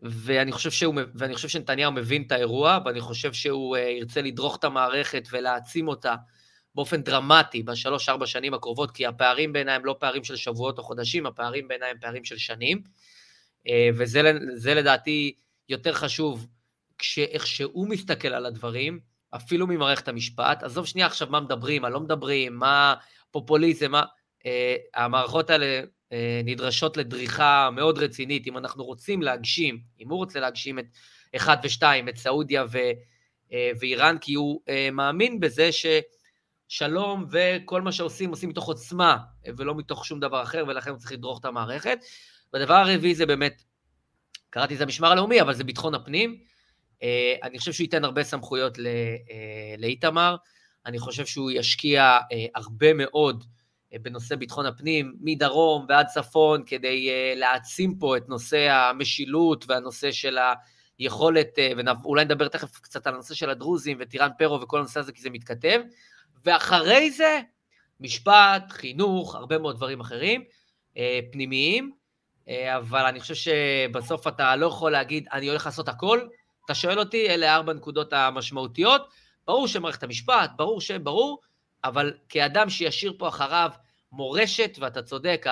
ואני 0.01 0.51
חושב, 0.51 0.71
שהוא, 0.71 0.95
ואני 1.15 1.35
חושב 1.35 1.47
שנתניהו 1.47 1.91
מבין 1.91 2.23
את 2.27 2.31
האירוע, 2.31 2.79
ואני 2.85 3.01
חושב 3.01 3.33
שהוא 3.33 3.77
אה, 3.77 3.81
ירצה 3.81 4.21
לדרוך 4.21 4.55
את 4.55 4.63
המערכת 4.63 5.27
ולהעצים 5.31 5.87
אותה 5.87 6.15
באופן 6.77 7.01
דרמטי 7.01 7.63
בשלוש-ארבע 7.63 8.25
שנים 8.25 8.53
הקרובות, 8.53 8.91
כי 8.91 9.05
הפערים 9.05 9.53
בעיניי 9.53 9.75
הם 9.75 9.85
לא 9.85 9.95
פערים 9.99 10.23
של 10.23 10.35
שבועות 10.35 10.77
או 10.77 10.83
חודשים, 10.83 11.25
הפערים 11.25 11.67
בעיניי 11.67 11.89
הם 11.89 11.97
פערים 12.01 12.25
של 12.25 12.37
שנים, 12.37 12.81
וזה 13.93 14.73
לדעתי 14.73 15.33
יותר 15.69 15.93
חשוב, 15.93 16.47
כשאיך 16.97 17.47
שהוא 17.47 17.89
מסתכל 17.89 18.27
על 18.27 18.45
הדברים, 18.45 18.99
אפילו 19.35 19.67
ממערכת 19.67 20.07
המשפט. 20.07 20.63
עזוב 20.63 20.85
שנייה 20.85 21.07
עכשיו 21.07 21.27
מה 21.31 21.39
מדברים, 21.39 21.81
מה 21.81 21.89
לא 21.89 21.99
מדברים, 21.99 22.55
מה 22.55 22.95
פופוליזם, 23.31 23.91
מה... 23.91 24.03
Uh, 24.39 24.49
המערכות 24.95 25.49
האלה 25.49 25.81
uh, 25.81 26.13
נדרשות 26.43 26.97
לדריכה 26.97 27.69
מאוד 27.71 27.97
רצינית, 27.97 28.47
אם 28.47 28.57
אנחנו 28.57 28.83
רוצים 28.83 29.21
להגשים, 29.21 29.79
אם 29.99 30.09
הוא 30.09 30.17
רוצה 30.17 30.39
להגשים 30.39 30.79
את 30.79 30.85
אחד 31.35 31.57
ושתיים, 31.63 32.09
את 32.09 32.17
סעודיה 32.17 32.65
ו, 32.71 32.77
ואיראן, 33.79 34.17
כי 34.21 34.33
הוא 34.33 34.61
מאמין 34.91 35.39
בזה 35.39 35.71
ששלום 36.67 37.25
וכל 37.31 37.81
מה 37.81 37.91
שעושים, 37.91 38.29
עושים 38.29 38.49
מתוך 38.49 38.67
עוצמה, 38.67 39.17
ולא 39.57 39.75
מתוך 39.75 40.05
שום 40.05 40.19
דבר 40.19 40.43
אחר, 40.43 40.63
ולכן 40.67 40.95
צריך 40.97 41.11
לדרוך 41.11 41.39
את 41.39 41.45
המערכת. 41.45 41.99
והדבר 42.53 42.73
הרביעי 42.73 43.15
זה 43.15 43.25
באמת, 43.25 43.63
קראתי 44.49 44.73
לזה 44.73 44.83
המשמר 44.83 45.11
הלאומי, 45.11 45.41
אבל 45.41 45.53
זה 45.53 45.63
ביטחון 45.63 45.95
הפנים. 45.95 46.37
אה, 47.03 47.35
אני 47.43 47.59
חושב 47.59 47.71
שהוא 47.71 47.83
ייתן 47.83 48.03
הרבה 48.03 48.23
סמכויות 48.23 48.79
אה, 48.79 49.75
לאיתמר, 49.77 50.35
אני 50.85 50.99
חושב 50.99 51.25
שהוא 51.25 51.51
ישקיע 51.51 52.01
אה, 52.31 52.45
הרבה 52.55 52.93
מאוד 52.93 53.43
בנושא 54.01 54.35
ביטחון 54.35 54.65
הפנים, 54.65 55.15
מדרום 55.21 55.85
ועד 55.89 56.05
צפון, 56.07 56.63
כדי 56.65 57.09
להעצים 57.35 57.97
פה 57.99 58.17
את 58.17 58.29
נושא 58.29 58.57
המשילות 58.57 59.65
והנושא 59.67 60.11
של 60.11 60.37
היכולת, 60.99 61.59
ואולי 62.03 62.25
נדבר 62.25 62.47
תכף 62.47 62.79
קצת 62.79 63.07
על 63.07 63.13
הנושא 63.13 63.33
של 63.33 63.49
הדרוזים 63.49 63.97
וטירן 63.99 64.29
פרו 64.37 64.61
וכל 64.61 64.79
הנושא 64.79 64.99
הזה, 64.99 65.11
כי 65.11 65.21
זה 65.21 65.29
מתכתב, 65.29 65.81
ואחרי 66.47 67.11
זה, 67.11 67.39
משפט, 67.99 68.71
חינוך, 68.71 69.35
הרבה 69.35 69.57
מאוד 69.57 69.75
דברים 69.75 69.99
אחרים, 69.99 70.43
פנימיים, 71.31 71.91
אבל 72.49 73.05
אני 73.05 73.19
חושב 73.19 73.35
שבסוף 73.35 74.27
אתה 74.27 74.55
לא 74.55 74.65
יכול 74.65 74.91
להגיד, 74.91 75.27
אני 75.33 75.49
הולך 75.49 75.65
לעשות 75.65 75.89
הכל, 75.89 76.27
אתה 76.65 76.75
שואל 76.75 76.99
אותי, 76.99 77.29
אלה 77.29 77.55
ארבע 77.55 77.73
נקודות 77.73 78.13
המשמעותיות. 78.13 79.07
ברור 79.47 79.67
שמערכת 79.67 80.03
המשפט, 80.03 80.51
ברור 80.55 80.81
שברור, 80.81 81.41
אבל 81.83 82.13
כאדם 82.29 82.69
שישאיר 82.69 83.13
פה 83.17 83.27
אחריו 83.27 83.71
מורשת, 84.11 84.77
ואתה 84.79 85.01
צודק, 85.03 85.45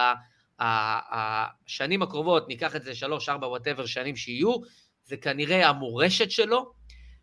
השנים 0.60 2.02
הקרובות, 2.02 2.48
ניקח 2.48 2.76
את 2.76 2.84
זה 2.84 2.96
שלוש, 2.96 3.30
ארבע, 3.30 3.48
וואטאבר 3.48 3.86
שנים 3.86 4.16
שיהיו, 4.16 4.56
זה 5.04 5.18
כנראה 5.18 5.70
המורשת 5.70 6.32
שלו, 6.32 6.74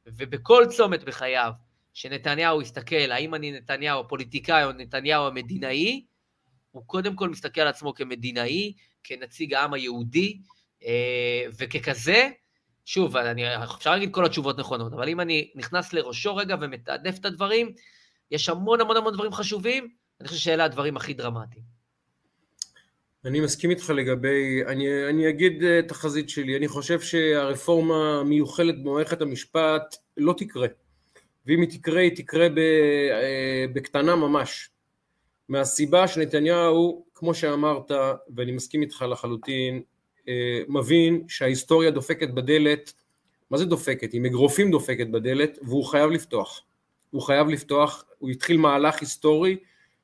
ובכל 0.06 0.64
צומת 0.70 1.04
בחייו, 1.04 1.52
שנתניהו 1.94 2.62
יסתכל, 2.62 3.12
האם 3.12 3.34
אני 3.34 3.52
נתניהו 3.52 4.00
הפוליטיקאי 4.00 4.64
או 4.64 4.72
נתניהו 4.72 5.26
המדינאי, 5.26 6.04
הוא 6.70 6.82
קודם 6.86 7.16
כל 7.16 7.28
מסתכל 7.28 7.60
על 7.60 7.68
עצמו 7.68 7.94
כמדינאי, 7.94 8.72
כנציג 9.04 9.54
העם 9.54 9.72
היהודי, 9.72 10.38
אה, 10.84 11.44
וככזה, 11.58 12.28
שוב, 12.84 13.16
אני, 13.16 13.56
אפשר 13.64 13.90
להגיד 13.90 14.10
כל 14.12 14.24
התשובות 14.24 14.58
נכונות, 14.58 14.92
אבל 14.92 15.08
אם 15.08 15.20
אני 15.20 15.50
נכנס 15.54 15.92
לראשו 15.92 16.36
רגע 16.36 16.56
ומתעדף 16.60 17.18
את 17.18 17.24
הדברים, 17.24 17.72
יש 18.30 18.48
המון 18.48 18.80
המון 18.80 18.96
המון 18.96 19.14
דברים 19.14 19.32
חשובים, 19.32 19.88
אני 20.20 20.28
חושב 20.28 20.40
שאלה 20.40 20.64
הדברים 20.64 20.96
הכי 20.96 21.14
דרמטיים. 21.14 21.64
אני 23.24 23.40
מסכים 23.40 23.70
איתך 23.70 23.90
לגבי, 23.90 24.64
אני, 24.66 25.08
אני 25.10 25.28
אגיד 25.28 25.62
אה, 25.64 25.80
תחזית 25.88 26.28
שלי, 26.28 26.56
אני 26.56 26.68
חושב 26.68 27.00
שהרפורמה 27.00 28.20
המיוחלת 28.20 28.82
במערכת 28.82 29.20
המשפט 29.22 29.96
לא 30.16 30.34
תקרה, 30.38 30.68
ואם 31.46 31.60
היא 31.60 31.68
תקרה, 31.70 32.00
היא 32.00 32.16
תקרה 32.16 32.46
אה, 32.46 33.64
בקטנה 33.72 34.16
ממש, 34.16 34.70
מהסיבה 35.48 36.08
שנתניהו, 36.08 37.04
כמו 37.14 37.34
שאמרת, 37.34 37.90
ואני 38.36 38.52
מסכים 38.52 38.82
איתך 38.82 39.04
לחלוטין, 39.10 39.82
אה, 40.28 40.62
מבין 40.68 41.24
שההיסטוריה 41.28 41.90
דופקת 41.90 42.28
בדלת, 42.28 42.92
מה 43.50 43.58
זה 43.58 43.64
דופקת? 43.64 44.14
עם 44.14 44.24
אגרופים 44.24 44.70
דופקת 44.70 45.06
בדלת 45.06 45.58
והוא 45.62 45.84
חייב 45.84 46.10
לפתוח. 46.10 46.62
הוא 47.10 47.22
חייב 47.22 47.48
לפתוח, 47.48 48.04
הוא 48.18 48.30
התחיל 48.30 48.56
מהלך 48.56 49.00
היסטורי 49.00 49.56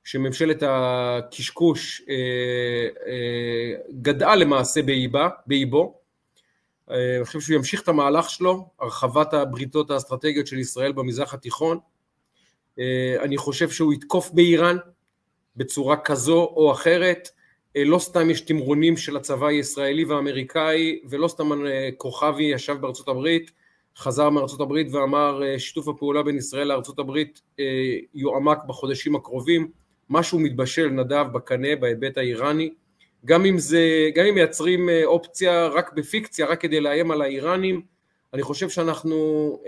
שממשלת 0.04 0.62
הקשקוש 0.66 2.02
אה, 2.08 3.74
גדעה 4.02 4.36
למעשה 4.36 4.82
באיבה, 4.82 5.28
באיבו. 5.46 5.98
אני 6.90 7.24
חושב 7.24 7.40
שהוא 7.40 7.56
ימשיך 7.56 7.82
את 7.82 7.88
המהלך 7.88 8.30
שלו, 8.30 8.68
הרחבת 8.80 9.34
הבריתות 9.34 9.90
האסטרטגיות 9.90 10.46
של 10.46 10.58
ישראל 10.58 10.92
במזרח 10.92 11.34
התיכון. 11.34 11.78
אני 13.20 13.36
חושב 13.36 13.70
שהוא 13.70 13.92
יתקוף 13.92 14.30
באיראן 14.30 14.76
בצורה 15.56 15.96
כזו 15.96 16.52
או 16.56 16.72
אחרת. 16.72 17.28
אה, 17.76 17.84
לא 17.84 17.98
סתם 17.98 18.30
יש 18.30 18.40
תמרונים 18.40 18.96
של 18.96 19.16
הצבא 19.16 19.46
הישראלי 19.46 20.04
והאמריקאי, 20.04 21.00
ולא 21.08 21.28
סתם 21.28 21.66
אה, 21.66 21.88
כוכבי 21.96 22.44
ישב 22.44 22.76
בארצות 22.80 23.08
הברית, 23.08 23.50
חזר 23.96 24.30
מארצות 24.30 24.60
הברית 24.60 24.92
ואמר 24.92 25.42
אה, 25.44 25.58
שיתוף 25.58 25.88
הפעולה 25.88 26.22
בין 26.22 26.36
ישראל 26.36 26.68
לארצות 26.68 26.98
הברית 26.98 27.40
יועמק 28.14 28.58
בחודשים 28.66 29.16
הקרובים, 29.16 29.70
משהו 30.10 30.38
מתבשל 30.38 30.88
נדב 30.88 31.26
בקנה 31.32 31.76
בהיבט 31.76 32.18
האיראני, 32.18 32.74
גם 33.24 33.44
אם 33.44 33.58
זה, 33.58 34.10
גם 34.14 34.26
אם 34.26 34.34
מייצרים 34.34 34.88
אופציה 35.04 35.66
רק 35.66 35.92
בפיקציה, 35.92 36.46
רק 36.46 36.60
כדי 36.60 36.80
לאיים 36.80 37.10
על 37.10 37.22
האיראנים, 37.22 37.82
אני 38.34 38.42
חושב 38.42 38.68
שאנחנו 38.68 39.58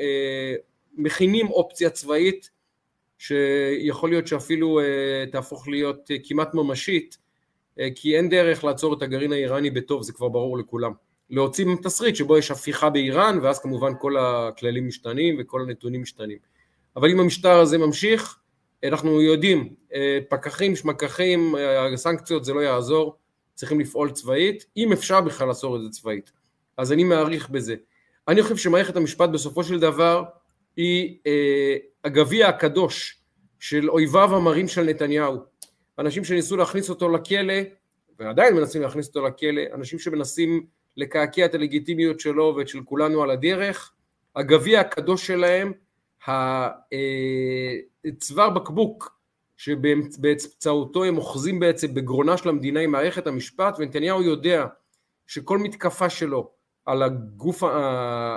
מכינים 0.97 1.47
אופציה 1.47 1.91
צבאית 1.91 2.51
שיכול 3.19 4.11
להיות 4.11 4.27
שאפילו 4.27 4.81
תהפוך 5.33 5.69
להיות 5.69 6.11
כמעט 6.25 6.55
ממשית 6.55 7.17
אה, 7.81 7.89
כי 7.95 8.17
אין 8.17 8.29
דרך 8.29 8.65
לעצור 8.65 8.95
את 8.95 9.03
הגרעין 9.03 9.33
האיראני 9.33 9.71
בטוב, 9.71 10.03
זה 10.03 10.13
כבר 10.13 10.29
ברור 10.29 10.59
לכולם. 10.59 10.93
להוציא 11.31 11.65
תסריט 11.83 12.17
שבו 12.17 12.39
יש 12.39 12.51
הפיכה 12.51 12.91
באיראן, 12.91 13.39
ואז 13.43 13.59
כמובן 13.59 13.93
כל 13.99 14.17
הכללים 14.17 14.87
משתנים 14.87 15.37
וכל 15.39 15.63
הנתונים 15.63 16.03
משתנים. 16.03 16.39
אבל 16.97 17.11
אם 17.11 17.21
המשטר 17.21 17.59
הזה 17.61 17.79
ממשיך, 17.79 18.39
אנחנו 18.85 19.23
יודעים, 19.23 19.75
אה, 19.95 20.19
פקחים, 20.29 20.77
שמקחים, 20.77 21.57
אה, 21.57 21.97
סנקציות 21.97 22.45
זה 22.45 22.55
לא 22.55 22.61
יעזור, 22.61 23.17
צריכים 23.61 23.81
לפעול 23.81 24.11
צבאית, 24.11 24.67
אם 24.77 24.93
אפשר 24.93 25.21
בכלל 25.21 25.49
לעצור 25.49 25.77
את 25.77 25.83
זה 25.83 25.89
צבאית. 25.89 26.33
אז 26.77 26.93
אני 26.93 27.05
מעריך 27.05 27.51
בזה. 27.51 27.75
אני 28.29 28.43
חושב 28.43 28.57
שמערכת 28.57 28.97
המשפט 28.97 29.29
בסופו 29.29 29.65
של 29.65 29.81
דבר 29.81 30.25
היא 30.77 31.19
הגביע 32.05 32.49
הקדוש 32.49 33.23
של 33.59 33.91
אויביו 33.91 34.37
המרים 34.37 34.69
של 34.69 34.83
נתניהו. 34.83 35.37
אנשים 35.99 36.25
שניסו 36.25 36.57
להכניס 36.57 36.91
אותו 36.91 37.09
לכלא, 37.09 37.55
ועדיין 38.19 38.55
מנסים 38.55 38.83
להכניס 38.83 39.09
אותו 39.09 39.27
לכלא, 39.27 39.63
אנשים 39.75 39.99
שמנסים 39.99 40.67
לקעקע 40.97 41.45
את 41.45 41.55
הלגיטימיות 41.55 42.21
שלו 42.21 42.55
ואת 42.57 42.69
של 42.69 42.83
כולנו 42.85 43.23
על 43.23 43.31
הדרך, 43.31 43.93
הגביע 44.37 44.81
הקדוש 44.81 45.27
שלהם 45.27 45.73
הצוואר 48.05 48.51
בקבוק 48.51 49.20
שבאמצעותו 49.61 51.05
הם 51.05 51.17
אוחזים 51.17 51.61
בעצם 51.61 51.95
בגרונה 51.95 52.37
של 52.37 52.49
המדינה 52.49 52.81
עם 52.81 52.91
מערכת 52.91 53.27
המשפט 53.27 53.77
ונתניהו 53.79 54.23
יודע 54.23 54.67
שכל 55.27 55.59
מתקפה 55.59 56.11
שלו 56.11 56.51
על 56.87 57.03
הגוף, 57.03 57.63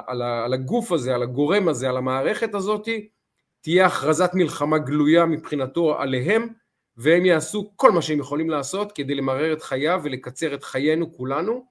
על, 0.08 0.54
הגוף 0.54 0.92
הזה, 0.92 1.16
על 1.16 1.24
הגורם 1.24 1.68
הזה, 1.68 1.90
על 1.90 1.98
המערכת 1.98 2.56
הזאת, 2.56 2.90
תהיה 3.62 3.86
הכרזת 3.86 4.32
מלחמה 4.34 4.78
גלויה 4.78 5.26
מבחינתו 5.26 6.00
עליהם, 6.00 6.48
והם 6.98 7.26
יעשו 7.26 7.72
כל 7.76 7.92
מה 7.92 8.02
שהם 8.02 8.20
יכולים 8.20 8.50
לעשות 8.50 8.92
כדי 8.92 9.16
למרר 9.16 9.54
את 9.54 9.62
חייו 9.62 10.02
ולקצר 10.04 10.54
את 10.54 10.64
חיינו 10.64 11.14
כולנו, 11.14 11.66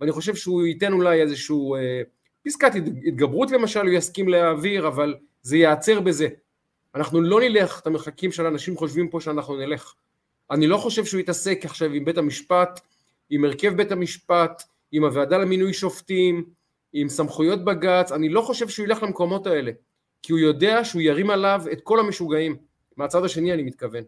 ואני 0.00 0.12
חושב 0.12 0.34
שהוא 0.34 0.66
ייתן 0.66 0.92
אולי 0.92 1.22
איזשהו 1.22 1.74
אה, 1.74 2.02
פסקת 2.46 2.74
התגברות 3.06 3.50
למשל, 3.50 3.80
הוא 3.80 3.94
יסכים 3.94 4.28
להעביר, 4.28 4.88
אבל 4.88 5.14
זה 5.42 5.56
ייעצר 5.56 6.00
בזה. 6.00 6.28
אנחנו 6.96 7.20
לא 7.20 7.40
נלך 7.40 7.80
את 7.80 7.86
המרחקים 7.86 8.32
של 8.32 8.46
אנשים 8.46 8.76
חושבים 8.76 9.08
פה 9.08 9.20
שאנחנו 9.20 9.56
נלך. 9.56 9.94
אני 10.50 10.66
לא 10.66 10.76
חושב 10.76 11.04
שהוא 11.04 11.20
יתעסק 11.20 11.60
עכשיו 11.64 11.92
עם 11.92 12.04
בית 12.04 12.18
המשפט, 12.18 12.80
עם 13.30 13.44
הרכב 13.44 13.76
בית 13.76 13.92
המשפט, 13.92 14.62
עם 14.92 15.04
הוועדה 15.04 15.38
למינוי 15.38 15.72
שופטים, 15.72 16.44
עם 16.92 17.08
סמכויות 17.08 17.64
בג"ץ, 17.64 18.12
אני 18.12 18.28
לא 18.28 18.40
חושב 18.40 18.68
שהוא 18.68 18.86
ילך 18.86 19.02
למקומות 19.02 19.46
האלה, 19.46 19.72
כי 20.22 20.32
הוא 20.32 20.40
יודע 20.40 20.84
שהוא 20.84 21.02
ירים 21.02 21.30
עליו 21.30 21.62
את 21.72 21.80
כל 21.80 22.00
המשוגעים, 22.00 22.56
מהצד 22.96 23.24
השני 23.24 23.52
אני 23.52 23.62
מתכוון, 23.62 24.02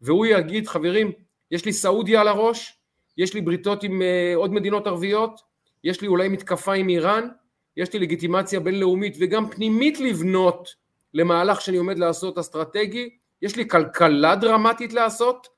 והוא 0.00 0.26
יגיד 0.26 0.68
חברים, 0.68 1.12
יש 1.50 1.64
לי 1.64 1.72
סעודיה 1.72 2.20
על 2.20 2.28
הראש, 2.28 2.78
יש 3.16 3.34
לי 3.34 3.40
בריתות 3.40 3.82
עם 3.82 4.02
uh, 4.02 4.36
עוד 4.36 4.52
מדינות 4.52 4.86
ערביות, 4.86 5.40
יש 5.84 6.00
לי 6.00 6.08
אולי 6.08 6.28
מתקפה 6.28 6.72
עם 6.72 6.88
איראן, 6.88 7.28
יש 7.76 7.92
לי 7.92 7.98
לגיטימציה 7.98 8.60
בינלאומית 8.60 9.16
וגם 9.20 9.50
פנימית 9.50 10.00
לבנות 10.00 10.79
למהלך 11.14 11.60
שאני 11.60 11.76
עומד 11.76 11.98
לעשות 11.98 12.38
אסטרטגי, 12.38 13.10
יש 13.42 13.56
לי 13.56 13.68
כלכלה 13.68 14.36
דרמטית 14.36 14.92
לעשות, 14.92 15.48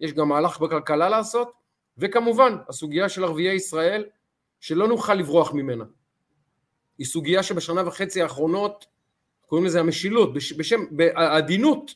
יש 0.00 0.12
גם 0.12 0.28
מהלך 0.28 0.60
בכלכלה 0.60 1.08
לעשות, 1.08 1.52
וכמובן 1.98 2.56
הסוגיה 2.68 3.08
של 3.08 3.24
ערביי 3.24 3.54
ישראל 3.54 4.04
שלא 4.60 4.88
נוכל 4.88 5.14
לברוח 5.14 5.52
ממנה. 5.52 5.84
היא 6.98 7.06
סוגיה 7.06 7.42
שבשנה 7.42 7.88
וחצי 7.88 8.22
האחרונות 8.22 8.86
קוראים 9.46 9.66
לזה 9.66 9.80
המשילות, 9.80 10.34
בשם, 10.34 10.80
בעדינות, 10.90 11.94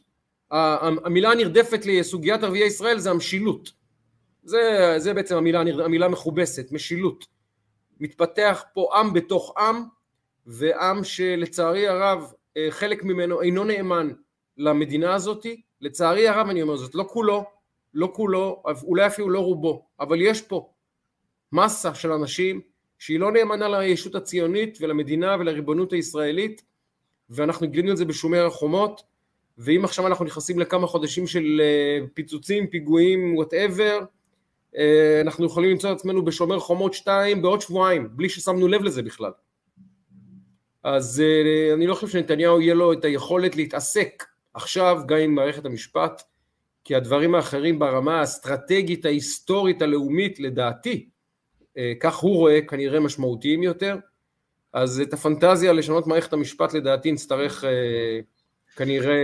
המילה 0.51 1.31
הנרדפת 1.31 1.87
לסוגיית 1.87 2.43
ערביי 2.43 2.67
ישראל 2.67 2.99
זה 2.99 3.11
המשילות. 3.11 3.73
זה, 4.43 4.95
זה 4.97 5.15
בעצם 5.15 5.37
המילה, 5.37 5.61
המילה 5.61 6.07
המכובסת, 6.07 6.73
משילות. 6.73 7.27
מתפתח 8.01 8.65
פה 8.75 8.89
עם 8.95 9.13
בתוך 9.13 9.55
עם, 9.59 9.85
ועם 10.47 11.05
שלצערי 11.05 11.89
הרב 11.89 12.33
חלק 12.71 13.05
ממנו 13.05 13.43
אינו 13.43 13.65
נאמן 13.65 14.09
למדינה 14.57 15.15
הזאת, 15.15 15.47
לצערי 15.81 16.29
הרב 16.29 16.49
אני 16.49 16.63
אומר 16.63 16.77
זאת, 16.77 16.95
לא 16.95 17.05
כולו, 17.09 17.45
לא 17.95 18.11
כולו, 18.13 18.63
אולי 18.83 19.07
אפילו 19.07 19.31
לא 19.31 19.41
רובו, 19.41 19.87
אבל 20.01 20.21
יש 20.21 20.43
פה 20.43 20.71
מסה 21.53 21.95
של 21.95 22.13
אנשים 22.13 22.61
שהיא 22.99 23.21
לא 23.21 23.33
נאמנה 23.33 23.69
לישות 23.69 24.15
הציונית 24.15 24.79
ולמדינה 24.81 25.37
ולריבונות 25.41 25.93
הישראלית 25.93 26.63
ואנחנו 27.31 27.69
גילינו 27.69 27.93
את 27.93 27.97
זה 27.97 28.05
בשומר 28.05 28.47
החומות 28.47 29.03
ואם 29.59 29.85
עכשיו 29.85 30.07
אנחנו 30.07 30.25
נכנסים 30.25 30.59
לכמה 30.59 30.87
חודשים 30.87 31.27
של 31.27 31.61
אה, 31.65 32.07
פיצוצים, 32.15 32.67
פיגועים, 32.67 33.37
וואטאבר, 33.37 34.01
אנחנו 35.21 35.47
יכולים 35.47 35.71
למצוא 35.71 35.93
את 35.93 35.97
עצמנו 35.97 36.25
בשומר 36.25 36.59
חומות 36.59 36.95
2 36.95 37.43
בעוד 37.43 37.61
שבועיים, 37.61 38.09
בלי 38.13 38.29
ששמנו 38.29 38.69
לב 38.69 38.83
לזה 38.83 39.03
בכלל. 39.03 39.31
אז 40.97 41.23
אה, 41.25 41.75
אני 41.75 41.87
לא 41.87 41.95
חושב 41.95 42.09
שנתניהו 42.09 42.61
יהיה 42.61 42.75
לו 42.75 42.93
את 42.93 43.05
היכולת 43.05 43.57
להתעסק 43.57 44.25
עכשיו 44.55 45.01
גם 45.07 45.19
עם 45.19 45.35
מערכת 45.35 45.65
המשפט, 45.65 46.23
כי 46.85 46.95
הדברים 46.95 47.35
האחרים 47.35 47.79
ברמה 47.79 48.21
האסטרטגית, 48.21 49.05
ההיסטורית, 49.05 49.83
הלאומית, 49.83 50.41
לדעתי, 50.41 51.09
אה, 51.79 51.93
כך 52.01 52.17
הוא 52.17 52.37
רואה, 52.37 52.61
כנראה 52.69 53.01
משמעותיים 53.01 53.63
יותר. 53.63 53.97
אז 54.73 55.01
את 55.01 55.13
הפנטזיה 55.13 55.73
לשנות 55.73 56.07
מערכת 56.07 56.33
המשפט 56.33 56.75
לדעתי 56.75 57.13
נצטרך 57.13 57.65
אה, 57.65 58.21
כנראה... 58.77 59.17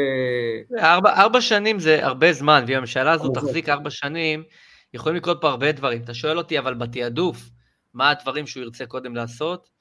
ארבע, 0.79 1.13
ארבע 1.13 1.41
שנים 1.41 1.79
זה 1.79 2.07
הרבה 2.07 2.33
זמן, 2.33 2.65
ואם 2.67 2.77
הממשלה 2.77 3.13
הזו 3.13 3.33
תחזיק 3.33 3.69
ארבע 3.69 3.91
שנים, 3.91 4.43
יכולים 4.95 5.17
לקרות 5.17 5.39
פה 5.41 5.49
הרבה 5.49 5.73
דברים. 5.73 6.03
אתה 6.03 6.15
שואל 6.15 6.39
אותי, 6.39 6.59
אבל 6.59 6.75
בתעדוף, 6.75 7.51
מה 7.95 8.11
הדברים 8.11 8.47
שהוא 8.47 8.63
ירצה 8.63 8.87
קודם 8.87 9.15
לעשות? 9.15 9.74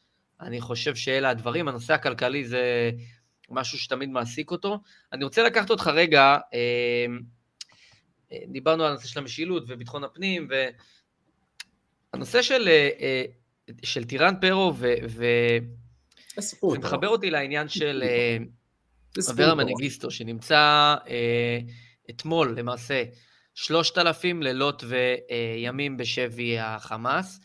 אני 0.44 0.62
חושב 0.62 0.96
שאלה 0.96 1.30
הדברים. 1.30 1.68
הנושא 1.68 1.94
הכלכלי 1.94 2.46
זה 2.46 2.92
משהו 3.50 3.80
שתמיד 3.80 4.10
מעסיק 4.10 4.52
אותו. 4.52 4.80
אני 5.14 5.24
רוצה 5.24 5.44
לקחת 5.44 5.70
אותך 5.70 5.88
רגע, 5.88 6.38
אה, 6.54 7.06
אה, 8.32 8.38
דיברנו 8.48 8.84
על 8.84 8.92
הנושא 8.92 9.08
של 9.08 9.20
המשילות 9.20 9.64
וביטחון 9.68 10.04
הפנים, 10.04 10.48
והנושא 12.14 12.42
של, 12.42 12.68
אה, 12.68 13.24
של 13.84 14.04
טירן 14.04 14.34
פרו, 14.42 14.74
ו... 14.76 14.94
ו... 15.10 15.26
זה 16.40 16.80
מחבר 16.80 17.08
אותי 17.08 17.32
לעניין 17.32 17.70
של 17.70 18.04
אברה 19.32 19.56
מנגיסטו, 19.56 20.12
שנמצא 20.12 20.96
אתמול 22.10 22.56
למעשה 22.60 23.04
שלושת 23.56 23.98
אלפים 23.98 24.44
לילות 24.44 24.84
וימים 24.84 25.98
בשבי 25.98 26.60
החמאס, 26.60 27.40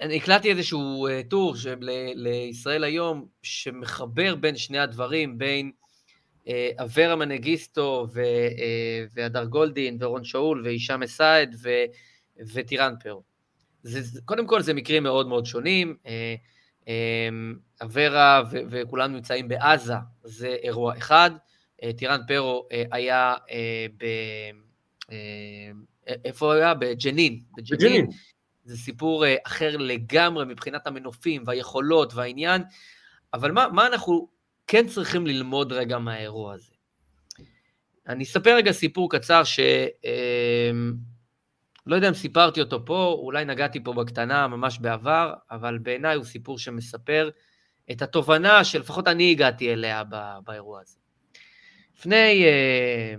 אני 0.00 0.16
הקלטתי 0.16 0.50
איזשהו 0.50 1.06
אה, 1.06 1.20
טור 1.28 1.54
לישראל 2.14 2.84
היום, 2.84 3.26
שמחבר 3.42 4.34
בין 4.34 4.56
שני 4.56 4.78
הדברים, 4.78 5.38
בין 5.38 5.70
אה, 6.48 6.70
אברה 6.78 7.16
מנגיסטו 7.16 8.06
אה, 8.16 9.04
והדר 9.14 9.44
גולדין 9.44 9.96
ורון 10.00 10.24
שאול 10.24 10.62
והישאם 10.64 11.02
א-סייד 11.02 11.56
וטירן 12.54 12.94
פרו. 13.00 13.22
זה, 13.82 14.20
קודם 14.24 14.46
כל 14.46 14.62
זה 14.62 14.74
מקרים 14.74 15.02
מאוד 15.02 15.28
מאוד 15.28 15.46
שונים, 15.46 15.96
אברה 17.82 18.42
וכולם 18.50 19.12
נמצאים 19.12 19.48
בעזה, 19.48 19.94
זה 20.24 20.56
אירוע 20.62 20.98
אחד, 20.98 21.30
טירן 21.96 22.20
פרו 22.28 22.68
היה 22.92 23.34
ב... 23.96 24.04
איפה 26.24 26.46
הוא 26.46 26.54
היה? 26.54 26.74
בג'נין. 26.74 27.40
בג'נין. 27.56 28.06
זה 28.64 28.76
סיפור 28.76 29.26
אה, 29.26 29.36
אחר 29.46 29.76
לגמרי 29.76 30.44
מבחינת 30.44 30.86
המנופים 30.86 31.42
והיכולות 31.46 32.14
והעניין, 32.14 32.62
אבל 33.34 33.52
מה, 33.52 33.68
מה 33.68 33.86
אנחנו 33.86 34.28
כן 34.66 34.86
צריכים 34.86 35.26
ללמוד 35.26 35.72
רגע 35.72 35.98
מהאירוע 35.98 36.54
הזה? 36.54 36.74
אני 38.08 38.24
אספר 38.24 38.56
רגע 38.56 38.72
סיפור 38.72 39.10
קצר 39.10 39.44
ש... 39.44 39.60
אה, 40.04 40.70
לא 41.86 41.94
יודע 41.94 42.08
אם 42.08 42.14
סיפרתי 42.14 42.60
אותו 42.60 42.84
פה, 42.84 43.16
אולי 43.18 43.44
נגעתי 43.44 43.84
פה 43.84 43.92
בקטנה 43.92 44.48
ממש 44.48 44.78
בעבר, 44.78 45.34
אבל 45.50 45.78
בעיניי 45.78 46.16
הוא 46.16 46.24
סיפור 46.24 46.58
שמספר 46.58 47.30
את 47.90 48.02
התובנה 48.02 48.64
שלפחות 48.64 49.08
אני 49.08 49.30
הגעתי 49.30 49.72
אליה 49.72 50.02
באירוע 50.44 50.80
הזה. 50.80 50.96
לפני, 51.98 52.44
אה, 52.44 53.14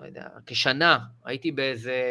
לא 0.00 0.06
יודע, 0.06 0.28
כשנה, 0.46 0.98
הייתי 1.24 1.52
באיזה 1.52 2.02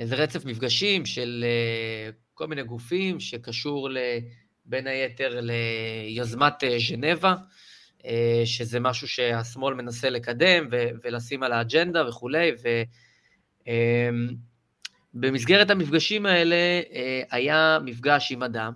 איזה 0.00 0.14
רצף 0.14 0.44
מפגשים 0.44 1.06
של 1.06 1.44
אה, 1.46 2.10
כל 2.34 2.46
מיני 2.46 2.62
גופים 2.62 3.20
שקשור 3.20 3.88
בין 4.64 4.86
היתר 4.86 5.40
ליוזמת 5.42 6.64
אה, 6.64 6.76
ז'נבה, 6.88 7.34
אה, 8.04 8.42
שזה 8.44 8.80
משהו 8.80 9.08
שהשמאל 9.08 9.74
מנסה 9.74 10.10
לקדם 10.10 10.68
ולשים 11.02 11.42
על 11.42 11.52
האג'נדה 11.52 12.08
וכולי, 12.08 12.50
ובמסגרת 15.14 15.70
המפגשים 15.70 16.26
האלה 16.26 16.56
היה 17.30 17.78
מפגש 17.84 18.32
עם 18.32 18.42
אדם 18.42 18.72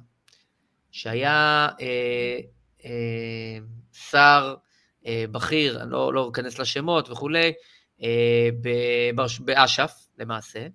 שהיה 0.90 1.68
שר 3.92 4.54
בכיר, 5.06 5.82
אני 5.82 5.90
לא, 5.90 6.14
לא 6.14 6.30
אכנס 6.32 6.58
לשמות 6.58 7.10
וכולי, 7.10 7.52
באש"ף 9.44 9.92
למעשה, 10.18 10.66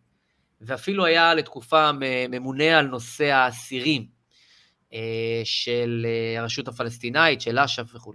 ואפילו 0.61 1.05
היה 1.05 1.33
לתקופה 1.33 1.91
ממונה 2.29 2.79
על 2.79 2.87
נושא 2.87 3.25
האסירים 3.25 4.19
אה, 4.93 5.41
של 5.43 6.05
אה, 6.05 6.39
הרשות 6.39 6.67
הפלסטינאית, 6.67 7.41
של 7.41 7.59
אש"ף 7.59 7.95
וכו'. 7.95 8.13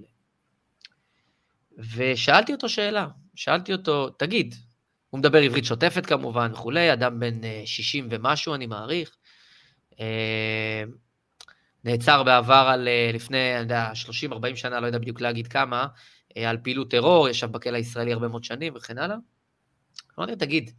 ושאלתי 1.97 2.53
אותו 2.53 2.69
שאלה, 2.69 3.07
שאלתי 3.35 3.73
אותו, 3.73 4.11
תגיד, 4.11 4.55
הוא 5.11 5.19
מדבר 5.19 5.39
עברית 5.39 5.65
שוטפת 5.65 6.07
כמובן 6.07 6.53
וכולי, 6.53 6.93
אדם 6.93 7.21
בן 7.21 7.41
60 7.65 8.05
אה, 8.05 8.19
ומשהו, 8.19 8.55
אני 8.55 8.67
מעריך. 8.67 9.17
נעצר 11.85 12.23
בעבר 12.23 12.67
על 12.73 12.89
לפני, 13.15 13.55
אני 13.55 13.63
יודע, 13.63 13.93
30-40 14.53 14.57
שנה, 14.57 14.81
לא 14.81 14.87
יודע 14.87 14.99
בדיוק 14.99 15.21
להגיד 15.21 15.47
כמה, 15.47 15.87
על 16.37 16.59
פעילות 16.63 16.91
טרור, 16.91 17.29
ישב 17.29 17.53
בכלא 17.53 17.77
הישראלי 17.77 18.13
הרבה 18.13 18.29
מאוד 18.29 18.45
שנים 18.45 18.73
וכן 18.77 18.99
הלאה. 18.99 19.17
אמרתי, 20.19 20.37
תגיד, 20.37 20.71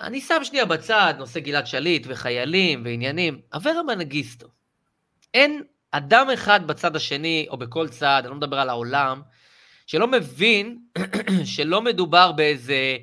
אני 0.00 0.20
שם 0.20 0.44
שנייה 0.44 0.64
בצד 0.64 1.14
נושא 1.18 1.40
גלעד 1.40 1.66
שליט 1.66 2.06
וחיילים 2.08 2.82
ועניינים. 2.84 3.40
אברה 3.52 3.82
מנגיסטו, 3.82 4.48
אין 5.34 5.62
אדם 5.90 6.26
אחד 6.34 6.66
בצד 6.66 6.96
השני, 6.96 7.46
או 7.50 7.56
בכל 7.56 7.88
צד, 7.88 8.20
אני 8.24 8.30
לא 8.30 8.36
מדבר 8.36 8.58
על 8.58 8.68
העולם, 8.68 9.22
שלא 9.86 10.06
מבין 10.06 10.78
שלא 11.44 11.82
מדובר 11.82 12.32
באיזה 12.32 12.96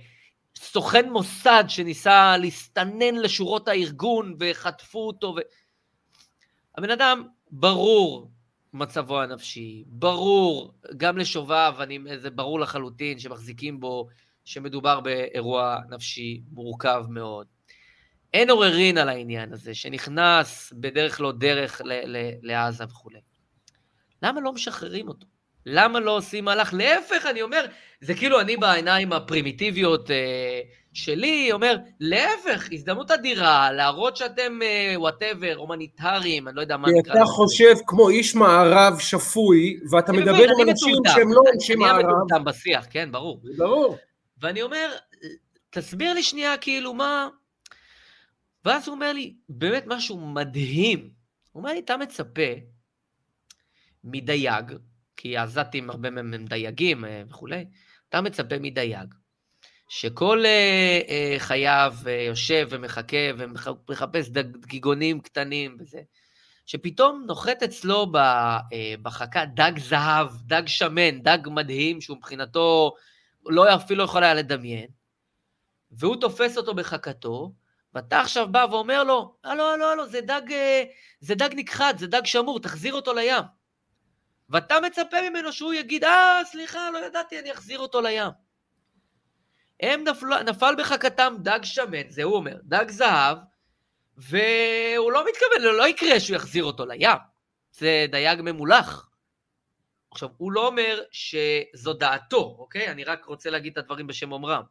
סוכן 0.57 1.09
מוסד 1.09 1.63
שניסה 1.67 2.37
להסתנן 2.37 3.15
לשורות 3.15 3.67
הארגון 3.67 4.35
וחטפו 4.39 5.07
אותו. 5.07 5.35
ו... 5.37 5.39
הבן 6.77 6.89
אדם, 6.89 7.27
ברור 7.51 8.31
מצבו 8.73 9.21
הנפשי, 9.21 9.83
ברור, 9.87 10.73
גם 10.97 11.17
לשובב, 11.17 11.73
אני, 11.79 11.99
זה 12.17 12.29
ברור 12.29 12.59
לחלוטין 12.59 13.19
שמחזיקים 13.19 13.79
בו, 13.79 14.07
שמדובר 14.45 14.99
באירוע 14.99 15.77
נפשי 15.89 16.41
מורכב 16.51 17.03
מאוד. 17.09 17.47
אין 18.33 18.49
עוררין 18.49 18.97
על 18.97 19.09
העניין 19.09 19.53
הזה, 19.53 19.73
שנכנס 19.73 20.73
בדרך 20.75 21.21
לא 21.21 21.31
דרך 21.31 21.81
לעזה 22.41 22.83
וכולי. 22.83 23.19
למה 24.23 24.41
לא 24.41 24.53
משחררים 24.53 25.07
אותו? 25.07 25.27
למה 25.65 25.99
לא 25.99 26.17
עושים 26.17 26.45
מהלך? 26.45 26.73
להפך, 26.73 27.25
אני 27.29 27.41
אומר, 27.41 27.65
זה 28.01 28.13
כאילו 28.13 28.39
אני 28.39 28.57
בעיניים 28.57 29.13
הפרימיטיביות 29.13 30.11
אה, 30.11 30.61
שלי, 30.93 31.51
אומר, 31.51 31.77
להפך, 31.99 32.69
הזדמנות 32.71 33.11
אדירה 33.11 33.71
להראות 33.71 34.17
שאתם 34.17 34.59
whatever, 34.95 35.49
אה, 35.49 35.55
הומניטריים, 35.55 36.47
אני 36.47 36.55
לא 36.55 36.61
יודע 36.61 36.77
מה 36.77 36.87
נקרא. 36.91 37.13
אתה 37.13 37.25
חושב 37.25 37.75
כמו 37.87 38.09
איש 38.09 38.35
מערב 38.35 38.99
שפוי, 38.99 39.79
ואתה 39.91 40.13
מדבר 40.13 40.43
עם 40.43 40.69
אנשים 40.69 40.95
שהם 41.13 41.33
לא 41.33 41.41
אנשי 41.53 41.75
מערב. 41.75 41.95
אני 41.95 42.03
מטומטם 42.03 42.43
בשיח, 42.43 42.85
כן, 42.89 43.11
ברור. 43.11 43.41
ברור. 43.57 43.97
ואני 44.37 44.61
אומר, 44.61 44.97
תסביר 45.69 46.13
לי 46.13 46.23
שנייה, 46.23 46.57
כאילו, 46.57 46.93
מה... 46.93 47.29
ואז 48.65 48.87
הוא 48.87 48.95
אומר 48.95 49.13
לי, 49.13 49.35
באמת 49.49 49.83
משהו 49.87 50.17
מדהים. 50.17 50.99
הוא 51.51 51.61
אומר 51.61 51.73
לי, 51.73 51.79
אתה 51.79 51.97
מצפה 51.97 52.51
מדייג, 54.03 54.73
כי 55.17 55.37
העזתים, 55.37 55.89
הרבה 55.89 56.09
מהם 56.09 56.33
הם 56.33 56.45
דייגים 56.45 57.05
אה, 57.05 57.23
וכולי, 57.29 57.65
אתה 58.09 58.21
מצפה 58.21 58.55
מדייג, 58.59 59.13
שכל 59.89 60.43
uh, 60.43 61.07
uh, 61.07 61.39
חייו 61.39 61.95
uh, 62.03 62.09
יושב 62.09 62.67
ומחכה 62.69 63.17
ומחפש 63.37 64.29
דגיגונים 64.29 65.19
קטנים 65.21 65.77
וזה, 65.79 66.01
שפתאום 66.65 67.23
נוחת 67.27 67.63
אצלו 67.63 68.11
בחכה 69.01 69.45
דג 69.45 69.71
זהב, 69.79 70.27
דג 70.45 70.63
שמן, 70.67 71.21
דג 71.21 71.37
מדהים, 71.45 72.01
שהוא 72.01 72.17
מבחינתו 72.17 72.95
לא 73.45 73.75
אפילו 73.75 74.03
יכול 74.03 74.23
היה 74.23 74.33
לדמיין, 74.33 74.87
והוא 75.91 76.15
תופס 76.15 76.57
אותו 76.57 76.73
בחכתו, 76.73 77.53
ואתה 77.93 78.19
עכשיו 78.19 78.47
בא 78.51 78.65
ואומר 78.71 79.03
לו, 79.03 79.35
הלו, 79.43 79.63
הלו, 79.69 79.85
הלו, 79.85 80.07
זה 80.07 80.21
דג, 80.21 80.41
זה 81.19 81.35
דג 81.35 81.49
נכחד, 81.55 81.93
זה 81.97 82.07
דג 82.07 82.25
שמור, 82.25 82.59
תחזיר 82.59 82.93
אותו 82.93 83.13
לים. 83.13 83.43
ואתה 84.49 84.79
מצפה 84.79 85.17
ממנו 85.29 85.53
שהוא 85.53 85.73
יגיד, 85.73 86.03
אה, 86.03 86.41
סליחה, 86.45 86.89
לא 86.89 87.05
ידעתי, 87.05 87.39
אני 87.39 87.51
אחזיר 87.51 87.79
אותו 87.79 88.01
לים. 88.01 88.31
הם 89.79 90.03
נפל, 90.03 90.43
נפל 90.43 90.75
בחכתם 90.77 91.35
דג 91.39 91.59
שמן, 91.63 92.09
זה 92.09 92.23
הוא 92.23 92.35
אומר, 92.35 92.57
דג 92.63 92.89
זהב, 92.89 93.37
והוא 94.17 95.11
לא 95.11 95.25
מתכוון, 95.29 95.61
לא, 95.61 95.77
לא 95.77 95.87
יקרה 95.87 96.19
שהוא 96.19 96.35
יחזיר 96.35 96.63
אותו 96.63 96.85
לים. 96.85 97.17
זה 97.71 98.05
דייג 98.11 98.41
ממולח. 98.41 99.09
עכשיו, 100.15 100.29
הוא 100.37 100.51
לא 100.51 100.67
אומר 100.67 101.01
שזו 101.11 101.93
דעתו, 101.93 102.55
אוקיי? 102.59 102.91
אני 102.91 103.03
רק 103.03 103.25
רוצה 103.25 103.49
להגיד 103.49 103.71
את 103.71 103.77
הדברים 103.77 104.07
בשם 104.07 104.31
אומרם. 104.31 104.63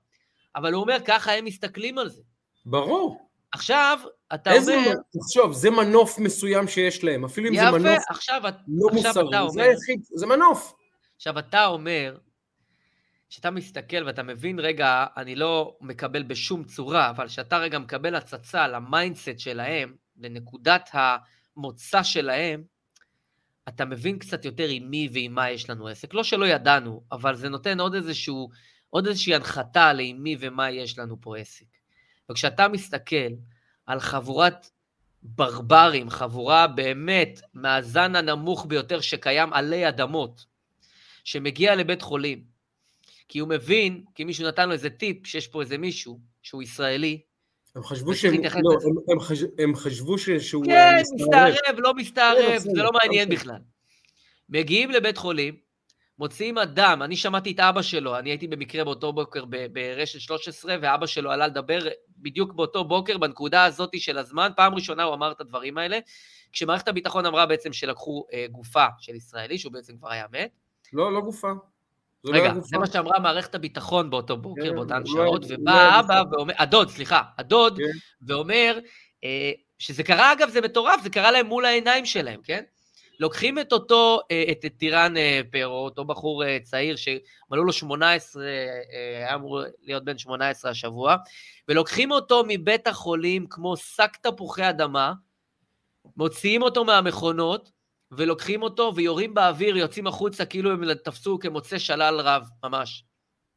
אבל 0.56 0.72
הוא 0.72 0.82
אומר, 0.82 0.96
ככה 1.04 1.32
הם 1.32 1.44
מסתכלים 1.44 1.98
על 1.98 2.08
זה. 2.08 2.22
ברור. 2.66 3.28
עכשיו, 3.52 3.98
אתה 4.34 4.52
איזה 4.52 4.76
אומר... 4.76 4.94
תחשוב, 5.12 5.52
זה 5.52 5.70
מנוף 5.70 6.18
מסוים 6.18 6.68
שיש 6.68 7.04
להם, 7.04 7.24
אפילו 7.24 7.48
אם 7.48 7.54
יפה, 7.54 7.64
זה 7.64 7.78
מנוף 7.78 8.04
עכשיו, 8.08 8.42
לא 8.42 8.48
עכשיו 8.48 8.92
מוסרי, 8.92 9.10
אתה 9.10 9.40
אומר, 9.40 9.48
זה 9.50 9.62
היחיד, 9.62 10.00
זה 10.14 10.26
מנוף. 10.26 10.74
עכשיו, 11.16 11.38
אתה 11.38 11.66
אומר, 11.66 12.16
כשאתה 13.30 13.50
מסתכל 13.50 14.04
ואתה 14.06 14.22
מבין, 14.22 14.58
רגע, 14.58 15.06
אני 15.16 15.36
לא 15.36 15.76
מקבל 15.80 16.22
בשום 16.22 16.64
צורה, 16.64 17.10
אבל 17.10 17.28
כשאתה 17.28 17.58
רגע 17.58 17.78
מקבל 17.78 18.14
הצצה 18.14 18.68
ל 18.68 18.77
mindset 18.77 19.38
שלהם, 19.38 19.94
לנקודת 20.16 20.90
המוצא 20.92 22.02
שלהם, 22.02 22.62
אתה 23.68 23.84
מבין 23.84 24.18
קצת 24.18 24.44
יותר 24.44 24.68
עם 24.68 24.90
מי 24.90 25.08
ועם 25.12 25.34
מה 25.34 25.50
יש 25.50 25.70
לנו 25.70 25.88
עסק. 25.88 26.14
לא 26.14 26.24
שלא 26.24 26.46
ידענו, 26.46 27.02
אבל 27.12 27.36
זה 27.36 27.48
נותן 27.48 27.80
עוד 27.80 27.94
איזשהו, 27.94 28.50
עוד 28.90 29.06
איזושהי 29.06 29.34
הנחתה 29.34 29.92
לעם 29.92 30.22
מי 30.22 30.36
ומה 30.40 30.70
יש 30.70 30.98
לנו 30.98 31.20
פה 31.20 31.36
עסק. 31.36 31.66
וכשאתה 32.30 32.68
מסתכל 32.68 33.32
על 33.86 34.00
חבורת 34.00 34.66
ברברים, 35.22 36.10
חבורה 36.10 36.66
באמת 36.66 37.40
מהזן 37.54 38.16
הנמוך 38.16 38.66
ביותר 38.68 39.00
שקיים 39.00 39.52
עלי 39.52 39.88
אדמות, 39.88 40.44
שמגיע 41.24 41.74
לבית 41.76 42.02
חולים, 42.02 42.44
כי 43.28 43.38
הוא 43.38 43.48
מבין, 43.48 44.04
כי 44.14 44.24
מישהו 44.24 44.48
נתן 44.48 44.68
לו 44.68 44.72
איזה 44.72 44.90
טיפ, 44.90 45.26
שיש 45.26 45.48
פה 45.48 45.60
איזה 45.60 45.78
מישהו 45.78 46.20
שהוא 46.42 46.62
ישראלי, 46.62 47.20
הם 47.76 47.82
חשבו 47.82 48.14
שהם, 48.14 48.32
לא, 48.32 48.72
הם, 48.72 49.12
הם, 49.12 49.20
חש, 49.20 49.38
הם 49.58 49.74
חשבו 49.74 50.18
שהוא 50.18 50.64
כן, 50.64 51.02
מסתערב, 51.14 51.78
לא 51.78 51.94
מסתערב, 51.94 52.58
זה 52.58 52.82
לא 52.82 52.90
מעניין 52.92 53.28
בכלל. 53.28 53.58
מגיעים 54.48 54.90
לבית 54.90 55.16
חולים, 55.16 55.56
מוציאים 56.18 56.58
אדם, 56.58 57.02
אני 57.02 57.16
שמעתי 57.16 57.52
את 57.52 57.60
אבא 57.60 57.82
שלו, 57.82 58.18
אני 58.18 58.30
הייתי 58.30 58.48
במקרה 58.48 58.84
באותו 58.84 59.12
בוקר 59.12 59.44
ברשת 59.72 60.20
13, 60.20 60.76
ואבא 60.82 61.06
שלו 61.06 61.30
עלה 61.30 61.46
לדבר 61.46 61.78
בדיוק 62.18 62.52
באותו 62.52 62.84
בוקר, 62.84 63.18
בנקודה 63.18 63.64
הזאת 63.64 63.90
של 63.96 64.18
הזמן, 64.18 64.50
פעם 64.56 64.74
ראשונה 64.74 65.02
הוא 65.02 65.14
אמר 65.14 65.32
את 65.32 65.40
הדברים 65.40 65.78
האלה, 65.78 65.98
כשמערכת 66.52 66.88
הביטחון 66.88 67.26
אמרה 67.26 67.46
בעצם 67.46 67.72
שלקחו 67.72 68.26
אה, 68.32 68.46
גופה 68.50 68.86
של 68.98 69.14
ישראלי, 69.14 69.58
שהוא 69.58 69.72
בעצם 69.72 69.96
כבר 69.96 70.10
היה 70.10 70.26
מת. 70.32 70.50
לא, 70.92 71.12
לא 71.12 71.20
גופה. 71.20 71.52
לא 72.24 72.38
רגע, 72.38 72.52
לא 72.52 72.60
זה 72.60 72.78
מה 72.78 72.86
שאמרה 72.86 73.18
מערכת 73.18 73.54
הביטחון 73.54 74.10
באותו 74.10 74.36
בוקר, 74.36 74.68
כן, 74.68 74.74
באותן 74.74 75.06
שעות, 75.06 75.44
ובא 75.48 75.72
האבא 75.72 76.22
ואומר, 76.30 76.54
הדוד, 76.58 76.90
סליחה, 76.90 77.22
הדוד, 77.38 77.76
כן. 77.78 77.98
ואומר, 78.26 78.78
אה, 79.24 79.52
שזה 79.78 80.02
קרה, 80.02 80.32
אגב, 80.32 80.48
זה 80.50 80.60
מטורף, 80.60 81.02
זה 81.02 81.10
קרה 81.10 81.30
להם 81.30 81.46
מול 81.46 81.64
העיניים 81.64 82.06
שלהם, 82.06 82.40
כן? 82.44 82.62
לוקחים 83.20 83.58
את 83.58 83.72
אותו, 83.72 84.20
אה, 84.30 84.44
את, 84.50 84.64
טירן 84.78 85.16
אה, 85.16 85.40
פרו, 85.52 85.84
אותו 85.84 86.04
בחור 86.04 86.58
צעיר 86.62 86.96
שמלאו 86.96 87.64
לו 87.64 87.72
18, 87.72 88.44
היה 89.18 89.34
אמור 89.34 89.62
להיות 89.82 90.04
בן 90.04 90.18
18 90.18 90.70
השבוע, 90.70 91.16
ולוקחים 91.68 92.10
אותו 92.10 92.42
מבית 92.48 92.86
החולים 92.86 93.46
כמו 93.50 93.76
שק 93.76 94.16
תפוחי 94.22 94.70
אדמה, 94.70 95.12
מוציאים 96.16 96.62
אותו 96.62 96.84
מהמכונות, 96.84 97.70
ולוקחים 98.16 98.62
אותו 98.62 98.92
ויורים 98.94 99.34
באוויר, 99.34 99.76
יוצאים 99.76 100.06
החוצה 100.06 100.44
כאילו 100.44 100.72
הם 100.72 100.94
תפסו 100.94 101.38
כמוצא 101.38 101.78
שלל 101.78 102.20
רב, 102.20 102.48
ממש. 102.64 103.04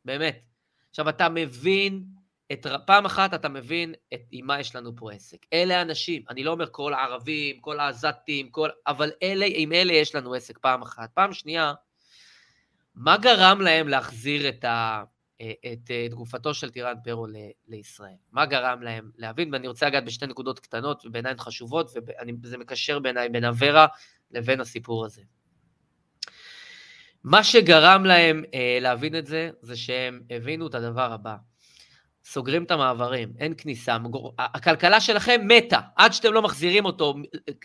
באמת. 0.05 0.41
עכשיו, 0.89 1.09
אתה 1.09 1.29
מבין 1.29 2.03
את, 2.51 2.67
פעם 2.85 3.05
אחת 3.05 3.33
אתה 3.33 3.49
מבין 3.49 3.93
את, 4.13 4.21
עם 4.31 4.47
מה 4.47 4.59
יש 4.59 4.75
לנו 4.75 4.95
פה 4.95 5.11
עסק. 5.11 5.37
אלה 5.53 5.79
האנשים, 5.79 6.23
אני 6.29 6.43
לא 6.43 6.51
אומר 6.51 6.65
כל 6.71 6.93
הערבים, 6.93 7.59
כל 7.59 7.79
העזתים, 7.79 8.49
כל... 8.49 8.69
אבל 8.87 9.11
אלה, 9.23 9.45
עם 9.49 9.73
אלה 9.73 9.93
יש 9.93 10.15
לנו 10.15 10.33
עסק 10.33 10.57
פעם 10.57 10.81
אחת. 10.81 11.11
פעם 11.13 11.33
שנייה, 11.33 11.73
מה 12.95 13.17
גרם 13.17 13.61
להם 13.61 13.87
להחזיר 13.87 14.49
את, 14.49 14.63
ה, 14.63 15.03
את, 15.41 15.91
את 16.05 16.13
גופתו 16.13 16.53
של 16.53 16.69
טירן 16.69 16.95
פרו 17.03 17.27
ל, 17.27 17.35
לישראל? 17.67 18.15
מה 18.31 18.45
גרם 18.45 18.81
להם 18.81 19.11
להבין? 19.15 19.53
ואני 19.53 19.67
רוצה 19.67 19.87
לגעת 19.87 20.05
בשתי 20.05 20.25
נקודות 20.25 20.59
קטנות 20.59 21.05
ובעיניי 21.05 21.33
חשובות, 21.39 21.91
וזה 22.43 22.57
מקשר 22.57 22.99
בעיניי 22.99 23.29
בין 23.29 23.43
אברה 23.43 23.87
לבין 24.31 24.61
הסיפור 24.61 25.05
הזה. 25.05 25.21
מה 27.23 27.43
שגרם 27.43 28.05
להם 28.05 28.43
אה, 28.53 28.77
להבין 28.81 29.15
את 29.15 29.27
זה, 29.27 29.49
זה 29.61 29.75
שהם 29.75 30.21
הבינו 30.29 30.67
את 30.67 30.75
הדבר 30.75 31.13
הבא. 31.13 31.35
סוגרים 32.25 32.63
את 32.63 32.71
המעברים, 32.71 33.33
אין 33.39 33.53
כניסה, 33.57 33.97
מגור... 33.97 34.35
הכלכלה 34.37 35.01
שלכם 35.01 35.41
מתה, 35.47 35.79
עד 35.95 36.13
שאתם 36.13 36.33
לא 36.33 36.41
מחזירים 36.41 36.85
אותו, 36.85 37.15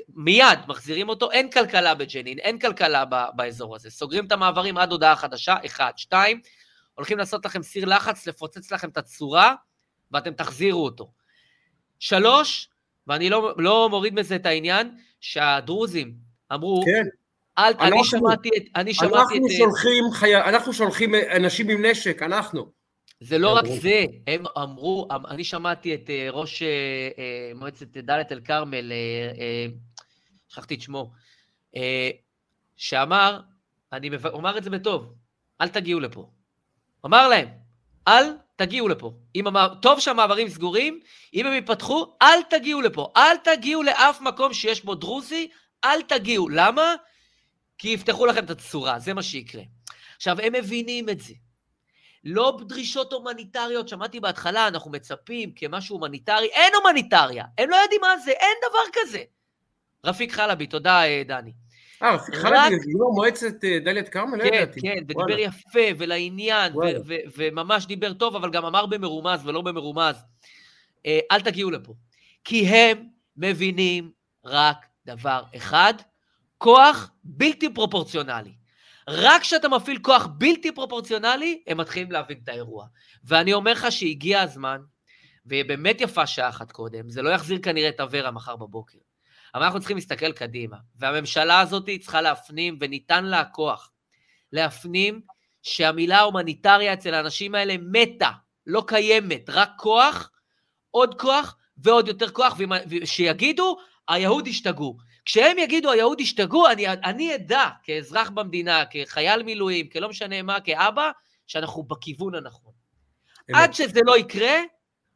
מיד 0.08 0.58
מחזירים 0.68 1.08
אותו, 1.08 1.30
אין 1.30 1.50
כלכלה 1.50 1.94
בג'נין, 1.94 2.38
אין 2.38 2.58
כלכלה 2.58 3.04
ב- 3.04 3.26
באזור 3.36 3.76
הזה. 3.76 3.90
סוגרים 3.90 4.26
את 4.26 4.32
המעברים 4.32 4.76
עד 4.76 4.92
הודעה 4.92 5.16
חדשה, 5.16 5.56
אחד. 5.66 5.92
שתיים, 5.96 6.40
הולכים 6.94 7.18
לעשות 7.18 7.44
לכם 7.44 7.62
סיר 7.62 7.84
לחץ, 7.84 8.26
לפוצץ 8.26 8.72
לכם 8.72 8.88
את 8.88 8.96
הצורה, 8.96 9.54
ואתם 10.10 10.32
תחזירו 10.32 10.84
אותו. 10.84 11.12
שלוש, 11.98 12.68
ואני 13.06 13.30
לא, 13.30 13.54
לא 13.58 13.88
מוריד 13.90 14.14
מזה 14.14 14.36
את 14.36 14.46
העניין, 14.46 14.96
שהדרוזים 15.20 16.14
אמרו, 16.55 16.82
כן. 16.84 17.05
אל, 17.59 17.64
אנחנו, 17.64 17.86
אני 17.86 18.05
שמעתי 18.05 18.48
את... 18.57 18.62
אני 18.76 18.94
שמעתי 18.94 19.16
אנחנו, 19.16 19.46
את, 19.46 19.53
שולחים 19.53 20.05
חי... 20.12 20.36
אנחנו 20.36 20.72
שולחים 20.72 21.14
אנשים 21.36 21.68
עם 21.68 21.84
נשק, 21.84 22.22
אנחנו. 22.22 22.66
זה 23.20 23.38
לא 23.38 23.57
רק 23.57 23.64
זה, 23.66 24.05
הם 24.26 24.44
אמרו, 24.59 25.09
אני 25.28 25.44
שמעתי 25.44 25.94
את 25.94 26.11
אה, 26.11 26.28
ראש 26.30 26.62
אה, 26.62 26.68
אה, 27.18 27.53
מועצת 27.55 27.86
דאלית 27.86 28.32
אל-כרמל, 28.32 28.92
שכחתי 30.48 30.74
את 30.74 30.80
שמו, 30.80 31.11
שאמר, 32.76 33.40
אני 33.92 34.11
אומר 34.32 34.59
את 34.59 34.64
זה 34.64 34.70
בטוב, 34.70 35.14
אל 35.61 35.68
תגיעו 35.68 36.00
לפה. 36.00 36.20
הוא 36.20 37.09
אמר 37.09 37.28
להם, 37.28 37.48
אל 38.09 38.24
תגיעו 38.57 38.88
לפה. 38.88 39.12
אם 39.36 39.46
המע... 39.46 39.68
טוב 39.82 40.00
שהמעברים 40.00 40.48
סגורים, 40.48 41.00
אם 41.34 41.46
הם 41.46 41.53
ייפתחו, 41.53 42.16
אל 42.22 42.42
תגיעו 42.50 42.80
לפה. 42.80 43.12
אל 43.16 43.36
תגיעו 43.36 43.82
לאף 43.82 44.20
מקום 44.20 44.55
שיש 44.55 44.84
בו 44.84 44.94
דרוזי, 44.94 45.48
אל 45.84 46.02
תגיעו. 46.02 46.48
למה? 46.48 46.94
כי 47.78 47.88
יפתחו 47.88 48.26
לכם 48.26 48.44
את 48.44 48.50
הצורה, 48.50 48.98
זה 48.98 49.14
מה 49.14 49.22
שיקרה. 49.22 49.62
עכשיו, 50.16 50.40
הם 50.40 50.52
מבינים 50.52 51.08
את 51.08 51.20
זה. 51.20 51.34
לא 52.24 52.58
דרישות 52.68 53.12
הומניטריות, 53.12 53.88
שמעתי 53.88 54.20
בהתחלה, 54.20 54.68
אנחנו 54.68 54.90
מצפים 54.90 55.52
כמשהו 55.56 55.96
הומניטרי, 55.96 56.46
אין 56.46 56.72
הומניטריה, 56.74 57.44
הם 57.58 57.70
לא 57.70 57.76
יודעים 57.76 58.00
מה 58.00 58.18
זה, 58.18 58.30
אין 58.30 58.56
דבר 58.68 59.00
כזה. 59.00 59.22
רפיק 60.04 60.32
חלבי, 60.32 60.66
תודה, 60.66 61.04
אה, 61.04 61.22
דני. 61.26 61.52
אה, 62.02 62.14
רפיק 62.14 62.34
חלבי, 62.34 62.78
זה 62.78 62.90
לא 62.98 63.10
מועצת 63.14 63.64
אה, 63.64 63.78
דליית 63.84 64.08
כרמל? 64.08 64.38
לא 64.38 64.44
כן, 64.44 64.64
כן, 64.82 64.96
ודיבר 65.02 65.38
יפה 65.38 65.88
ולעניין, 65.98 66.72
וממש 67.36 67.86
דיבר 67.86 68.12
טוב, 68.12 68.36
אבל 68.36 68.50
גם 68.50 68.64
אמר 68.64 68.86
במרומז 68.86 69.46
ולא 69.46 69.60
במרומז. 69.60 70.16
אה, 71.06 71.18
אל 71.32 71.40
תגיעו 71.40 71.70
לפה. 71.70 71.94
כי 72.44 72.66
הם 72.66 73.06
מבינים 73.36 74.10
רק 74.44 74.86
דבר 75.07 75.42
אחד, 75.57 75.94
כוח 76.59 77.11
בלתי 77.24 77.74
פרופורציונלי. 77.74 78.53
רק 79.09 79.42
כשאתה 79.42 79.68
מפעיל 79.68 79.98
כוח 79.98 80.26
בלתי 80.38 80.72
פרופורציונלי, 80.72 81.62
הם 81.66 81.76
מתחילים 81.76 82.12
להבין 82.12 82.38
את 82.44 82.48
האירוע. 82.48 82.86
ואני 83.24 83.53
אומר 83.53 83.72
לך 83.72 83.92
שהגיע 83.92 84.40
הזמן, 84.40 84.80
ובאמת 85.46 86.00
יפה 86.00 86.26
שעה 86.26 86.48
אחת 86.48 86.72
קודם, 86.72 87.11
זה 87.11 87.22
לא 87.22 87.30
יחזיר 87.30 87.59
כנראה 87.62 87.88
את 87.88 88.00
אברה 88.00 88.30
מחר 88.30 88.57
בבוקר. 88.57 88.98
אבל 89.55 89.64
אנחנו 89.64 89.78
צריכים 89.78 89.96
להסתכל 89.96 90.32
קדימה. 90.32 90.76
והממשלה 90.96 91.61
הזאת 91.61 91.88
צריכה 92.00 92.20
להפנים, 92.20 92.78
וניתן 92.80 93.24
לה 93.24 93.40
הכוח, 93.40 93.90
להפנים 94.53 95.20
שהמילה 95.62 96.20
הומניטריה 96.20 96.92
אצל 96.92 97.14
האנשים 97.14 97.55
האלה 97.55 97.74
מתה, 97.80 98.30
לא 98.66 98.84
קיימת, 98.86 99.50
רק 99.50 99.70
כוח, 99.76 100.30
עוד 100.90 101.20
כוח 101.20 101.57
ועוד 101.76 102.09
יותר 102.09 102.30
כוח, 102.30 102.57
ושיגידו, 102.88 103.76
היהוד 104.09 104.46
השתגעו. 104.46 104.96
כשהם 105.24 105.59
יגידו 105.59 105.90
היהוד 105.90 106.20
השתגעו, 106.20 106.68
אני, 106.70 106.88
אני 106.88 107.34
אדע 107.34 107.68
כאזרח 107.82 108.30
במדינה, 108.30 108.84
כחייל 108.90 109.42
מילואים, 109.42 109.88
כלא 109.88 110.09
משנה 110.09 110.42
מה, 110.42 110.61
כאבא, 110.61 111.11
שאנחנו 111.46 111.82
בכיוון 111.82 112.34
הנכון. 112.34 112.72
אמת. 113.50 113.57
עד 113.61 113.74
שזה 113.74 114.00
לא 114.07 114.18
יקרה, 114.18 114.55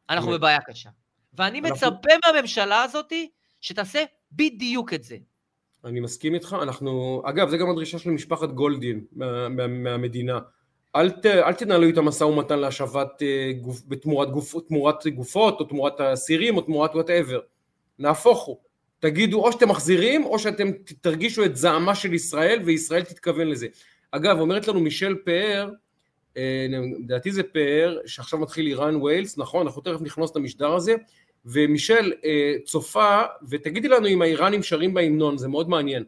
אנחנו 0.09 0.31
אמת. 0.31 0.39
בבעיה 0.39 0.61
קשה. 0.61 0.89
ואני 1.33 1.59
אנחנו... 1.59 1.75
מצפה 1.75 2.09
מהממשלה 2.25 2.83
הזאת 2.83 3.13
שתעשה 3.61 4.03
בדיוק 4.31 4.93
את 4.93 5.03
זה. 5.03 5.17
אני 5.85 5.99
מסכים 5.99 6.33
איתך, 6.33 6.55
אנחנו, 6.61 7.21
אגב, 7.25 7.49
זה 7.49 7.57
גם 7.57 7.69
הדרישה 7.69 7.99
של 7.99 8.09
משפחת 8.09 8.49
גולדין 8.49 9.05
מה, 9.11 9.49
מה, 9.49 9.67
מהמדינה. 9.67 10.39
אל, 10.95 11.09
ת, 11.09 11.25
אל 11.25 11.53
תנהלו 11.53 11.87
איתם 11.87 12.05
משא 12.05 12.23
ומתן 12.23 12.59
להשבת 12.59 13.21
אה, 13.21 13.51
גוף, 13.61 13.81
בתמורת 13.87 14.31
גוף, 14.31 14.55
תמורת 14.67 15.07
גופות 15.07 15.59
או 15.59 15.65
תמורת 15.65 16.01
אסירים 16.01 16.57
או 16.57 16.61
תמורת 16.61 16.95
whatever. 16.95 17.39
נהפוך 17.99 18.45
הוא. 18.45 18.57
תגידו 18.99 19.45
או 19.45 19.51
שאתם 19.51 19.69
מחזירים 19.69 20.25
או 20.25 20.39
שאתם 20.39 20.71
תרגישו 21.01 21.45
את 21.45 21.55
זעמה 21.55 21.95
של 21.95 22.13
ישראל 22.13 22.59
וישראל 22.65 23.03
תתכוון 23.03 23.47
לזה. 23.47 23.67
אגב, 24.11 24.39
אומרת 24.39 24.67
לנו 24.67 24.79
מישל 24.79 25.15
פאר, 25.25 25.69
אה, 26.37 26.67
לדעתי 26.99 27.31
זה 27.31 27.43
פאר, 27.43 27.97
שעכשיו 28.05 28.39
מתחיל 28.39 28.67
איראן 28.67 28.95
וויילס, 28.95 29.37
נכון, 29.37 29.67
אנחנו 29.67 29.81
תכף 29.81 30.01
נכנס 30.01 30.31
את 30.31 30.35
המשדר 30.35 30.73
הזה, 30.73 30.95
ומישל 31.45 32.13
אה, 32.25 32.55
צופה, 32.65 33.21
ותגידי 33.49 33.87
לנו 33.87 34.07
אם 34.07 34.21
האיראנים 34.21 34.63
שרים 34.63 34.93
בהמנון, 34.93 35.37
זה 35.37 35.47
מאוד 35.47 35.69
מעניין. 35.69 36.03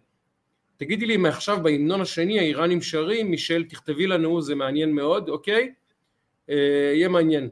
תגידי 0.78 1.06
לי 1.06 1.16
אם 1.16 1.26
עכשיו 1.26 1.64
בהמנון 1.64 2.02
השני 2.02 2.40
האיראנים 2.40 2.82
שרים, 2.82 3.32
מישל 3.32 3.64
תכתבי 3.64 4.08
לנו, 4.08 4.42
זה 4.42 4.56
מעניין 4.56 4.92
מאוד, 4.92 5.30
אוקיי? 5.30 5.74
אה, 6.50 6.92
יהיה 6.96 7.10
מעניין. 7.10 7.50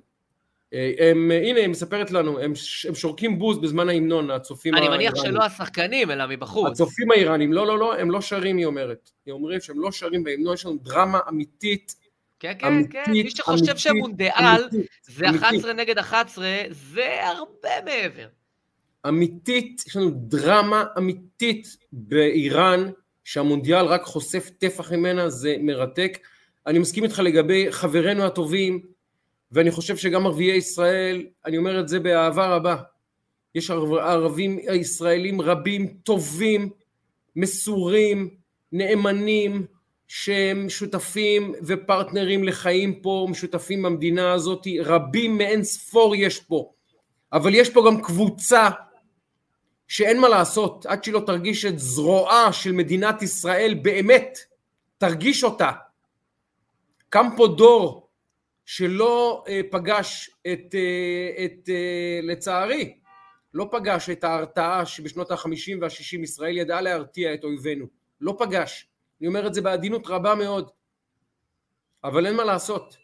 אה, 0.74 0.92
הם, 1.00 1.32
הנה, 1.32 1.60
היא 1.60 1.68
מספרת 1.68 2.12
לנו, 2.12 2.40
הם, 2.40 2.54
הם 2.88 2.96
שורקים 2.96 3.40
בוז 3.40 3.58
בזמן 3.58 3.90
ההמנון, 3.90 4.32
הצופים 4.32 4.74
האיראנים. 4.74 4.94
אני 4.94 5.10
מניח 5.10 5.24
שלא 5.24 5.44
השחקנים, 5.44 6.12
אלא 6.12 6.26
מבחוץ. 6.30 6.72
הצופים 6.72 7.12
האיראנים, 7.12 7.54
לא, 7.54 7.68
לא, 7.68 7.80
לא, 7.80 7.96
הם 7.96 8.12
לא 8.12 8.22
שרים, 8.22 8.58
היא 8.58 8.66
אומרת. 8.66 9.10
היא 9.26 9.32
אומרת 9.32 9.64
שהם 9.64 9.80
לא 9.80 9.92
שרים 9.92 10.24
בהמנון, 10.24 10.54
יש 10.54 10.66
לנו 10.66 10.78
דרמה 10.82 11.20
אמיתית. 11.30 11.96
כן, 12.40 12.54
כן, 12.60 12.68
אמיתית, 12.68 13.06
כן, 13.06 13.12
מי 13.12 13.30
שחושב 13.30 13.78
שהמונדיאל 13.78 14.70
זה 15.04 15.30
11 15.30 15.74
נגד 15.74 15.98
11, 15.98 16.46
זה 16.72 17.24
הרבה 17.24 17.70
מעבר. 17.86 18.28
אמיתית, 19.08 19.84
יש 19.88 19.96
לנו 19.96 20.10
דרמה 20.14 20.84
אמיתית 20.98 21.78
באיראן, 21.92 22.90
שהמונדיאל 23.24 23.86
רק 23.86 24.04
חושף 24.04 24.50
טפח 24.58 24.92
ממנה, 24.92 25.30
זה 25.30 25.56
מרתק. 25.60 26.18
אני 26.68 26.80
מסכים 26.80 27.04
איתך 27.04 27.20
לגבי 27.20 27.72
חברינו 27.72 28.24
הטובים, 28.24 28.82
ואני 29.52 29.72
חושב 29.72 29.98
שגם 29.98 30.26
ערביי 30.26 30.56
ישראל, 30.56 31.26
אני 31.46 31.58
אומר 31.58 31.80
את 31.80 31.88
זה 31.88 32.00
באהבה 32.00 32.56
רבה, 32.56 32.76
יש 33.56 33.72
ערבים 33.72 34.60
ישראלים 34.60 35.42
רבים 35.42 35.88
טובים, 36.04 36.70
מסורים, 37.36 38.30
נאמנים, 38.72 39.66
שהם 40.08 40.70
שותפים 40.70 41.54
ופרטנרים 41.66 42.44
לחיים 42.44 43.02
פה, 43.02 43.28
משותפים 43.30 43.84
במדינה 43.84 44.34
הזאת, 44.34 44.68
רבים 44.84 45.38
מאין 45.38 45.64
ספור 45.64 46.16
יש 46.16 46.40
פה, 46.40 46.72
אבל 47.34 47.56
יש 47.56 47.70
פה 47.70 47.84
גם 47.88 48.02
קבוצה 48.02 48.70
שאין 49.88 50.20
מה 50.20 50.30
לעשות, 50.30 50.86
עד 50.86 51.04
שהיא 51.04 51.14
לא 51.14 51.20
תרגיש 51.26 51.66
את 51.66 51.80
זרועה 51.80 52.54
של 52.54 52.72
מדינת 52.72 53.22
ישראל 53.22 53.74
באמת, 53.82 54.38
תרגיש 54.98 55.44
אותה. 55.44 55.72
קם 57.10 57.28
פה 57.38 57.48
דור 57.48 58.07
שלא 58.68 59.44
אה, 59.48 59.62
פגש 59.72 60.30
את, 60.54 60.76
אה, 60.76 61.46
את, 61.46 61.70
אה, 61.70 62.20
לצערי, 62.24 62.98
לא 63.54 63.68
פגש 63.72 64.10
את 64.10 64.24
ההרתעה 64.24 64.86
שבשנות 64.86 65.32
החמישים 65.32 65.82
והשישים 65.82 66.24
ישראל 66.24 66.58
ידעה 66.58 66.82
להרתיע 66.82 67.34
את 67.34 67.44
אויבינו, 67.44 67.86
לא 68.22 68.36
פגש, 68.40 68.88
אני 69.20 69.28
אומר 69.28 69.48
את 69.48 69.54
זה 69.54 69.62
בעדינות 69.62 70.08
רבה 70.08 70.36
מאוד, 70.36 70.70
אבל 72.04 72.26
אין 72.26 72.36
מה 72.36 72.44
לעשות, 72.44 72.98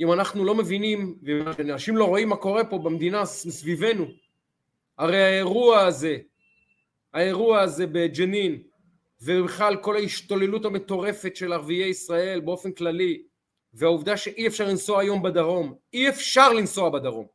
אם 0.00 0.12
אנחנו 0.12 0.44
לא 0.44 0.54
מבינים 0.54 1.18
ואנשים 1.22 1.96
לא 1.96 2.04
רואים 2.04 2.28
מה 2.28 2.36
קורה 2.36 2.64
פה 2.64 2.78
במדינה 2.78 3.24
סביבנו, 3.24 4.06
הרי 4.98 5.22
האירוע 5.22 5.80
הזה, 5.80 6.18
האירוע 7.12 7.60
הזה 7.60 7.86
בג'נין 7.86 8.62
ובכלל 9.20 9.76
כל 9.76 9.96
ההשתוללות 9.96 10.64
המטורפת 10.64 11.36
של 11.36 11.52
ערביי 11.52 11.88
ישראל 11.88 12.40
באופן 12.40 12.72
כללי 12.72 13.22
והעובדה 13.76 14.16
שאי 14.16 14.46
אפשר 14.46 14.68
לנסוע 14.68 15.00
היום 15.00 15.22
בדרום, 15.22 15.74
אי 15.92 16.08
אפשר 16.08 16.52
לנסוע 16.52 16.90
בדרום. 16.90 17.26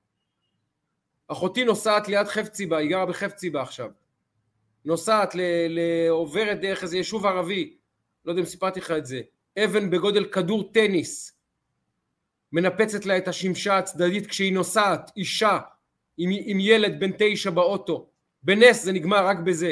אחותי 1.27 1.63
נוסעת 1.63 2.07
ליד 2.07 2.27
חפציבה, 2.27 2.77
היא 2.77 2.89
גרה 2.89 3.05
בחפציבה 3.05 3.61
עכשיו. 3.61 3.91
נוסעת, 4.85 5.35
עוברת 6.09 6.61
דרך 6.61 6.83
איזה 6.83 6.97
יישוב 6.97 7.25
ערבי, 7.25 7.77
לא 8.25 8.31
יודע 8.31 8.41
אם 8.41 8.45
סיפרתי 8.45 8.79
לך 8.79 8.91
את 8.91 9.05
זה, 9.05 9.21
אבן 9.63 9.89
בגודל 9.89 10.25
כדור 10.25 10.71
טניס, 10.73 11.37
מנפצת 12.51 13.05
לה 13.05 13.17
את 13.17 13.27
השמשה 13.27 13.77
הצדדית 13.77 14.27
כשהיא 14.27 14.53
נוסעת, 14.53 15.11
אישה, 15.17 15.59
עם, 16.17 16.29
עם 16.45 16.59
ילד 16.59 16.99
בן 16.99 17.11
תשע 17.17 17.49
באוטו. 17.49 18.09
בנס 18.43 18.83
זה 18.83 18.91
נגמר 18.91 19.25
רק 19.25 19.37
בזה. 19.37 19.71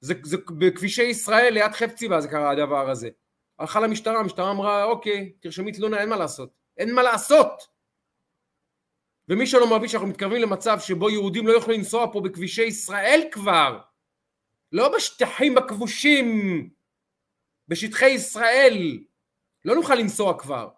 זה, 0.00 0.14
זה 0.22 0.36
בכבישי 0.58 1.02
ישראל 1.02 1.54
ליד 1.54 1.72
חפציבה 1.72 2.20
זה 2.20 2.28
קרה 2.28 2.50
הדבר 2.50 2.90
הזה. 2.90 3.10
הלכה 3.58 3.80
למשטרה, 3.80 4.20
המשטרה 4.20 4.50
אמרה 4.50 4.84
אוקיי, 4.84 5.32
תרשמי 5.40 5.72
תלונה, 5.72 6.00
אין 6.00 6.08
מה 6.08 6.16
לעשות. 6.16 6.50
אין 6.78 6.94
מה 6.94 7.02
לעשות! 7.02 7.74
ומי 9.28 9.46
שלא 9.46 9.76
מבין 9.76 9.88
שאנחנו 9.88 10.08
מתקרבים 10.08 10.42
למצב 10.42 10.78
שבו 10.80 11.10
יהודים 11.10 11.46
לא 11.46 11.52
יכולים 11.52 11.80
לנסוע 11.80 12.12
פה 12.12 12.20
בכבישי 12.20 12.62
ישראל 12.62 13.20
כבר, 13.30 13.80
לא 14.72 14.96
בשטחים 14.96 15.58
הכבושים, 15.58 16.70
בשטחי 17.68 18.08
ישראל, 18.08 18.98
לא 19.64 19.74
נוכל 19.74 19.94
לנסוע 19.94 20.38
כבר. 20.38 20.68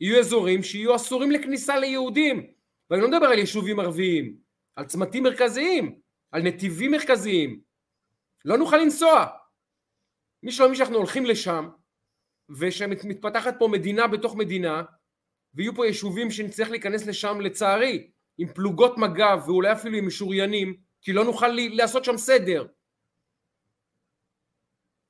יהיו 0.00 0.18
אזורים 0.18 0.62
שיהיו 0.62 0.96
אסורים 0.96 1.30
לכניסה 1.30 1.78
ליהודים, 1.78 2.46
ואני 2.90 3.02
לא 3.02 3.08
מדבר 3.08 3.26
על 3.26 3.38
יישובים 3.38 3.80
ערביים, 3.80 4.36
על 4.76 4.84
צמתים 4.84 5.22
מרכזיים, 5.22 5.98
על 6.30 6.42
נתיבים 6.42 6.90
מרכזיים. 6.90 7.60
לא 8.44 8.56
נוכל 8.56 8.76
לנסוע. 8.76 9.26
מי 10.42 10.52
שלא 10.52 10.66
מבין 10.66 10.76
שאנחנו 10.76 10.96
הולכים 10.96 11.26
לשם, 11.26 11.68
ושמתפתחת 12.50 13.54
פה 13.58 13.68
מדינה 13.68 14.06
בתוך 14.06 14.36
מדינה, 14.36 14.82
ויהיו 15.54 15.74
פה 15.74 15.86
יישובים 15.86 16.30
שנצטרך 16.30 16.70
להיכנס 16.70 17.06
לשם 17.06 17.40
לצערי, 17.40 18.10
עם 18.38 18.48
פלוגות 18.54 18.98
מג"ב 18.98 19.48
ואולי 19.48 19.72
אפילו 19.72 19.98
עם 19.98 20.06
משוריינים, 20.06 20.76
כי 21.02 21.12
לא 21.12 21.24
נוכל 21.24 21.48
לעשות 21.48 22.04
שם 22.04 22.16
סדר. 22.16 22.66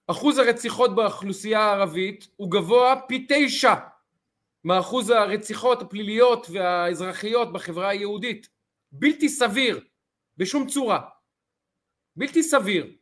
אחוז 0.07 0.39
הרציחות 0.39 0.95
באוכלוסייה 0.95 1.61
הערבית 1.61 2.29
הוא 2.37 2.51
גבוה 2.51 3.01
פי 3.09 3.27
תשע 3.29 3.75
מאחוז 4.65 5.11
הרציחות 5.11 5.83
הפליליות 5.83 6.47
והאזרחיות 6.53 7.53
בחברה 7.53 7.89
היהודית. 7.89 8.49
בלתי 8.93 9.29
סביר, 9.29 9.85
בשום 10.37 10.67
צורה. 10.67 11.01
בלתי 12.17 12.43
סביר. 12.43 12.97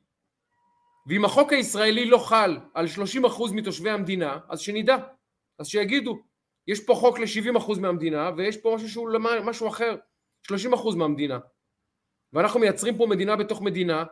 ואם 1.07 1.25
החוק 1.25 1.53
הישראלי 1.53 2.05
לא 2.05 2.19
חל 2.19 2.59
על 2.75 2.87
30% 3.25 3.53
מתושבי 3.53 3.91
המדינה, 3.91 4.39
אז 4.49 4.61
שנדע, 4.61 4.97
אז 5.59 5.69
שיגידו, 5.69 6.23
יש 6.67 6.85
פה 6.85 6.95
חוק 6.95 7.19
ל-70% 7.19 7.81
מהמדינה 7.81 8.31
ויש 8.37 8.57
פה 8.57 8.73
משהו 8.77 8.89
שהוא 8.89 9.11
משהו 9.45 9.69
אחר, 9.69 9.97
30% 10.53 10.55
מהמדינה. 10.97 11.39
ואנחנו 12.33 12.61
מייצרים 12.61 12.97
פה 12.97 13.07
מדינה 13.07 13.37
בתוך 13.37 13.63
מדינה 13.63 14.05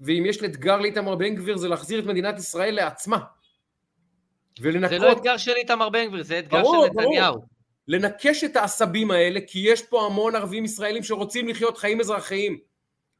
ואם 0.00 0.24
יש 0.26 0.42
לאתגר 0.42 0.80
לאיתמר 0.80 1.14
בן 1.14 1.34
גביר 1.34 1.56
זה 1.56 1.68
להחזיר 1.68 2.00
את 2.00 2.04
מדינת 2.04 2.38
ישראל 2.38 2.74
לעצמה. 2.74 3.18
ולנקות... 4.60 4.90
זה 4.90 4.98
לא 4.98 5.12
אתגר 5.12 5.36
של 5.36 5.52
איתמר 5.52 5.88
בן 5.88 6.08
גביר, 6.08 6.22
זה 6.22 6.38
אתגר 6.38 6.62
ברור, 6.62 6.86
של 6.86 6.92
נתניהו. 6.92 7.34
ברור. 7.34 7.46
לנקש 7.88 8.44
את 8.44 8.56
העשבים 8.56 9.10
האלה, 9.10 9.40
כי 9.46 9.58
יש 9.58 9.82
פה 9.82 10.06
המון 10.06 10.34
ערבים 10.34 10.64
ישראלים 10.64 11.02
שרוצים 11.02 11.48
לחיות 11.48 11.78
חיים 11.78 12.00
אזרחיים, 12.00 12.58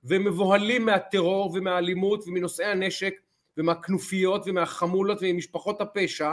ומבוהלים 0.04 0.86
מהטרור 0.86 1.50
ומהאלימות 1.54 2.24
ומנושאי 2.26 2.64
הנשק 2.64 3.14
ומהכנופיות 3.56 4.42
ומהחמולות 4.46 5.18
וממשפחות 5.20 5.80
הפשע, 5.80 6.32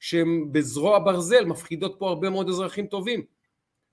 שהן 0.00 0.52
בזרוע 0.52 0.98
ברזל 0.98 1.44
מפחידות 1.44 1.96
פה 1.98 2.08
הרבה 2.08 2.30
מאוד 2.30 2.48
אזרחים 2.48 2.86
טובים. 2.86 3.22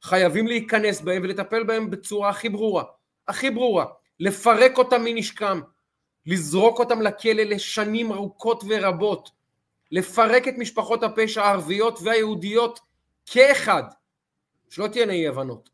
חייבים 0.02 0.48
להיכנס 0.48 1.02
בהם 1.02 1.22
ולטפל 1.24 1.64
בהם 1.64 1.90
בצורה 1.90 2.30
הכי 2.30 2.50
ברורה, 2.50 2.84
הכי 3.28 3.50
ברורה, 3.50 3.86
לפרק 4.20 4.78
אותם 4.78 5.04
מנשקם, 5.04 5.62
לזרוק 6.26 6.80
אותם 6.80 7.02
לכלא 7.02 7.44
לשנים 7.44 8.12
ארוכות 8.12 8.64
ורבות, 8.68 9.30
לפרק 9.92 10.48
את 10.48 10.54
משפחות 10.58 11.04
הפשע 11.04 11.44
הערביות 11.44 12.00
והיהודיות 12.04 12.80
כאחד, 13.26 13.84
שלא 14.70 14.88
תהיינה 14.88 15.14
אי 15.14 15.28
הבנות. 15.28 15.70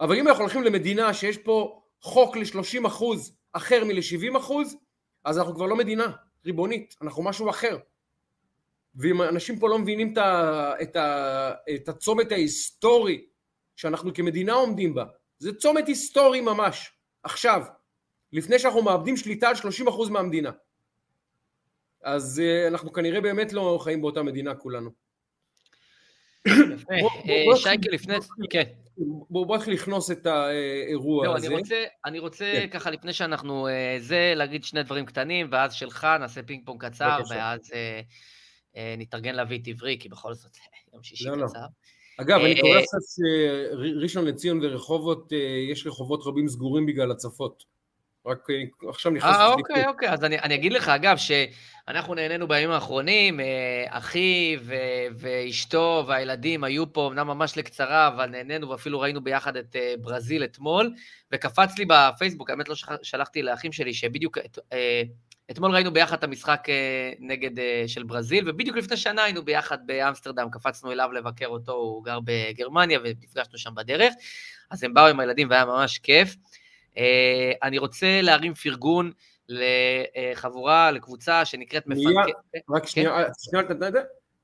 אבל 0.00 0.18
אם 0.18 0.28
אנחנו 0.28 0.42
הולכים 0.42 0.62
למדינה 0.62 1.14
שיש 1.14 1.38
פה 1.38 1.79
חוק 2.00 2.36
ל-30 2.36 2.86
אחוז 2.86 3.36
אחר 3.52 3.84
מ-70 3.84 4.38
אחוז, 4.38 4.76
אז 5.24 5.38
אנחנו 5.38 5.54
כבר 5.54 5.66
לא 5.66 5.76
מדינה 5.76 6.12
ריבונית, 6.44 6.96
אנחנו 7.02 7.22
משהו 7.22 7.50
אחר. 7.50 7.78
ואם 8.94 9.22
אנשים 9.22 9.58
פה 9.58 9.68
לא 9.68 9.78
מבינים 9.78 10.12
את, 10.12 10.18
ה, 10.18 10.72
את, 10.82 10.96
ה, 10.96 11.52
את 11.74 11.88
הצומת 11.88 12.32
ההיסטורי 12.32 13.26
שאנחנו 13.76 14.14
כמדינה 14.14 14.52
עומדים 14.52 14.94
בה, 14.94 15.04
זה 15.38 15.54
צומת 15.54 15.88
היסטורי 15.88 16.40
ממש, 16.40 16.92
עכשיו, 17.22 17.62
לפני 18.32 18.58
שאנחנו 18.58 18.82
מאבדים 18.82 19.16
שליטה 19.16 19.48
על 19.48 19.54
30% 19.54 20.10
מהמדינה. 20.10 20.50
אז 22.02 22.42
uh, 22.42 22.68
אנחנו 22.68 22.92
כנראה 22.92 23.20
באמת 23.20 23.52
לא 23.52 23.78
חיים 23.82 24.00
באותה 24.00 24.22
מדינה 24.22 24.54
כולנו. 24.54 24.90
אה, 26.48 27.56
שייקה 27.56 27.90
לפני, 27.92 28.14
כן. 28.50 28.62
בואו 29.30 29.56
נתחיל 29.56 29.74
לכנוס 29.74 30.10
את 30.10 30.26
האירוע 30.26 31.36
הזה. 31.36 31.54
אני 32.04 32.18
רוצה 32.18 32.52
כן. 32.52 32.66
ככה 32.66 32.90
לפני 32.90 33.12
שאנחנו 33.12 33.68
אה, 33.68 33.96
זה, 33.98 34.32
להגיד 34.36 34.64
שני 34.64 34.82
דברים 34.82 35.06
קטנים, 35.06 35.48
ואז 35.50 35.74
שלך, 35.74 36.06
נעשה 36.20 36.42
פינג 36.42 36.66
פונג 36.66 36.86
קצר, 36.86 37.18
ואז 37.30 37.60
נתארגן 38.98 39.34
להביא 39.34 39.58
את 39.58 39.68
עברי, 39.68 39.96
כי 40.00 40.08
בכל 40.08 40.34
זאת 40.34 40.56
יום 40.92 41.02
שישי 41.02 41.24
לא, 41.24 41.36
לא. 41.36 41.46
קצר. 41.46 41.58
אגב, 42.20 42.40
אני 42.40 42.60
קורא 42.60 42.80
קצת 42.82 42.98
שראשון 43.16 44.24
לציון 44.24 44.60
ורחובות, 44.62 45.32
יש 45.72 45.86
רחובות 45.86 46.22
רבים 46.26 46.48
סגורים 46.48 46.86
בגלל 46.86 47.10
הצפות. 47.10 47.64
רק 48.26 48.46
עכשיו 48.88 49.12
נכנס... 49.12 49.36
אה, 49.36 49.46
אוקיי, 49.46 49.86
אוקיי, 49.86 50.10
אז 50.10 50.24
אני, 50.24 50.38
אני 50.38 50.54
אגיד 50.54 50.72
לך, 50.72 50.88
אגב, 50.88 51.16
שאנחנו 51.16 52.14
נהנינו 52.14 52.48
בימים 52.48 52.70
האחרונים, 52.70 53.40
אה, 53.40 53.84
אחי 53.88 54.56
ו- 54.60 54.74
ואשתו 55.18 56.04
והילדים 56.08 56.64
היו 56.64 56.92
פה, 56.92 57.08
אמנם 57.08 57.26
ממש 57.26 57.56
לקצרה, 57.56 58.08
אבל 58.08 58.26
נהנינו 58.26 58.68
ואפילו 58.68 59.00
ראינו 59.00 59.20
ביחד 59.20 59.56
את 59.56 59.76
אה, 59.76 59.94
ברזיל 60.00 60.44
אתמול, 60.44 60.94
וקפץ 61.32 61.78
לי 61.78 61.84
בפייסבוק, 61.88 62.50
האמת 62.50 62.68
לא 62.68 62.74
שלחתי 63.02 63.42
לאחים 63.42 63.72
שלי, 63.72 63.94
שבדיוק 63.94 64.38
את, 64.38 64.58
אה, 64.72 65.02
אתמול 65.50 65.70
ראינו 65.70 65.92
ביחד 65.92 66.18
את 66.18 66.24
המשחק 66.24 66.68
נגד 67.18 67.50
של 67.86 68.02
ברזיל, 68.02 68.50
ובדיוק 68.50 68.76
לפני 68.76 68.96
שנה 68.96 69.24
היינו 69.24 69.44
ביחד 69.44 69.78
באמסטרדם, 69.86 70.48
קפצנו 70.50 70.92
אליו 70.92 71.12
לבקר 71.12 71.46
אותו, 71.46 71.72
הוא 71.72 72.04
גר 72.04 72.18
בגרמניה, 72.24 72.98
ונפגשנו 73.04 73.58
שם 73.58 73.74
בדרך, 73.74 74.14
אז 74.70 74.84
הם 74.84 74.94
באו 74.94 75.06
עם 75.06 75.20
הילדים 75.20 75.50
והיה 75.50 75.64
ממש 75.64 75.98
כיף. 75.98 76.36
אה, 76.98 77.52
אני 77.62 77.78
רוצה 77.78 78.20
להרים 78.22 78.54
פרגון 78.54 79.12
לחבורה, 79.48 80.90
לקבוצה 80.90 81.44
שנקראת 81.44 81.86
מפנקה... 81.86 82.20
רק 82.70 82.86
שנייה, 82.86 83.24
כן? 83.24 83.32
שנייה, 83.38 83.64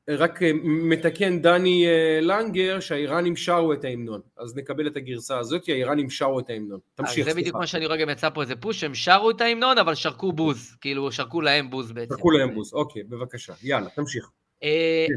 רק 0.08 0.42
אה, 0.42 0.50
מתקן 0.64 1.42
דני 1.42 1.86
אה, 1.86 2.20
לנגר 2.22 2.80
שהאיראנים 2.80 3.36
שרו 3.36 3.72
את 3.72 3.84
ההמנון, 3.84 4.20
אז 4.38 4.56
נקבל 4.56 4.86
את 4.86 4.96
הגרסה 4.96 5.38
הזאת, 5.38 5.64
כי 5.64 5.72
האיראנים 5.72 6.10
שרו 6.10 6.40
את 6.40 6.50
ההמנון. 6.50 6.78
תמשיך, 6.94 7.14
סליחה. 7.14 7.30
זה 7.30 7.40
בדיוק 7.40 7.56
מה 7.56 7.66
שאני 7.66 7.86
רואה, 7.86 7.96
גם 7.96 8.10
יצא 8.10 8.30
פה 8.30 8.42
איזה 8.42 8.56
פוש, 8.56 8.84
הם 8.84 8.94
שרו 8.94 9.30
את 9.30 9.40
ההמנון, 9.40 9.78
אבל 9.78 9.94
שרקו 9.94 10.32
בוז, 10.32 10.76
כאילו 10.80 11.12
שרקו 11.12 11.40
להם 11.40 11.70
בוז 11.70 11.92
בעצם. 11.92 12.14
שרקו 12.14 12.30
להם 12.30 12.54
בוז, 12.54 12.72
אוקיי, 12.74 13.02
בבקשה, 13.02 13.52
יאללה, 13.62 13.88
תמשיך. 13.88 14.30
כן. 14.60 14.66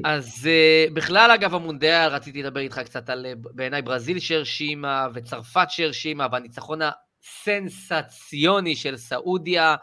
אז 0.06 0.50
בכלל, 0.94 1.32
אגב, 1.32 1.56
המונדיאל, 1.56 2.08
רציתי 2.08 2.44
לדבר 2.44 2.60
איתך 2.60 2.80
קצת 2.80 3.10
על 3.10 3.26
בעיניי 3.36 3.82
ברזיל 3.82 4.20
שהרשימה, 4.20 5.08
וצרפת 5.14 5.66
שהרשימה, 5.70 6.28
והניצחון 6.32 6.80
סנסציוני 7.22 8.76
של 8.76 8.97
סעודיה, 8.97 9.76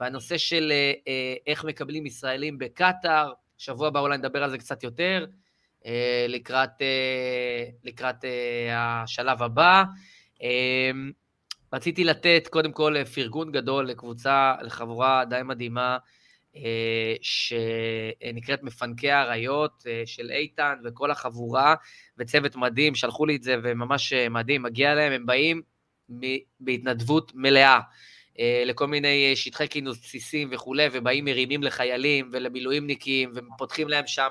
והנושא 0.00 0.38
של 0.38 0.72
אה, 0.72 0.92
אה, 1.08 1.34
איך 1.46 1.64
מקבלים 1.64 2.06
ישראלים 2.06 2.58
בקטאר, 2.58 3.32
שבוע 3.58 3.88
הבא 3.88 4.00
אולי 4.00 4.18
נדבר 4.18 4.44
על 4.44 4.50
זה 4.50 4.58
קצת 4.58 4.82
יותר, 4.82 5.26
אה, 5.86 6.26
לקראת, 6.28 6.70
לקראת 7.84 8.24
השלב 8.72 9.42
הבא. 9.42 9.82
רציתי 11.72 12.04
לתת 12.04 12.48
קודם 12.50 12.72
כל 12.72 13.04
פרגון 13.14 13.52
גדול 13.52 13.86
לקבוצה, 13.88 14.54
לחבורה 14.62 15.24
די 15.24 15.40
מדהימה, 15.44 15.98
שנקראת 17.22 18.62
מפנקי 18.62 19.10
האריות 19.10 19.84
של 20.06 20.30
איתן 20.30 20.74
וכל 20.84 21.10
החבורה, 21.10 21.74
וצוות 22.18 22.56
מדהים, 22.56 22.94
שלחו 22.94 23.26
לי 23.26 23.36
את 23.36 23.42
זה 23.42 23.56
וממש 23.62 24.12
מדהים, 24.12 24.62
מגיע 24.62 24.94
להם, 24.94 25.12
הם 25.12 25.26
באים 25.26 25.62
בהתנדבות 26.60 27.32
מלאה. 27.34 27.80
אה, 28.38 28.62
לכל 28.66 28.86
מיני 28.86 29.30
אה, 29.30 29.36
שטחי 29.36 29.68
כינוס 29.68 29.98
בסיסים 30.02 30.48
וכולי, 30.52 30.86
ובאים 30.92 31.24
מרימים 31.24 31.62
לחיילים 31.62 32.28
ולמילואימניקים, 32.32 33.32
ופותחים 33.34 33.88
להם 33.88 34.06
שם 34.06 34.28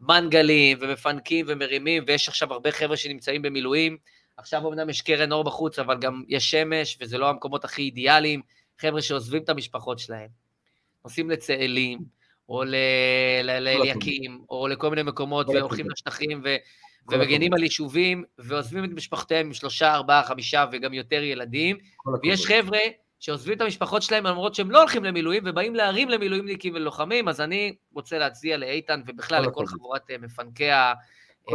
מנגלים, 0.00 0.78
ומפנקים 0.80 1.46
ומרימים, 1.48 2.04
ויש 2.06 2.28
עכשיו 2.28 2.52
הרבה 2.52 2.72
חבר'ה 2.72 2.96
שנמצאים 2.96 3.42
במילואים. 3.42 3.96
עכשיו 4.36 4.68
אמנם 4.68 4.90
יש 4.90 5.02
קרן 5.02 5.32
אור 5.32 5.44
בחוץ, 5.44 5.78
אבל 5.78 5.98
גם 5.98 6.22
יש 6.28 6.50
שמש, 6.50 6.98
וזה 7.00 7.18
לא 7.18 7.28
המקומות 7.28 7.64
הכי 7.64 7.82
אידיאליים. 7.82 8.40
חבר'ה 8.80 9.02
שעוזבים 9.02 9.42
את 9.42 9.48
המשפחות 9.48 9.98
שלהם, 9.98 10.28
נוסעים 11.04 11.30
לצאלים, 11.30 11.98
או 12.48 12.64
לאליקים, 13.44 14.40
או 14.50 14.68
לכל 14.68 14.90
מיני 14.90 15.02
מקומות, 15.02 15.48
והולכים 15.48 15.90
לשטחים. 15.90 16.42
ומגנים 17.10 17.54
על 17.54 17.62
יישובים, 17.62 18.24
ועוזבים 18.38 18.84
את 18.84 18.90
משפחותיהם 18.90 19.46
עם 19.46 19.54
שלושה, 19.54 19.94
ארבעה, 19.94 20.22
חמישה 20.22 20.64
וגם 20.72 20.94
יותר 20.94 21.22
ילדים, 21.22 21.76
ויש 22.22 22.46
חבר'ה 22.46 22.78
שעוזבים 23.20 23.56
את 23.56 23.60
המשפחות 23.60 24.02
שלהם 24.02 24.26
למרות 24.26 24.54
שהם 24.54 24.70
לא 24.70 24.80
הולכים 24.80 25.04
למילואים, 25.04 25.42
ובאים 25.46 25.74
להרים 25.74 26.08
למילואימניקים 26.08 26.74
ולוחמים, 26.74 27.28
אז 27.28 27.40
אני 27.40 27.74
רוצה 27.94 28.18
להצדיע 28.18 28.56
לאיתן 28.56 29.02
ובכלל 29.06 29.46
לכל 29.46 29.66
חבורת 29.66 30.10
אה, 30.10 30.18
מפנקי 30.18 30.70
ה... 30.70 30.92
אה, 31.50 31.54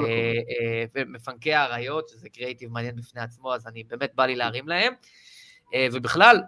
אה, 0.96 1.04
מפנקי 1.06 1.54
האריות, 1.54 2.10
שזה 2.10 2.30
קריאיטיב 2.30 2.72
מעניין 2.72 2.96
בפני 2.96 3.22
עצמו, 3.22 3.54
אז 3.54 3.68
אני 3.68 3.84
באמת 3.84 4.12
בא 4.16 4.26
לי 4.26 4.36
להרים 4.36 4.68
להם. 4.68 4.94
ובכלל, 5.92 6.42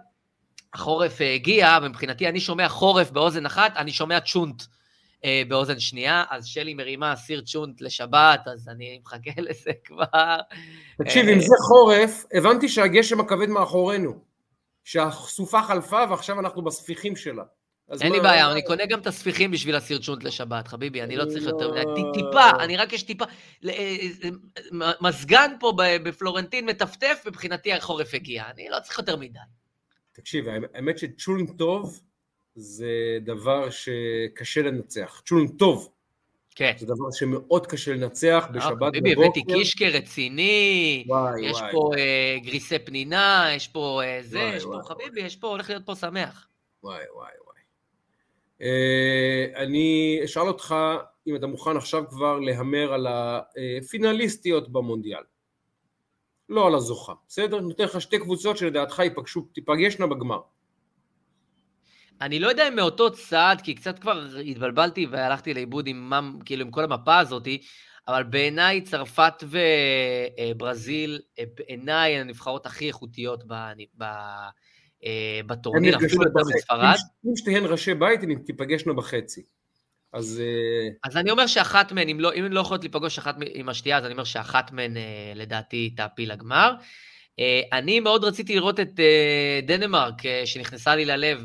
החורף 0.74 1.18
הגיע, 1.34 1.78
ומבחינתי 1.82 2.28
אני 2.28 2.40
שומע 2.40 2.68
חורף 2.68 3.10
באוזן 3.10 3.46
אחת, 3.46 3.76
אני 3.76 3.92
שומע 3.92 4.20
צ'ונט. 4.20 4.62
אה, 5.24 5.42
באוזן 5.48 5.80
שנייה, 5.80 6.24
אז 6.30 6.46
שלי 6.46 6.74
מרימה 6.74 7.16
סיר 7.16 7.42
צ'ונט 7.46 7.80
לשבת, 7.80 8.40
אז 8.46 8.68
אני 8.68 9.00
מחכה 9.04 9.30
לזה 9.50 9.70
כבר. 9.84 10.36
תקשיב, 10.98 11.26
אם 11.28 11.38
אה, 11.38 11.40
זה 11.40 11.54
חורף, 11.68 12.24
הבנתי 12.32 12.68
שהגשם 12.68 13.20
הכבד 13.20 13.48
מאחורינו, 13.48 14.24
שהסופה 14.84 15.62
חלפה 15.62 16.04
ועכשיו 16.10 16.40
אנחנו 16.40 16.62
בספיחים 16.64 17.16
שלה. 17.16 17.44
אין 18.00 18.12
לי 18.12 18.20
בעיה, 18.20 18.52
אני 18.52 18.64
קונה 18.64 18.86
גם 18.86 19.00
את 19.00 19.06
הספיחים 19.06 19.50
בשביל 19.50 19.74
הסיר 19.76 19.98
צ'ונט 19.98 20.24
לשבת, 20.24 20.68
חביבי, 20.68 21.02
אני 21.02 21.16
לא 21.16 21.24
צריך 21.24 21.44
יותר 21.44 21.70
מדי, 21.70 21.84
לא- 21.84 22.12
טיפה, 22.14 22.50
אני 22.64 22.76
רק 22.76 22.92
יש 22.92 23.02
טיפה, 23.02 23.24
אה, 23.68 23.96
מזגן 25.00 25.50
פה 25.60 25.72
בפלורנטין 25.76 26.66
מטפטף, 26.66 27.22
מבחינתי 27.26 27.72
החורף 27.72 28.14
הגיע, 28.14 28.44
אני 28.50 28.68
לא 28.70 28.80
צריך 28.80 28.98
יותר 28.98 29.16
מדי. 29.16 29.38
תקשיב, 30.12 30.44
האמת 30.74 30.98
שצ'ונט 30.98 31.58
טוב, 31.58 32.00
זה 32.56 33.18
דבר 33.20 33.70
שקשה 33.70 34.62
לנצח. 34.62 35.22
צ'ולן 35.26 35.48
טוב. 35.48 35.92
כן. 36.54 36.72
זה 36.78 36.86
דבר 36.86 37.10
שמאוד 37.10 37.66
קשה 37.66 37.92
לנצח 37.92 38.46
בשבת 38.54 38.72
בבוקר. 38.72 38.90
ביבי, 38.90 39.12
הבאתי 39.12 39.44
קישקה 39.44 39.88
רציני, 39.88 41.04
וואי, 41.08 41.46
יש 41.46 41.56
וואי. 41.56 41.72
פה 41.72 41.90
אה, 41.98 42.36
גריסי 42.42 42.78
פנינה, 42.78 43.48
יש 43.56 43.68
פה 43.68 44.00
אה, 44.04 44.18
זה, 44.22 44.38
וואי, 44.38 44.56
יש 44.56 44.64
וואי, 44.64 44.78
פה. 44.82 44.88
חביבי, 44.88 45.20
יש 45.20 45.36
פה, 45.36 45.46
הולך 45.48 45.70
להיות 45.70 45.86
פה 45.86 45.94
שמח. 45.94 46.48
וואי, 46.82 47.04
וואי, 47.14 47.30
וואי. 47.46 47.60
אה, 48.62 49.62
אני 49.62 50.20
אשאל 50.24 50.48
אותך 50.48 50.74
אם 51.26 51.36
אתה 51.36 51.46
מוכן 51.46 51.76
עכשיו 51.76 52.04
כבר 52.10 52.38
להמר 52.38 52.92
על 52.92 53.06
הפינליסטיות 53.10 54.72
במונדיאל. 54.72 55.22
לא 56.48 56.66
על 56.66 56.74
הזוכה, 56.74 57.12
בסדר? 57.28 57.60
נותן 57.60 57.84
לך 57.84 58.00
שתי 58.00 58.18
קבוצות 58.18 58.56
שלדעתך 58.56 58.98
ייפגשו, 58.98 59.40
תיפגשנה 59.52 60.06
בגמר. 60.06 60.40
אני 62.20 62.38
לא 62.38 62.48
יודע 62.48 62.68
אם 62.68 62.76
מאותו 62.76 63.12
צעד, 63.12 63.60
כי 63.60 63.74
קצת 63.74 63.98
כבר 63.98 64.24
התבלבלתי 64.46 65.06
והלכתי 65.06 65.54
לאיבוד 65.54 65.86
עם, 65.86 66.10
מה, 66.10 66.20
כאילו, 66.44 66.64
עם 66.64 66.70
כל 66.70 66.84
המפה 66.84 67.18
הזאתי, 67.18 67.62
אבל 68.08 68.22
בעיניי 68.22 68.80
צרפת 68.80 69.44
וברזיל, 70.52 71.20
בעיניי 71.54 72.12
הן 72.12 72.20
הנבחרות 72.20 72.66
הכי 72.66 72.86
איכותיות 72.86 73.44
ב, 73.46 74.04
בטורניר, 75.46 75.96
אפילו 75.96 76.22
יותר 76.22 76.40
מספרד. 76.56 76.96
אם 77.26 77.36
שתיהן 77.36 77.64
ראשי 77.64 77.94
בית, 77.94 78.22
הן 78.22 78.34
תיפגשנו 78.34 78.96
בחצי. 78.96 79.42
אז... 80.12 80.42
אז 81.04 81.16
אני 81.16 81.30
אומר 81.30 81.46
שאחת 81.46 81.92
מהן, 81.92 82.08
אם 82.08 82.20
לא, 82.20 82.32
אם 82.34 82.52
לא 82.52 82.60
יכולות 82.60 82.82
להיפגוש 82.82 83.18
אחת 83.18 83.36
עם 83.54 83.68
השנייה, 83.68 83.98
אז 83.98 84.04
אני 84.04 84.12
אומר 84.12 84.24
שאחת 84.24 84.72
מהן 84.72 84.96
לדעתי 85.34 85.90
תעפיל 85.96 86.32
לגמר. 86.32 86.72
אה, 87.40 87.78
אני 87.78 88.00
מאוד 88.00 88.24
רציתי 88.24 88.54
לראות 88.54 88.80
את 88.80 89.00
אה, 89.00 89.60
דנמרק, 89.66 90.26
אה, 90.26 90.42
שנכנסה 90.44 90.96
לי 90.96 91.04
ללב 91.04 91.40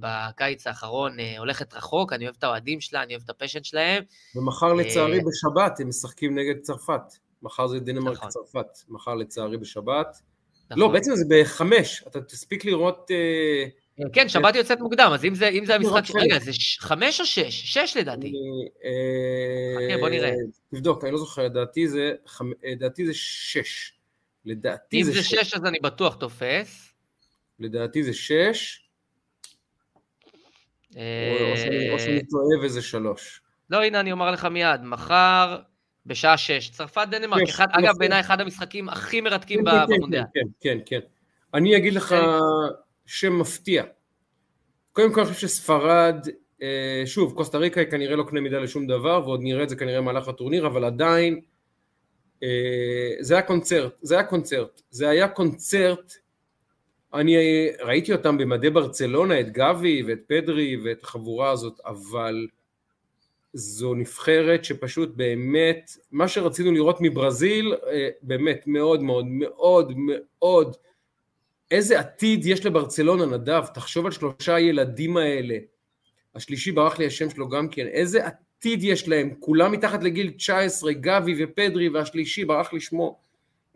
בקיץ 0.00 0.66
האחרון, 0.66 1.16
הולכת 1.38 1.74
רחוק, 1.74 2.12
אני 2.12 2.24
אוהב 2.24 2.36
את 2.38 2.44
האוהדים 2.44 2.80
שלה, 2.80 3.02
אני 3.02 3.14
אוהב 3.14 3.22
את 3.24 3.30
ה 3.30 3.34
passion 3.34 3.64
שלהם. 3.64 4.02
ומחר 4.36 4.74
לצערי 4.74 5.20
בשבת 5.20 5.80
הם 5.80 5.88
משחקים 5.88 6.38
נגד 6.38 6.60
צרפת. 6.60 7.00
מחר 7.42 7.66
זה 7.66 7.80
דנמרק 7.80 8.16
נכון. 8.16 8.28
צרפת, 8.28 8.66
מחר 8.88 9.14
לצערי 9.14 9.56
בשבת. 9.56 10.16
נכון. 10.70 10.82
לא, 10.82 10.88
בעצם 10.88 11.14
זה 11.14 11.24
בחמש, 11.30 12.04
אתה 12.06 12.20
תספיק 12.20 12.64
לראות... 12.64 13.10
כן, 14.12 14.28
שבת 14.28 14.54
יוצאת 14.54 14.80
מוקדם, 14.80 15.10
אז 15.14 15.24
אם 15.24 15.34
זה, 15.34 15.48
אם 15.48 15.64
זה 15.64 15.74
המשחק... 15.74 16.02
רגע, 16.14 16.38
זה 16.38 16.50
חמש 16.78 17.20
או 17.20 17.26
שש? 17.26 17.74
שש 17.74 17.96
לדעתי. 17.96 18.32
בוא 20.00 20.08
נראה. 20.08 20.30
תבדוק, 20.70 21.04
אני 21.04 21.12
לא 21.12 21.18
זוכר, 21.18 21.42
לדעתי 22.62 23.06
זה 23.06 23.14
שש. 23.14 23.97
לדעתי 24.48 25.04
זה... 25.04 25.10
אם 25.10 25.16
זה 25.16 25.22
שש 25.22 25.54
אז 25.54 25.64
אני 25.64 25.78
בטוח 25.80 26.14
תופס. 26.14 26.94
לדעתי 27.58 28.02
זה 28.02 28.12
שש. 28.12 28.88
או 30.94 31.98
שאני 31.98 32.26
טועה 32.30 32.64
וזה 32.64 32.82
שלוש. 32.82 33.42
לא, 33.70 33.82
הנה 33.84 34.00
אני 34.00 34.12
אומר 34.12 34.30
לך 34.30 34.44
מיד, 34.44 34.80
מחר 34.82 35.58
בשעה 36.06 36.36
שש. 36.38 36.70
צרפת 36.70 37.08
דנמרק, 37.10 37.48
אגב, 37.58 37.94
בעיניי 37.98 38.20
אחד 38.20 38.40
המשחקים 38.40 38.88
הכי 38.88 39.20
מרתקים 39.20 39.64
כן, 39.64 39.70
כן, 39.70 39.86
כן, 39.86 39.96
במונדיאל. 39.96 40.22
כן, 40.34 40.40
כן, 40.60 40.78
כן. 40.86 41.00
אני 41.54 41.76
אגיד 41.76 41.92
לך 41.92 42.14
שם 43.06 43.38
מפתיע. 43.38 43.84
קודם 44.92 45.12
כל 45.12 45.20
אני 45.20 45.28
חושב 45.32 45.48
שספרד, 45.48 46.28
אה, 46.62 47.02
שוב, 47.06 47.34
קוסטה 47.36 47.58
ריקה 47.58 47.80
היא 47.80 47.90
כנראה 47.90 48.16
לא 48.16 48.24
קנה 48.28 48.40
מידה 48.40 48.58
לשום 48.58 48.86
דבר, 48.86 49.22
ועוד 49.24 49.40
נראה 49.42 49.62
את 49.62 49.68
זה 49.68 49.76
כנראה 49.76 50.00
במהלך 50.00 50.28
הטורניר, 50.28 50.66
אבל 50.66 50.84
עדיין 50.84 51.34
אה, 51.34 51.40
זה 53.20 53.34
היה 53.34 53.42
קונצרט, 53.42 53.98
זה 54.02 54.14
היה 54.14 54.24
קונצרט, 54.24 54.82
זה 54.90 55.08
היה 55.08 55.28
קונצרט, 55.28 56.12
אני 57.14 57.36
ראיתי 57.80 58.12
אותם 58.12 58.38
במדי 58.38 58.70
ברצלונה, 58.70 59.40
את 59.40 59.52
גבי 59.52 60.02
ואת 60.06 60.18
פדרי 60.26 60.76
ואת 60.84 61.04
החבורה 61.04 61.50
הזאת, 61.50 61.80
אבל 61.86 62.46
זו 63.52 63.94
נבחרת 63.94 64.64
שפשוט 64.64 65.16
באמת, 65.16 65.90
מה 66.12 66.28
שרצינו 66.28 66.72
לראות 66.72 66.96
מברזיל, 67.00 67.74
אה, 67.86 68.08
באמת 68.22 68.62
מאוד 68.66 69.02
מאוד 69.02 69.26
מאוד 69.26 69.92
מאוד, 69.96 70.76
איזה 71.70 71.98
עתיד 71.98 72.46
יש 72.46 72.66
לברצלונה 72.66 73.26
נדב, 73.26 73.64
תחשוב 73.74 74.06
על 74.06 74.12
שלושה 74.12 74.54
הילדים 74.54 75.16
האלה, 75.16 75.58
השלישי 76.34 76.72
ברח 76.72 76.98
לי 76.98 77.06
השם 77.06 77.30
שלו 77.30 77.48
גם 77.48 77.68
כן, 77.68 77.86
איזה 77.86 78.20
עתיד 78.58 78.84
יש 78.84 79.08
להם, 79.08 79.34
כולם 79.40 79.72
מתחת 79.72 80.02
לגיל 80.02 80.30
19, 80.30 80.92
גבי 80.92 81.44
ופדרי 81.44 81.88
והשלישי, 81.88 82.44
ברח 82.44 82.72
לי 82.72 82.80
שמו. 82.80 83.18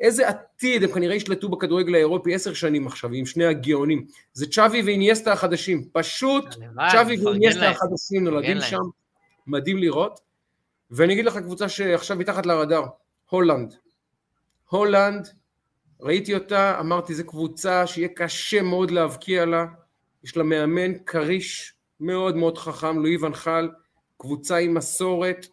איזה 0.00 0.28
עתיד, 0.28 0.82
הם 0.82 0.92
כנראה 0.92 1.14
ישלטו 1.14 1.48
בכדורגל 1.48 1.94
האירופי 1.94 2.34
עשר 2.34 2.54
שנים 2.54 2.86
עכשיו, 2.86 3.12
עם 3.12 3.26
שני 3.26 3.44
הגאונים. 3.44 4.06
זה 4.32 4.46
צ'אבי 4.50 4.82
ואיניאסטה 4.82 5.32
החדשים, 5.32 5.84
פשוט 5.92 6.44
צ'אבי 6.92 7.24
ואיניאסטה 7.24 7.70
החדשים 7.70 8.24
נולדים 8.24 8.60
שם, 8.60 8.78
מדהים 9.46 9.78
לראות. 9.78 10.20
ואני 10.90 11.12
אגיד 11.12 11.24
לך 11.24 11.38
קבוצה 11.38 11.68
שעכשיו 11.68 12.16
מתחת 12.16 12.46
לרדאר, 12.46 12.84
הולנד. 13.30 13.74
הולנד, 14.68 15.28
ראיתי 16.00 16.34
אותה, 16.34 16.80
אמרתי, 16.80 17.14
זו 17.14 17.26
קבוצה 17.26 17.86
שיהיה 17.86 18.08
קשה 18.08 18.62
מאוד 18.62 18.90
להבקיע 18.90 19.44
לה, 19.44 19.64
יש 20.24 20.36
לה 20.36 20.42
מאמן 20.42 20.98
כריש 21.06 21.74
מאוד 22.00 22.36
מאוד 22.36 22.58
חכם, 22.58 22.98
לואי 22.98 23.16
ונחל, 23.16 23.68
קבוצה 24.22 24.56
עם 24.56 24.74
מסורת 24.74 25.46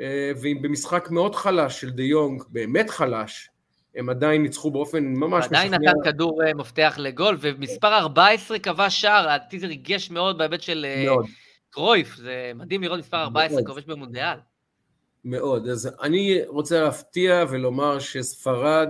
אה, 0.00 0.32
ובמשחק 0.42 1.10
מאוד 1.10 1.34
חלש 1.34 1.80
של 1.80 1.90
דה 1.90 2.02
יונג, 2.02 2.42
באמת 2.48 2.90
חלש, 2.90 3.48
הם 3.94 4.08
עדיין 4.10 4.42
ניצחו 4.42 4.70
באופן 4.70 5.04
ממש 5.04 5.44
משכנע. 5.44 5.58
עדיין 5.58 5.74
נתן 5.74 5.92
כדור 6.04 6.42
אה, 6.44 6.54
מפתח 6.54 6.94
לגול, 6.98 7.36
ומספר 7.40 7.98
14 7.98 8.58
קבע 8.58 8.90
שער, 8.90 9.22
לדעתי 9.22 9.58
זה 9.58 9.66
ריגש 9.66 10.10
מאוד 10.10 10.38
בהיבט 10.38 10.62
של 10.62 10.86
אה, 10.88 11.04
מאוד. 11.04 11.26
קרויף, 11.70 12.16
זה 12.16 12.52
מדהים 12.54 12.82
לראות 12.82 12.98
מספר 12.98 13.22
14 13.22 13.62
כובש 13.66 13.84
במונדיאל. 13.84 14.36
מאוד, 15.24 15.68
אז 15.68 15.90
אני 16.02 16.40
רוצה 16.46 16.80
להפתיע 16.80 17.44
ולומר 17.50 17.98
שספרד, 17.98 18.88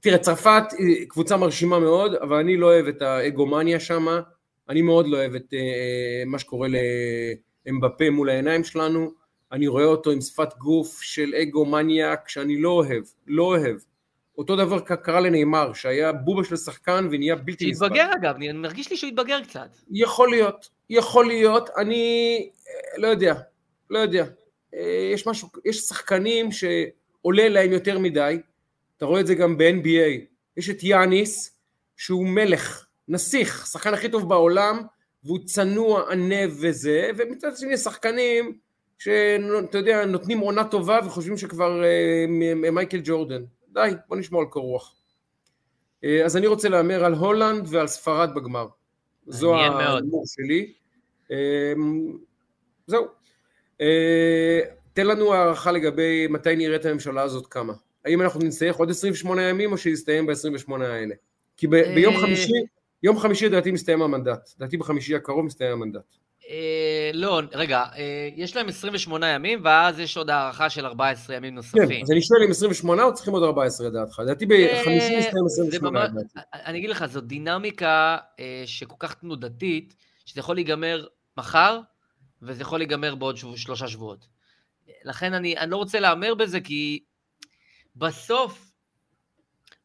תראה, 0.00 0.18
צרפת 0.18 0.62
היא 0.78 1.08
קבוצה 1.08 1.36
מרשימה 1.36 1.78
מאוד, 1.78 2.14
אבל 2.14 2.36
אני 2.36 2.56
לא 2.56 2.66
אוהב 2.66 2.86
את 2.86 3.02
האגומניה 3.02 3.80
שמה, 3.80 4.20
אני 4.68 4.82
מאוד 4.82 5.06
לא 5.06 5.16
אוהב 5.16 5.34
את 5.34 5.52
uh, 5.52 6.26
מה 6.26 6.38
שקורה 6.38 6.68
לאמבפה 7.66 8.10
מול 8.10 8.28
העיניים 8.28 8.64
שלנו, 8.64 9.10
אני 9.52 9.66
רואה 9.66 9.84
אותו 9.84 10.10
עם 10.10 10.20
שפת 10.20 10.58
גוף 10.58 11.02
של 11.02 11.34
אגו 11.34 11.66
מניאק 11.66 12.28
שאני 12.28 12.60
לא 12.60 12.70
אוהב, 12.70 13.02
לא 13.26 13.42
אוהב. 13.42 13.76
אותו 14.38 14.56
דבר 14.56 14.80
קרה 14.80 15.20
לנאמר, 15.20 15.72
שהיה 15.72 16.12
בובה 16.12 16.44
של 16.44 16.56
שחקן 16.56 17.08
ונהיה 17.10 17.36
בלתי 17.36 17.70
נסבל. 17.70 17.86
שהתבגר 17.86 18.10
אגב, 18.14 18.34
אני 18.34 18.52
מרגיש 18.52 18.90
לי 18.90 18.96
שהוא 18.96 19.08
התבגר 19.08 19.42
קצת. 19.42 19.68
יכול 19.90 20.30
להיות, 20.30 20.68
יכול 20.90 21.26
להיות, 21.26 21.70
אני 21.76 22.50
אה, 22.68 22.98
לא 22.98 23.06
יודע, 23.06 23.34
לא 23.90 23.98
יודע. 23.98 24.24
אה, 24.74 25.10
יש 25.12 25.26
משהו, 25.26 25.48
יש 25.64 25.78
שחקנים 25.78 26.48
שעולה 26.52 27.48
להם 27.48 27.72
יותר 27.72 27.98
מדי, 27.98 28.38
אתה 28.96 29.06
רואה 29.06 29.20
את 29.20 29.26
זה 29.26 29.34
גם 29.34 29.58
ב-NBA, 29.58 30.20
יש 30.56 30.70
את 30.70 30.82
יאניס, 30.82 31.58
שהוא 31.96 32.26
מלך, 32.26 32.85
נסיך, 33.08 33.62
השחקן 33.62 33.94
הכי 33.94 34.08
טוב 34.08 34.28
בעולם, 34.28 34.82
והוא 35.24 35.38
צנוע, 35.44 36.12
ענב 36.12 36.50
וזה, 36.60 37.10
ומצד 37.16 37.56
שני 37.56 37.76
שחקנים 37.76 38.58
שאתה 38.98 39.78
יודע, 39.78 40.04
נותנים 40.04 40.38
עונה 40.38 40.64
טובה 40.64 41.00
וחושבים 41.06 41.36
שכבר 41.36 41.84
אה, 41.84 42.24
מייקל 42.72 43.00
ג'ורדן. 43.04 43.42
די, 43.68 43.90
בוא 44.08 44.16
נשמור 44.16 44.40
על 44.40 44.46
קור 44.46 44.64
רוח. 44.64 44.94
אה, 46.04 46.24
אז 46.24 46.36
אני 46.36 46.46
רוצה 46.46 46.68
להמר 46.68 47.04
על 47.04 47.14
הולנד 47.14 47.66
ועל 47.68 47.86
ספרד 47.86 48.34
בגמר. 48.34 48.66
זו 49.26 49.54
ההימור 49.54 50.24
שלי. 50.26 50.72
אה, 51.30 51.72
זהו. 52.86 53.06
אה, 53.80 54.60
תן 54.92 55.06
לנו 55.06 55.34
הערכה 55.34 55.72
לגבי 55.72 56.26
מתי 56.26 56.56
נראה 56.56 56.76
את 56.76 56.84
הממשלה 56.84 57.22
הזאת 57.22 57.46
כמה. 57.46 57.72
האם 58.04 58.22
אנחנו 58.22 58.40
נצטרך 58.40 58.76
עוד 58.76 58.90
28 58.90 59.42
ימים 59.42 59.72
או 59.72 59.78
שיסתיים 59.78 60.26
ב-28 60.26 60.72
האלה? 60.80 61.14
כי 61.56 61.66
ב- 61.66 61.94
ביום 61.94 62.14
אה, 62.14 62.20
חמישי 62.20 62.52
יום 63.06 63.18
חמישי 63.18 63.46
לדעתי 63.46 63.70
מסתיים 63.70 64.02
המנדט, 64.02 64.48
לדעתי 64.56 64.76
בחמישי 64.76 65.14
הקרוב 65.14 65.44
מסתיים 65.44 65.72
המנדט. 65.72 66.14
אה, 66.48 67.10
לא, 67.14 67.40
רגע, 67.52 67.84
אה, 67.96 68.28
יש 68.36 68.56
להם 68.56 68.68
28 68.68 69.28
ימים, 69.28 69.60
ואז 69.64 69.98
יש 69.98 70.16
עוד 70.16 70.30
הארכה 70.30 70.70
של 70.70 70.86
14 70.86 71.36
ימים 71.36 71.54
נוספים. 71.54 71.88
כן, 71.88 72.02
אז 72.02 72.10
אני 72.10 72.22
שואל 72.22 72.42
אם 72.42 72.50
28 72.50 73.02
או 73.02 73.14
צריכים 73.14 73.34
עוד 73.34 73.42
14 73.42 73.88
לדעתך? 73.88 74.18
לדעתי 74.18 74.46
בחמישי 74.46 75.14
אה, 75.14 75.18
מסתיים 75.18 75.46
28. 75.46 76.06
אני 76.54 76.78
אגיד 76.78 76.90
לך, 76.90 77.06
זו 77.06 77.20
דינמיקה 77.20 78.16
שכל 78.66 78.94
כך 78.98 79.14
תנודתית, 79.14 79.94
שזה 80.24 80.40
יכול 80.40 80.54
להיגמר 80.54 81.06
מחר, 81.38 81.80
וזה 82.42 82.62
יכול 82.62 82.78
להיגמר 82.78 83.14
בעוד 83.14 83.36
שלושה 83.56 83.88
שבועות. 83.88 84.26
לכן 85.04 85.34
אני, 85.34 85.58
אני 85.58 85.70
לא 85.70 85.76
רוצה 85.76 86.00
להמר 86.00 86.34
בזה, 86.34 86.60
כי 86.60 87.00
בסוף, 87.96 88.72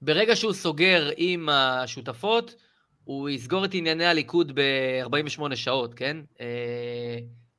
ברגע 0.02 0.36
שהוא 0.36 0.54
סוגר 0.54 1.10
עם 1.18 1.50
השותפות, 1.50 2.56
הוא 3.04 3.30
יסגור 3.30 3.66
את 3.66 3.74
ענייני 3.74 4.06
הליכוד 4.06 4.52
ב-48 4.56 5.56
שעות, 5.56 5.94
כן? 5.94 6.18
אה, 6.42 7.18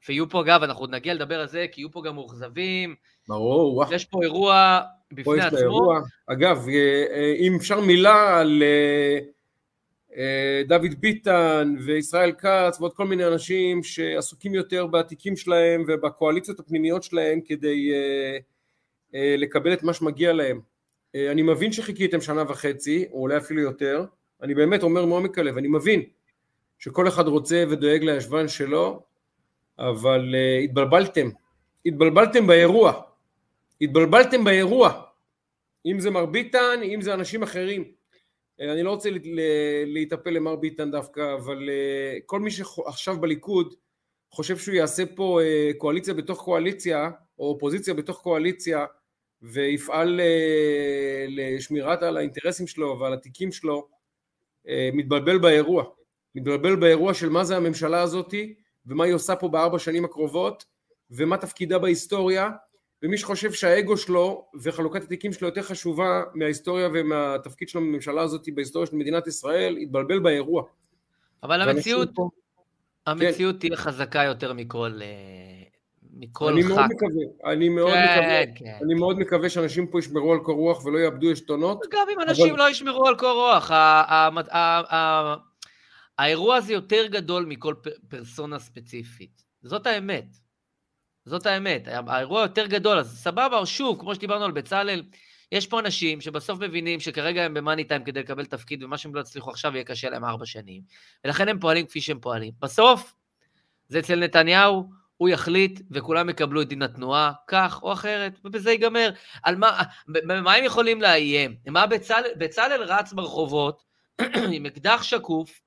ויהיו 0.08 0.28
פה, 0.28 0.40
אגב, 0.40 0.62
אנחנו 0.62 0.82
עוד 0.82 0.94
נגיע 0.94 1.14
לדבר 1.14 1.40
על 1.40 1.48
זה, 1.48 1.66
כי 1.72 1.80
יהיו 1.80 1.90
פה 1.90 2.02
גם 2.02 2.14
מאוכזבים. 2.14 2.94
ברור. 3.28 3.84
יש 3.90 4.04
פה 4.04 4.22
אירוע 4.22 4.80
בפני 5.12 5.40
עצמו. 5.40 5.58
אירוע. 5.58 6.00
אגב, 6.26 6.66
אה, 6.68 7.04
אה, 7.14 7.34
אם 7.38 7.56
אפשר 7.56 7.80
מילה 7.80 8.40
על 8.40 8.62
דוד 10.66 10.94
ביטן 11.00 11.74
וישראל 11.86 12.32
כץ 12.32 12.80
ועוד 12.80 12.92
כל 12.92 13.06
מיני 13.06 13.26
אנשים 13.26 13.82
שעסוקים 13.82 14.54
יותר 14.54 14.86
בתיקים 14.86 15.36
שלהם 15.36 15.84
ובקואליציות 15.88 16.60
הפנימיות 16.60 17.02
שלהם 17.02 17.40
כדי 17.40 17.92
לקבל 19.12 19.72
את 19.72 19.82
מה 19.82 19.92
שמגיע 19.92 20.32
להם. 20.32 20.60
אני 21.14 21.42
מבין 21.42 21.72
שחיכיתם 21.72 22.20
שנה 22.20 22.42
וחצי, 22.48 23.04
או 23.12 23.20
אולי 23.20 23.36
אפילו 23.36 23.60
יותר, 23.60 24.04
אני 24.42 24.54
באמת 24.54 24.82
אומר 24.82 25.06
מעומק 25.06 25.38
הלב, 25.38 25.56
אני 25.56 25.68
מבין 25.68 26.02
שכל 26.78 27.08
אחד 27.08 27.26
רוצה 27.28 27.64
ודואג 27.70 28.02
לישבן 28.02 28.48
שלו, 28.48 29.02
אבל 29.78 30.34
uh, 30.34 30.64
התבלבלתם, 30.64 31.28
התבלבלתם 31.86 32.46
באירוע, 32.46 33.02
התבלבלתם 33.80 34.44
באירוע, 34.44 35.02
אם 35.86 36.00
זה 36.00 36.10
מר 36.10 36.26
ביטן, 36.26 36.80
אם 36.82 37.00
זה 37.00 37.14
אנשים 37.14 37.42
אחרים. 37.42 37.82
Uh, 37.82 38.64
אני 38.64 38.82
לא 38.82 38.90
רוצה 38.90 39.08
להיטפל 39.86 40.30
למר 40.30 40.56
ביטן 40.56 40.90
דווקא, 40.90 41.34
אבל 41.34 41.68
uh, 41.68 42.22
כל 42.26 42.40
מי 42.40 42.50
שעכשיו 42.50 43.20
בליכוד 43.20 43.74
חושב 44.30 44.58
שהוא 44.58 44.74
יעשה 44.74 45.02
פה 45.16 45.40
uh, 45.40 45.76
קואליציה 45.76 46.14
בתוך 46.14 46.42
קואליציה, 46.42 47.10
או 47.38 47.48
אופוזיציה 47.48 47.94
בתוך 47.94 48.20
קואליציה, 48.20 48.86
ויפעל 49.42 50.20
לשמירת 51.28 52.02
על 52.02 52.16
האינטרסים 52.16 52.66
שלו 52.66 52.98
ועל 53.00 53.12
התיקים 53.12 53.52
שלו, 53.52 53.88
מתבלבל 54.92 55.38
באירוע. 55.38 55.84
מתבלבל 56.34 56.76
באירוע 56.76 57.14
של 57.14 57.28
מה 57.28 57.44
זה 57.44 57.56
הממשלה 57.56 58.00
הזאתי, 58.00 58.54
ומה 58.86 59.04
היא 59.04 59.14
עושה 59.14 59.36
פה 59.36 59.48
בארבע 59.48 59.78
שנים 59.78 60.04
הקרובות, 60.04 60.64
ומה 61.10 61.36
תפקידה 61.36 61.78
בהיסטוריה, 61.78 62.50
ומי 63.02 63.18
שחושב 63.18 63.52
שהאגו 63.52 63.96
שלו 63.96 64.46
וחלוקת 64.62 65.02
התיקים 65.02 65.32
שלו 65.32 65.48
יותר 65.48 65.62
חשובה 65.62 66.22
מההיסטוריה 66.34 66.88
ומהתפקיד 66.94 67.68
שלו 67.68 67.80
בממשלה 67.80 68.22
הזאת 68.22 68.48
בהיסטוריה 68.54 68.86
של 68.86 68.96
מדינת 68.96 69.26
ישראל, 69.26 69.76
התבלבל 69.76 70.18
באירוע. 70.18 70.62
אבל 71.42 71.60
המציאות, 71.60 72.10
פה... 72.14 72.28
המציאות 73.06 73.54
כן. 73.54 73.60
תהיה 73.60 73.76
חזקה 73.76 74.22
יותר 74.22 74.52
מכל, 74.52 74.90
אה, 75.02 75.61
מכל 76.12 76.52
אני 76.52 76.62
ח"כ. 76.62 76.68
מאוד 76.68 76.86
מקווה, 76.90 77.52
אני 77.52 77.68
מאוד, 77.68 77.92
כן, 77.92 78.18
מקווה, 78.18 78.56
כן. 78.56 78.78
אני 78.84 78.94
מאוד 78.94 79.18
מקווה 79.18 79.48
שאנשים 79.50 79.86
פה 79.86 79.98
ישמרו 79.98 80.32
על 80.32 80.38
קור 80.38 80.56
רוח 80.56 80.84
ולא 80.84 80.98
יאבדו 80.98 81.30
עשתונות. 81.30 81.80
גם 81.92 82.06
אם 82.14 82.20
אנשים 82.20 82.50
אבל... 82.50 82.58
לא 82.58 82.70
ישמרו 82.70 83.06
על 83.06 83.16
קור 83.16 83.32
רוח, 83.32 83.70
האירוע 86.18 86.56
הזה 86.56 86.72
יותר 86.72 87.06
גדול 87.06 87.46
מכל 87.46 87.74
פרסונה 88.08 88.58
ספציפית. 88.58 89.42
זאת 89.62 89.86
האמת. 89.86 90.26
זאת 91.24 91.46
האמת. 91.46 91.88
האירוע 92.06 92.42
יותר 92.42 92.66
גדול, 92.66 92.98
אז 92.98 93.18
סבבה, 93.18 93.66
שוב, 93.66 94.00
כמו 94.00 94.14
שדיברנו 94.14 94.44
על 94.44 94.52
בצלאל, 94.52 95.02
יש 95.52 95.66
פה 95.66 95.80
אנשים 95.80 96.20
שבסוף 96.20 96.60
מבינים 96.60 97.00
שכרגע 97.00 97.42
הם 97.42 97.54
במאני 97.54 97.84
טיים 97.84 98.04
כדי 98.04 98.20
לקבל 98.20 98.44
תפקיד, 98.44 98.82
ומה 98.82 98.98
שהם 98.98 99.14
לא 99.14 99.20
יצליחו 99.20 99.50
עכשיו 99.50 99.72
יהיה 99.74 99.84
קשה 99.84 100.10
להם 100.10 100.24
ארבע 100.24 100.46
שנים, 100.46 100.82
ולכן 101.24 101.48
הם 101.48 101.58
פועלים 101.58 101.86
כפי 101.86 102.00
שהם 102.00 102.18
פועלים. 102.20 102.52
בסוף, 102.60 103.14
זה 103.88 103.98
אצל 103.98 104.18
נתניהו, 104.18 105.01
הוא 105.22 105.28
יחליט 105.28 105.80
וכולם 105.90 106.30
יקבלו 106.30 106.62
את 106.62 106.68
דין 106.68 106.82
התנועה, 106.82 107.32
כך 107.48 107.82
או 107.82 107.92
אחרת, 107.92 108.32
ובזה 108.44 108.70
ייגמר. 108.70 109.10
על 109.42 109.56
מה, 109.56 109.82
במה 110.08 110.54
הם 110.54 110.64
יכולים 110.64 111.02
לאיים? 111.02 111.56
מה 111.66 111.86
בצל, 111.86 112.22
בצלאל 112.38 112.82
רץ 112.82 113.12
ברחובות 113.12 113.82
עם 114.52 114.66
אקדח 114.66 115.02
שקוף, 115.02 115.60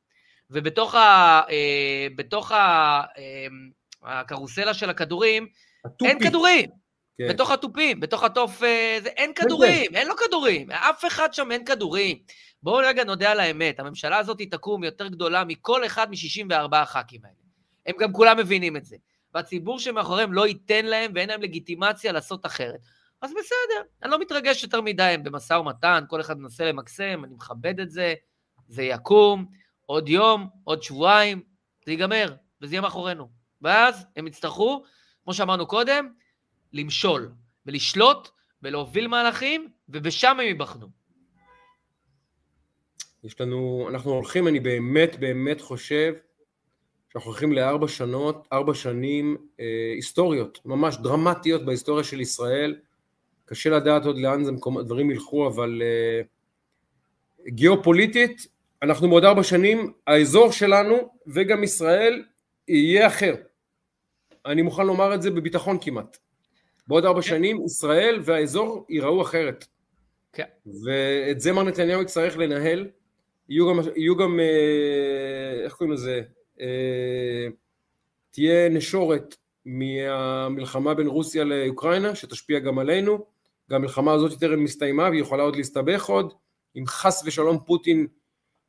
ובתוך 0.49 0.95
ה... 0.95 1.41
אה, 1.49 2.07
בתוך 2.15 2.51
ה... 2.51 3.01
אה, 3.17 3.47
הקרוסלה 4.03 4.73
של 4.73 4.89
הכדורים, 4.89 5.47
הטופי. 5.85 6.11
אין 6.11 6.19
כדורים. 6.19 6.69
כן. 7.17 7.27
בתוך 7.29 7.51
התופים, 7.51 7.99
בתוך 7.99 8.23
התוף, 8.23 8.63
אה, 8.63 8.97
זה, 9.03 9.09
אין 9.09 9.33
כדורים, 9.33 9.95
אין 9.95 10.07
לו 10.07 10.15
כדורים, 10.15 10.71
אף 10.71 11.05
אחד 11.05 11.33
שם 11.33 11.51
אין 11.51 11.65
כדורים. 11.65 12.17
בואו 12.63 12.77
רגע 12.87 13.03
נודה 13.03 13.31
על 13.31 13.39
האמת, 13.39 13.79
הממשלה 13.79 14.17
הזאת 14.17 14.41
תקום 14.51 14.83
יותר 14.83 15.07
גדולה 15.07 15.43
מכל 15.43 15.85
אחד 15.85 16.07
מ-64 16.09 16.75
הח"כים 16.75 17.21
האלה. 17.23 17.35
הם 17.85 17.95
גם 17.99 18.13
כולם 18.13 18.37
מבינים 18.37 18.77
את 18.77 18.85
זה. 18.85 18.95
והציבור 19.35 19.79
שמאחוריהם 19.79 20.33
לא 20.33 20.47
ייתן 20.47 20.85
להם 20.85 21.11
ואין 21.15 21.29
להם 21.29 21.41
לגיטימציה 21.41 22.11
לעשות 22.11 22.45
אחרת. 22.45 22.79
אז 23.21 23.31
בסדר, 23.31 23.89
אני 24.03 24.11
לא 24.11 24.19
מתרגש 24.19 24.63
יותר 24.63 24.81
מדי, 24.81 25.03
הם 25.03 25.23
במשא 25.23 25.53
ומתן, 25.53 26.03
כל 26.07 26.21
אחד 26.21 26.39
מנסה 26.39 26.65
למקסם, 26.65 27.21
אני 27.23 27.33
מכבד 27.33 27.79
את 27.79 27.91
זה, 27.91 28.13
זה 28.67 28.83
יקום, 28.83 29.45
עוד 29.85 30.09
יום, 30.09 30.47
עוד 30.63 30.83
שבועיים, 30.83 31.43
זה 31.85 31.91
ייגמר, 31.91 32.35
וזה 32.61 32.75
יהיה 32.75 32.81
מאחורינו. 32.81 33.29
ואז 33.61 34.05
הם 34.15 34.27
יצטרכו, 34.27 34.83
כמו 35.23 35.33
שאמרנו 35.33 35.67
קודם, 35.67 36.09
למשול, 36.73 37.31
ולשלוט, 37.65 38.29
ולהוביל 38.61 39.07
מהלכים, 39.07 39.69
ובשם 39.89 40.39
הם 40.39 40.47
ייבחנו. 40.47 40.87
יש 43.23 43.41
לנו, 43.41 43.87
אנחנו 43.89 44.11
הולכים, 44.11 44.47
אני 44.47 44.59
באמת 44.59 45.19
באמת 45.19 45.61
חושב 45.61 46.13
שאנחנו 47.15 47.31
הולכים 47.31 47.53
לארבע 47.53 47.87
שנות, 47.87 48.47
ארבע 48.53 48.73
שנים 48.73 49.37
אה, 49.59 49.91
היסטוריות, 49.95 50.59
ממש 50.65 50.97
דרמטיות 50.97 51.65
בהיסטוריה 51.65 52.03
של 52.03 52.21
ישראל. 52.21 52.75
קשה 53.45 53.69
לדעת 53.69 54.05
עוד 54.05 54.17
לאן 54.17 54.43
זה 54.43 54.51
מקום, 54.51 54.77
הדברים 54.77 55.11
ילכו, 55.11 55.47
אבל 55.47 55.81
אה, 55.81 56.21
גיאופוליטית, 57.47 58.47
אנחנו 58.81 59.09
בעוד 59.09 59.25
ארבע 59.25 59.43
שנים, 59.43 59.93
האזור 60.07 60.51
שלנו 60.51 60.95
וגם 61.27 61.63
ישראל 61.63 62.23
יהיה 62.67 63.07
אחר. 63.07 63.35
אני 64.45 64.61
מוכן 64.61 64.87
לומר 64.87 65.15
את 65.15 65.21
זה 65.21 65.31
בביטחון 65.31 65.77
כמעט. 65.81 66.17
בעוד 66.87 67.05
ארבע 67.05 67.21
כן. 67.21 67.27
שנים 67.27 67.65
ישראל 67.65 68.19
והאזור 68.25 68.85
ייראו 68.89 69.21
אחרת. 69.21 69.65
כן. 70.33 70.45
ואת 70.83 71.39
זה 71.39 71.53
מר 71.53 71.63
נתניהו 71.63 72.01
יצטרך 72.01 72.37
לנהל. 72.37 72.87
יהיו 73.49 73.69
גם, 73.69 73.79
יהיו 73.95 74.15
גם 74.15 74.39
אה, 74.39 75.63
איך 75.63 75.73
קוראים 75.73 75.93
לזה, 75.93 76.21
תהיה 78.31 78.69
נשורת 78.69 79.35
מהמלחמה 79.65 80.93
בין 80.93 81.07
רוסיה 81.07 81.43
לאוקראינה, 81.43 82.15
שתשפיע 82.15 82.59
גם 82.59 82.79
עלינו. 82.79 83.25
גם 83.71 83.81
המלחמה 83.81 84.13
הזאת 84.13 84.39
טרם 84.39 84.63
מסתיימה 84.63 85.09
והיא 85.09 85.21
יכולה 85.21 85.43
עוד 85.43 85.55
להסתבך 85.55 86.05
עוד. 86.05 86.33
אם 86.77 86.83
חס 86.87 87.23
ושלום 87.25 87.59
פוטין 87.65 88.07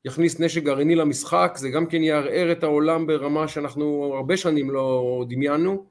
יכניס 0.04 0.40
נשק 0.40 0.62
גרעיני 0.62 0.94
למשחק, 0.94 1.54
זה 1.56 1.68
גם 1.68 1.86
כן 1.86 2.02
יערער 2.02 2.52
את 2.52 2.62
העולם 2.62 3.06
ברמה 3.06 3.48
שאנחנו 3.48 4.12
הרבה 4.16 4.36
שנים 4.36 4.70
לא 4.70 5.24
דמיינו. 5.28 5.86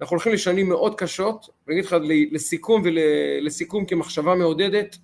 אנחנו 0.00 0.14
הולכים 0.14 0.32
לשנים 0.32 0.68
מאוד 0.68 0.94
קשות, 0.94 1.46
ואני 1.66 1.80
אגיד 1.80 1.84
לך 1.84 1.96
לסיכום 2.32 2.82
ולסיכום 2.84 3.86
כמחשבה 3.86 4.34
מעודדת, 4.34 4.96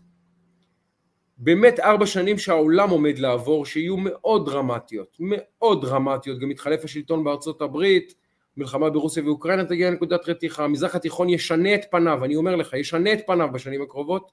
באמת 1.42 1.80
ארבע 1.80 2.06
שנים 2.06 2.38
שהעולם 2.38 2.90
עומד 2.90 3.18
לעבור, 3.18 3.66
שיהיו 3.66 3.96
מאוד 3.96 4.46
דרמטיות, 4.46 5.16
מאוד 5.20 5.82
דרמטיות, 5.82 6.38
גם 6.38 6.48
מתחלף 6.48 6.84
השלטון 6.84 7.24
בארצות 7.24 7.62
הברית, 7.62 8.14
מלחמה 8.56 8.90
ברוסיה 8.90 9.24
ואוקראינה 9.24 9.64
תגיע 9.64 9.90
לנקודת 9.90 10.28
רתיחה, 10.28 10.64
המזרח 10.64 10.94
התיכון 10.94 11.28
ישנה 11.28 11.74
את 11.74 11.80
פניו, 11.90 12.24
אני 12.24 12.36
אומר 12.36 12.56
לך, 12.56 12.72
ישנה 12.72 13.12
את 13.12 13.18
פניו 13.26 13.48
בשנים 13.52 13.82
הקרובות, 13.82 14.32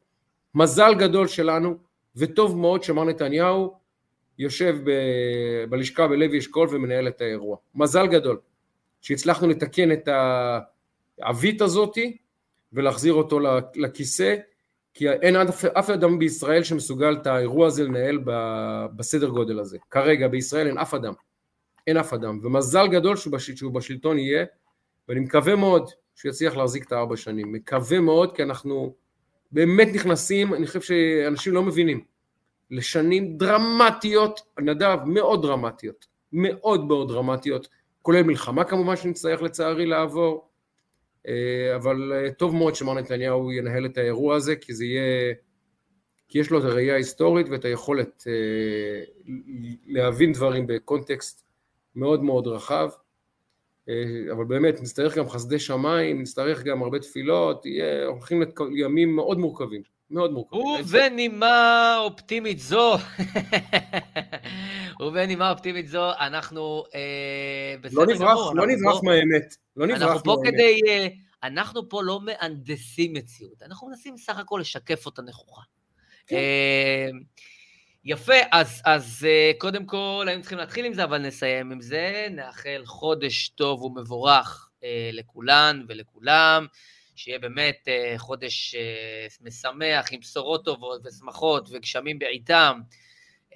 מזל 0.56 0.94
גדול 0.96 1.28
שלנו, 1.28 1.78
וטוב 2.16 2.58
מאוד 2.58 2.84
שמר 2.84 3.04
נתניהו 3.04 3.74
יושב 4.40 4.78
ב, 4.84 4.92
בלשכה 5.70 6.08
בלוי 6.08 6.40
אשכול 6.40 6.68
ומנהל 6.72 7.08
את 7.08 7.22
האירוע. 7.22 7.58
מזל 7.76 8.08
גדול 8.08 8.40
שהצלחנו 9.02 9.48
לתקן 9.48 9.92
את 9.92 10.10
העווית 11.22 11.62
הזאתי 11.62 12.18
ולהחזיר 12.74 13.14
אותו 13.14 13.40
לכיסא, 13.76 14.36
כי 14.98 15.10
אין 15.10 15.36
אף, 15.36 15.66
אף 15.66 15.90
אדם 15.90 16.20
בישראל 16.20 16.64
שמסוגל 16.64 17.14
את 17.22 17.28
האירוע 17.28 17.68
הזה 17.68 17.84
לנהל 17.84 18.20
ב, 18.26 18.32
בסדר 18.96 19.30
גודל 19.30 19.60
הזה. 19.60 19.78
כרגע 19.92 20.28
בישראל 20.28 20.68
אין 20.68 20.78
אף 20.78 20.94
אדם. 20.94 21.14
אין 21.88 21.98
אף 21.98 22.14
אדם. 22.14 22.40
ומזל 22.44 22.88
גדול 22.88 23.16
שהוא, 23.16 23.34
בשל, 23.34 23.56
שהוא 23.56 23.74
בשלטון 23.74 24.20
יהיה, 24.20 24.46
ואני 25.10 25.20
מקווה 25.20 25.56
מאוד 25.56 25.90
שהוא 26.16 26.30
יצליח 26.30 26.58
להחזיק 26.58 26.88
את 26.88 26.92
הארבע 26.92 27.18
שנים. 27.18 27.52
מקווה 27.52 28.00
מאוד, 28.00 28.36
כי 28.36 28.44
אנחנו 28.44 28.96
באמת 29.52 29.88
נכנסים, 29.94 30.54
אני 30.54 30.68
חושב 30.68 30.82
שאנשים 30.82 31.54
לא 31.54 31.64
מבינים. 31.64 32.04
לשנים 32.72 33.38
דרמטיות, 33.38 34.42
נדב, 34.60 34.98
מאוד 35.06 35.42
דרמטיות, 35.42 36.06
מאוד 36.34 36.86
מאוד 36.86 37.08
דרמטיות, 37.08 37.68
כולל 38.02 38.24
מלחמה 38.24 38.64
כמובן 38.64 38.96
שנצטרך 38.96 39.42
לצערי 39.42 39.86
לעבור, 39.86 40.47
אבל 41.76 42.14
אה, 42.16 42.32
טוב 42.32 42.56
מאוד 42.56 42.76
שמר 42.76 42.94
נתניהו 42.94 43.52
ינהל 43.52 43.86
את 43.86 43.98
האירוע 43.98 44.36
הזה, 44.36 44.56
כי 44.56 44.74
זה 44.74 44.86
יהיה, 44.86 45.34
כי 46.28 46.40
יש 46.40 46.52
לו 46.52 46.60
את 46.60 46.64
הראייה 46.64 46.94
ההיסטורית 46.94 47.50
ואת 47.50 47.66
היכולת 47.66 48.24
אה, 48.28 49.04
להבין 49.88 50.34
דברים 50.34 50.68
בקונטקסט 50.68 51.46
מאוד 51.96 52.24
מאוד 52.24 52.48
רחב, 52.48 52.90
אבל 54.32 54.46
באמת 54.46 54.82
נצטרך 54.82 55.18
גם 55.18 55.30
חסדי 55.30 55.60
שמיים, 55.60 56.22
נצטרך 56.22 56.64
גם 56.64 56.84
הרבה 56.84 57.00
תפילות, 57.00 57.66
יהיה, 57.66 58.06
הולכים 58.06 58.44
לימים 58.72 59.16
מאוד 59.16 59.38
מורכבים. 59.38 59.82
מאוד 60.12 60.32
מורכב. 60.32 60.58
ובנימה 60.58 61.98
אופטימית 62.00 62.60
זו, 62.60 62.94
ובנימה 65.00 65.52
אופטימית 65.52 65.88
זו, 65.88 66.12
אנחנו 66.20 66.84
אה, 66.96 67.76
בסדר 67.82 68.00
לא 68.00 68.06
נברח, 68.06 68.32
גמור. 68.32 68.56
לא 68.56 68.68
נברח 68.68 69.04
מהאמת. 69.04 69.56
לא 69.76 69.88
נברח 69.88 70.00
מהאמת. 70.00 70.12
אנחנו 70.12 70.24
פה 70.24 70.42
כדי... 70.46 70.80
אה, 70.88 71.08
אנחנו 71.44 71.90
פה 71.90 72.04
לא 72.04 72.22
מהנדסים 72.22 73.14
מציאות, 73.14 73.64
אנחנו 73.64 73.88
מנסים 73.88 74.18
סך 74.18 74.38
הכל 74.38 74.58
לשקף 74.62 75.06
אותה 75.06 75.22
נכוחה. 75.22 75.62
כן. 76.28 76.36
אה, 76.36 77.10
יפה, 78.06 78.34
אז, 78.52 78.82
אז 78.86 79.28
אה, 79.30 79.52
קודם 79.58 79.86
כל 79.86 80.26
היינו 80.28 80.42
צריכים 80.42 80.58
להתחיל 80.58 80.86
עם 80.86 80.94
זה, 80.94 81.04
אבל 81.04 81.18
נסיים 81.18 81.72
עם 81.72 81.82
זה. 81.82 82.28
נאחל 82.32 82.82
חודש 82.86 83.50
טוב 83.50 83.84
ומבורך 83.84 84.70
אה, 84.84 85.10
לכולן 85.14 85.86
ולכולם. 85.88 86.66
שיהיה 87.16 87.40
באמת 87.40 87.88
אה, 87.88 88.14
חודש 88.18 88.76
אה, 88.76 89.28
משמח 89.42 90.06
עם 90.12 90.20
בשורות 90.20 90.66
טובות 90.66 91.02
ושמחות 91.06 91.70
וגשמים 91.72 92.20
בעיתם. 92.20 92.82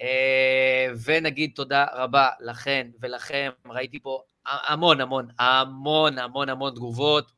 אה, 0.02 0.86
ונגיד 1.04 1.50
תודה 1.54 1.86
רבה 1.92 2.28
לכן 2.40 2.86
ולכם, 3.00 3.50
ראיתי 3.66 4.00
פה 4.00 4.22
המון 4.46 5.00
המון 5.00 5.28
המון 5.38 6.18
המון 6.18 6.48
המון 6.48 6.74
תגובות 6.74 7.32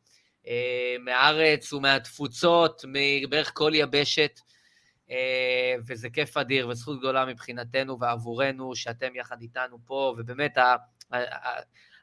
מהארץ 1.01 1.73
ומהתפוצות, 1.73 2.85
מבערך 2.89 3.51
כל 3.55 3.73
יבשת, 3.75 4.41
וזה 5.87 6.11
כיף 6.11 6.37
אדיר 6.37 6.69
וזכות 6.69 6.99
גדולה 6.99 7.25
מבחינתנו 7.25 8.01
ועבורנו 8.01 8.75
שאתם 8.75 9.17
יחד 9.17 9.41
איתנו 9.41 9.79
פה, 9.87 10.15
ובאמת, 10.19 10.59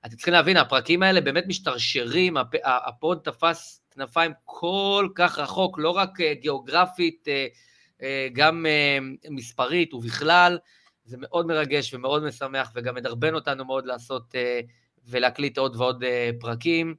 אתם 0.06 0.16
צריכים 0.16 0.34
להבין, 0.34 0.58
הפרקים 0.58 1.04
האלה 1.04 1.22
באמת 1.22 1.44
משתרשרים, 1.48 2.38
הפוד 2.64 3.20
תפס 3.24 3.82
כנפיים 3.92 4.32
כל 4.46 5.08
כך 5.16 5.40
רחוק, 5.40 5.80
לא 5.80 5.90
רק 5.90 6.22
אה, 6.22 6.34
גיאוגרפית, 6.34 7.26
אה, 7.28 7.34
אה, 7.34 7.48
גם 8.34 8.66
מספרית 9.30 9.94
ובכלל, 9.94 10.58
זה 11.06 11.18
מאוד 11.20 11.46
מרגש 11.46 11.94
ומאוד 11.94 12.24
משמח, 12.24 12.72
וגם 12.76 12.96
מדרבן 12.96 13.34
אותנו 13.34 13.66
מאוד 13.66 13.86
לעשות 13.86 14.36
ולהקליט 15.06 15.58
עוד 15.58 15.76
ועוד 15.76 16.04
פרקים. 16.40 16.96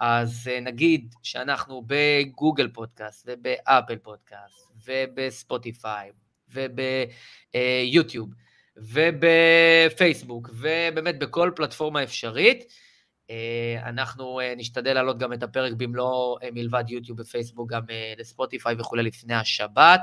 אז 0.00 0.50
נגיד 0.62 1.14
שאנחנו 1.22 1.82
בגוגל 1.86 2.68
פודקאסט 2.68 3.28
ובאפל 3.28 3.96
פודקאסט 3.96 4.70
ובספוטיפיי 4.86 6.10
וביוטיוב 6.48 8.30
ובפייסבוק 8.76 10.50
ובאמת 10.52 11.18
בכל 11.18 11.50
פלטפורמה 11.56 12.02
אפשרית. 12.02 12.72
אנחנו 13.82 14.40
נשתדל 14.56 14.94
להעלות 14.94 15.18
גם 15.18 15.32
את 15.32 15.42
הפרק 15.42 15.72
במלוא 15.72 16.38
מלבד 16.52 16.84
יוטיוב 16.88 17.20
ופייסבוק 17.20 17.70
גם 17.70 17.82
לספוטיפיי 18.18 18.74
וכולי 18.78 19.02
לפני 19.02 19.34
השבת. 19.34 20.00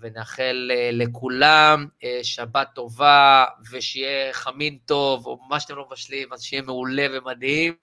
ונאחל 0.00 0.70
לכולם 0.92 1.86
שבת 2.22 2.68
טובה 2.74 3.44
ושיהיה 3.72 4.32
חמין 4.32 4.78
טוב, 4.86 5.26
או 5.26 5.38
מה 5.48 5.60
שאתם 5.60 5.76
לא 5.76 5.86
מבשלים, 5.86 6.32
אז 6.32 6.42
שיהיה 6.42 6.62
מעולה 6.62 7.06
ומדהים. 7.12 7.74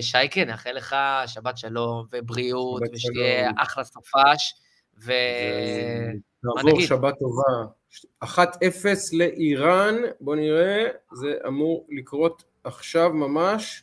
שייקה, 0.00 0.44
נאחל 0.44 0.72
לך 0.72 0.96
שבת 1.26 1.58
שלום 1.58 2.06
ובריאות, 2.12 2.82
שבת 2.84 2.94
ושיהיה 2.94 3.44
שלום. 3.44 3.58
אחלה 3.58 3.84
סופש. 3.84 4.54
ו... 5.04 5.12
נעבור 6.44 6.80
שבת 6.80 7.14
טובה. 7.18 7.72
1-0 8.24 8.28
לאיראן, 9.12 9.94
בוא 10.20 10.36
נראה, 10.36 10.84
זה 11.12 11.34
אמור 11.46 11.86
לקרות 11.90 12.44
עכשיו 12.64 13.10
ממש. 13.12 13.82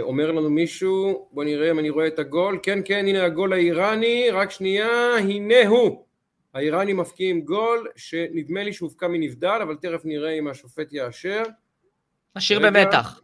אומר 0.00 0.32
לנו 0.32 0.50
מישהו, 0.50 1.28
בוא 1.32 1.44
נראה 1.44 1.70
אם 1.70 1.78
אני 1.78 1.90
רואה 1.90 2.06
את 2.06 2.18
הגול, 2.18 2.58
כן 2.62 2.78
כן 2.84 3.06
הנה 3.08 3.24
הגול 3.24 3.52
האיראני, 3.52 4.30
רק 4.30 4.50
שנייה, 4.50 5.16
הנה 5.16 5.66
הוא, 5.66 6.04
האיראנים 6.54 6.96
מפקיעים 6.96 7.40
גול 7.40 7.88
שנדמה 7.96 8.62
לי 8.62 8.72
שהופקע 8.72 9.08
מנבדל, 9.08 9.58
אבל 9.62 9.76
תכף 9.76 10.00
נראה 10.04 10.30
אם 10.30 10.48
השופט 10.48 10.92
יאשר. 10.92 11.42
משאיר 12.36 12.58
במתח. 12.58 13.20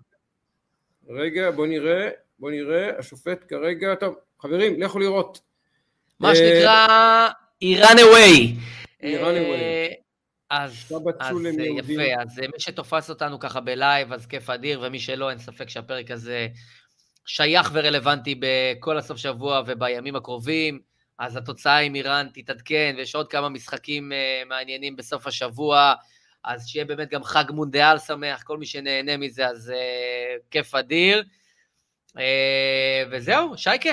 רגע, 1.08 1.50
בוא 1.50 1.66
נראה, 1.66 2.08
בוא 2.38 2.50
נראה, 2.50 2.98
השופט 2.98 3.44
כרגע, 3.48 3.94
טוב, 3.94 4.14
חברים, 4.40 4.80
לכו 4.80 4.98
לראות. 4.98 5.40
מה 6.20 6.34
שנקרא 6.34 7.28
איראן 7.62 7.96
אווי. 8.02 8.54
איראן 9.02 9.36
אווי. 9.36 9.94
אז, 10.62 10.92
אז 11.20 11.36
יפה, 11.78 12.22
אז 12.22 12.38
מי 12.38 12.58
שתופס 12.58 13.10
אותנו 13.10 13.38
ככה 13.38 13.60
בלייב, 13.60 14.12
אז 14.12 14.26
כיף 14.26 14.50
אדיר, 14.50 14.80
ומי 14.82 15.00
שלא, 15.00 15.30
אין 15.30 15.38
ספק 15.38 15.68
שהפרק 15.68 16.10
הזה 16.10 16.48
שייך 17.26 17.70
ורלוונטי 17.72 18.40
בכל 18.40 18.98
הסוף 18.98 19.18
שבוע 19.18 19.62
ובימים 19.66 20.16
הקרובים. 20.16 20.80
אז 21.18 21.36
התוצאה 21.36 21.78
עם 21.78 21.94
איראן 21.94 22.28
תתעדכן, 22.34 22.94
ויש 22.98 23.14
עוד 23.14 23.28
כמה 23.28 23.48
משחקים 23.48 24.12
uh, 24.12 24.48
מעניינים 24.48 24.96
בסוף 24.96 25.26
השבוע, 25.26 25.94
אז 26.44 26.68
שיהיה 26.68 26.84
באמת 26.84 27.10
גם 27.10 27.24
חג 27.24 27.44
מונדיאל 27.50 27.98
שמח, 27.98 28.42
כל 28.42 28.58
מי 28.58 28.66
שנהנה 28.66 29.16
מזה, 29.16 29.48
אז 29.48 29.72
uh, 29.74 30.42
כיף 30.50 30.74
אדיר. 30.74 31.24
Uh, 32.08 32.20
וזהו, 33.10 33.58
שייקה, 33.58 33.90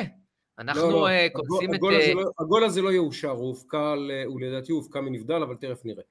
אנחנו 0.61 0.81
לא, 0.81 0.91
לא. 0.91 1.07
אה, 1.07 1.27
קוצים 1.33 1.73
הגול, 1.73 1.73
את... 1.73 1.75
הגול 1.75 1.95
הזה, 1.95 2.13
לא, 2.13 2.31
הגול 2.39 2.63
הזה 2.63 2.81
לא 2.81 2.91
יאושר, 2.91 3.29
הוא 3.29 3.47
הופקע, 3.47 3.93
הוא 4.25 4.41
לדעתי 4.41 4.71
הופקע 4.71 5.01
מנבדל, 5.01 5.43
אבל 5.43 5.55
תכף 5.55 5.85
נראה. 5.85 6.03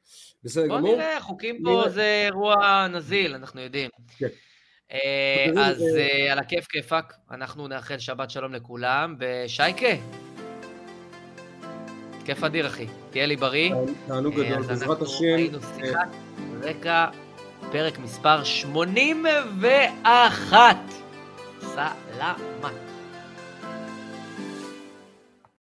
בסדר 0.45 0.67
גמור. 0.67 0.81
בוא 0.81 0.97
נראה, 0.97 1.21
חוקים 1.21 1.63
פה 1.65 1.71
נראה. 1.71 1.89
זה 1.89 2.23
אירוע 2.27 2.87
נזיל, 2.89 3.35
אנחנו 3.35 3.61
יודעים. 3.61 3.91
כן. 4.19 4.27
אה, 4.93 5.47
אז 5.57 5.83
אה, 5.97 6.33
על 6.33 6.39
הכיף 6.39 6.67
כיפאק, 6.67 7.15
אנחנו 7.31 7.69
נאחל 7.69 7.99
שבת 7.99 8.31
שלום 8.31 8.55
לכולם, 8.55 9.17
ושייקה, 9.19 9.87
כיף 12.25 12.45
אדיר 12.45 12.67
אחי, 12.67 12.87
תהיה 13.11 13.27
לי 13.27 13.37
בריא. 13.37 13.75
תענוג 14.07 14.35
גדול, 14.35 14.63
בעזרת 14.63 15.03
השם. 15.03 15.25
היינו 15.37 15.59
שיחת 15.63 16.09
רקע, 16.63 17.07
פרק 17.73 17.99
מספר 17.99 18.45
81. 18.45 20.77
סלמת. 21.61 22.90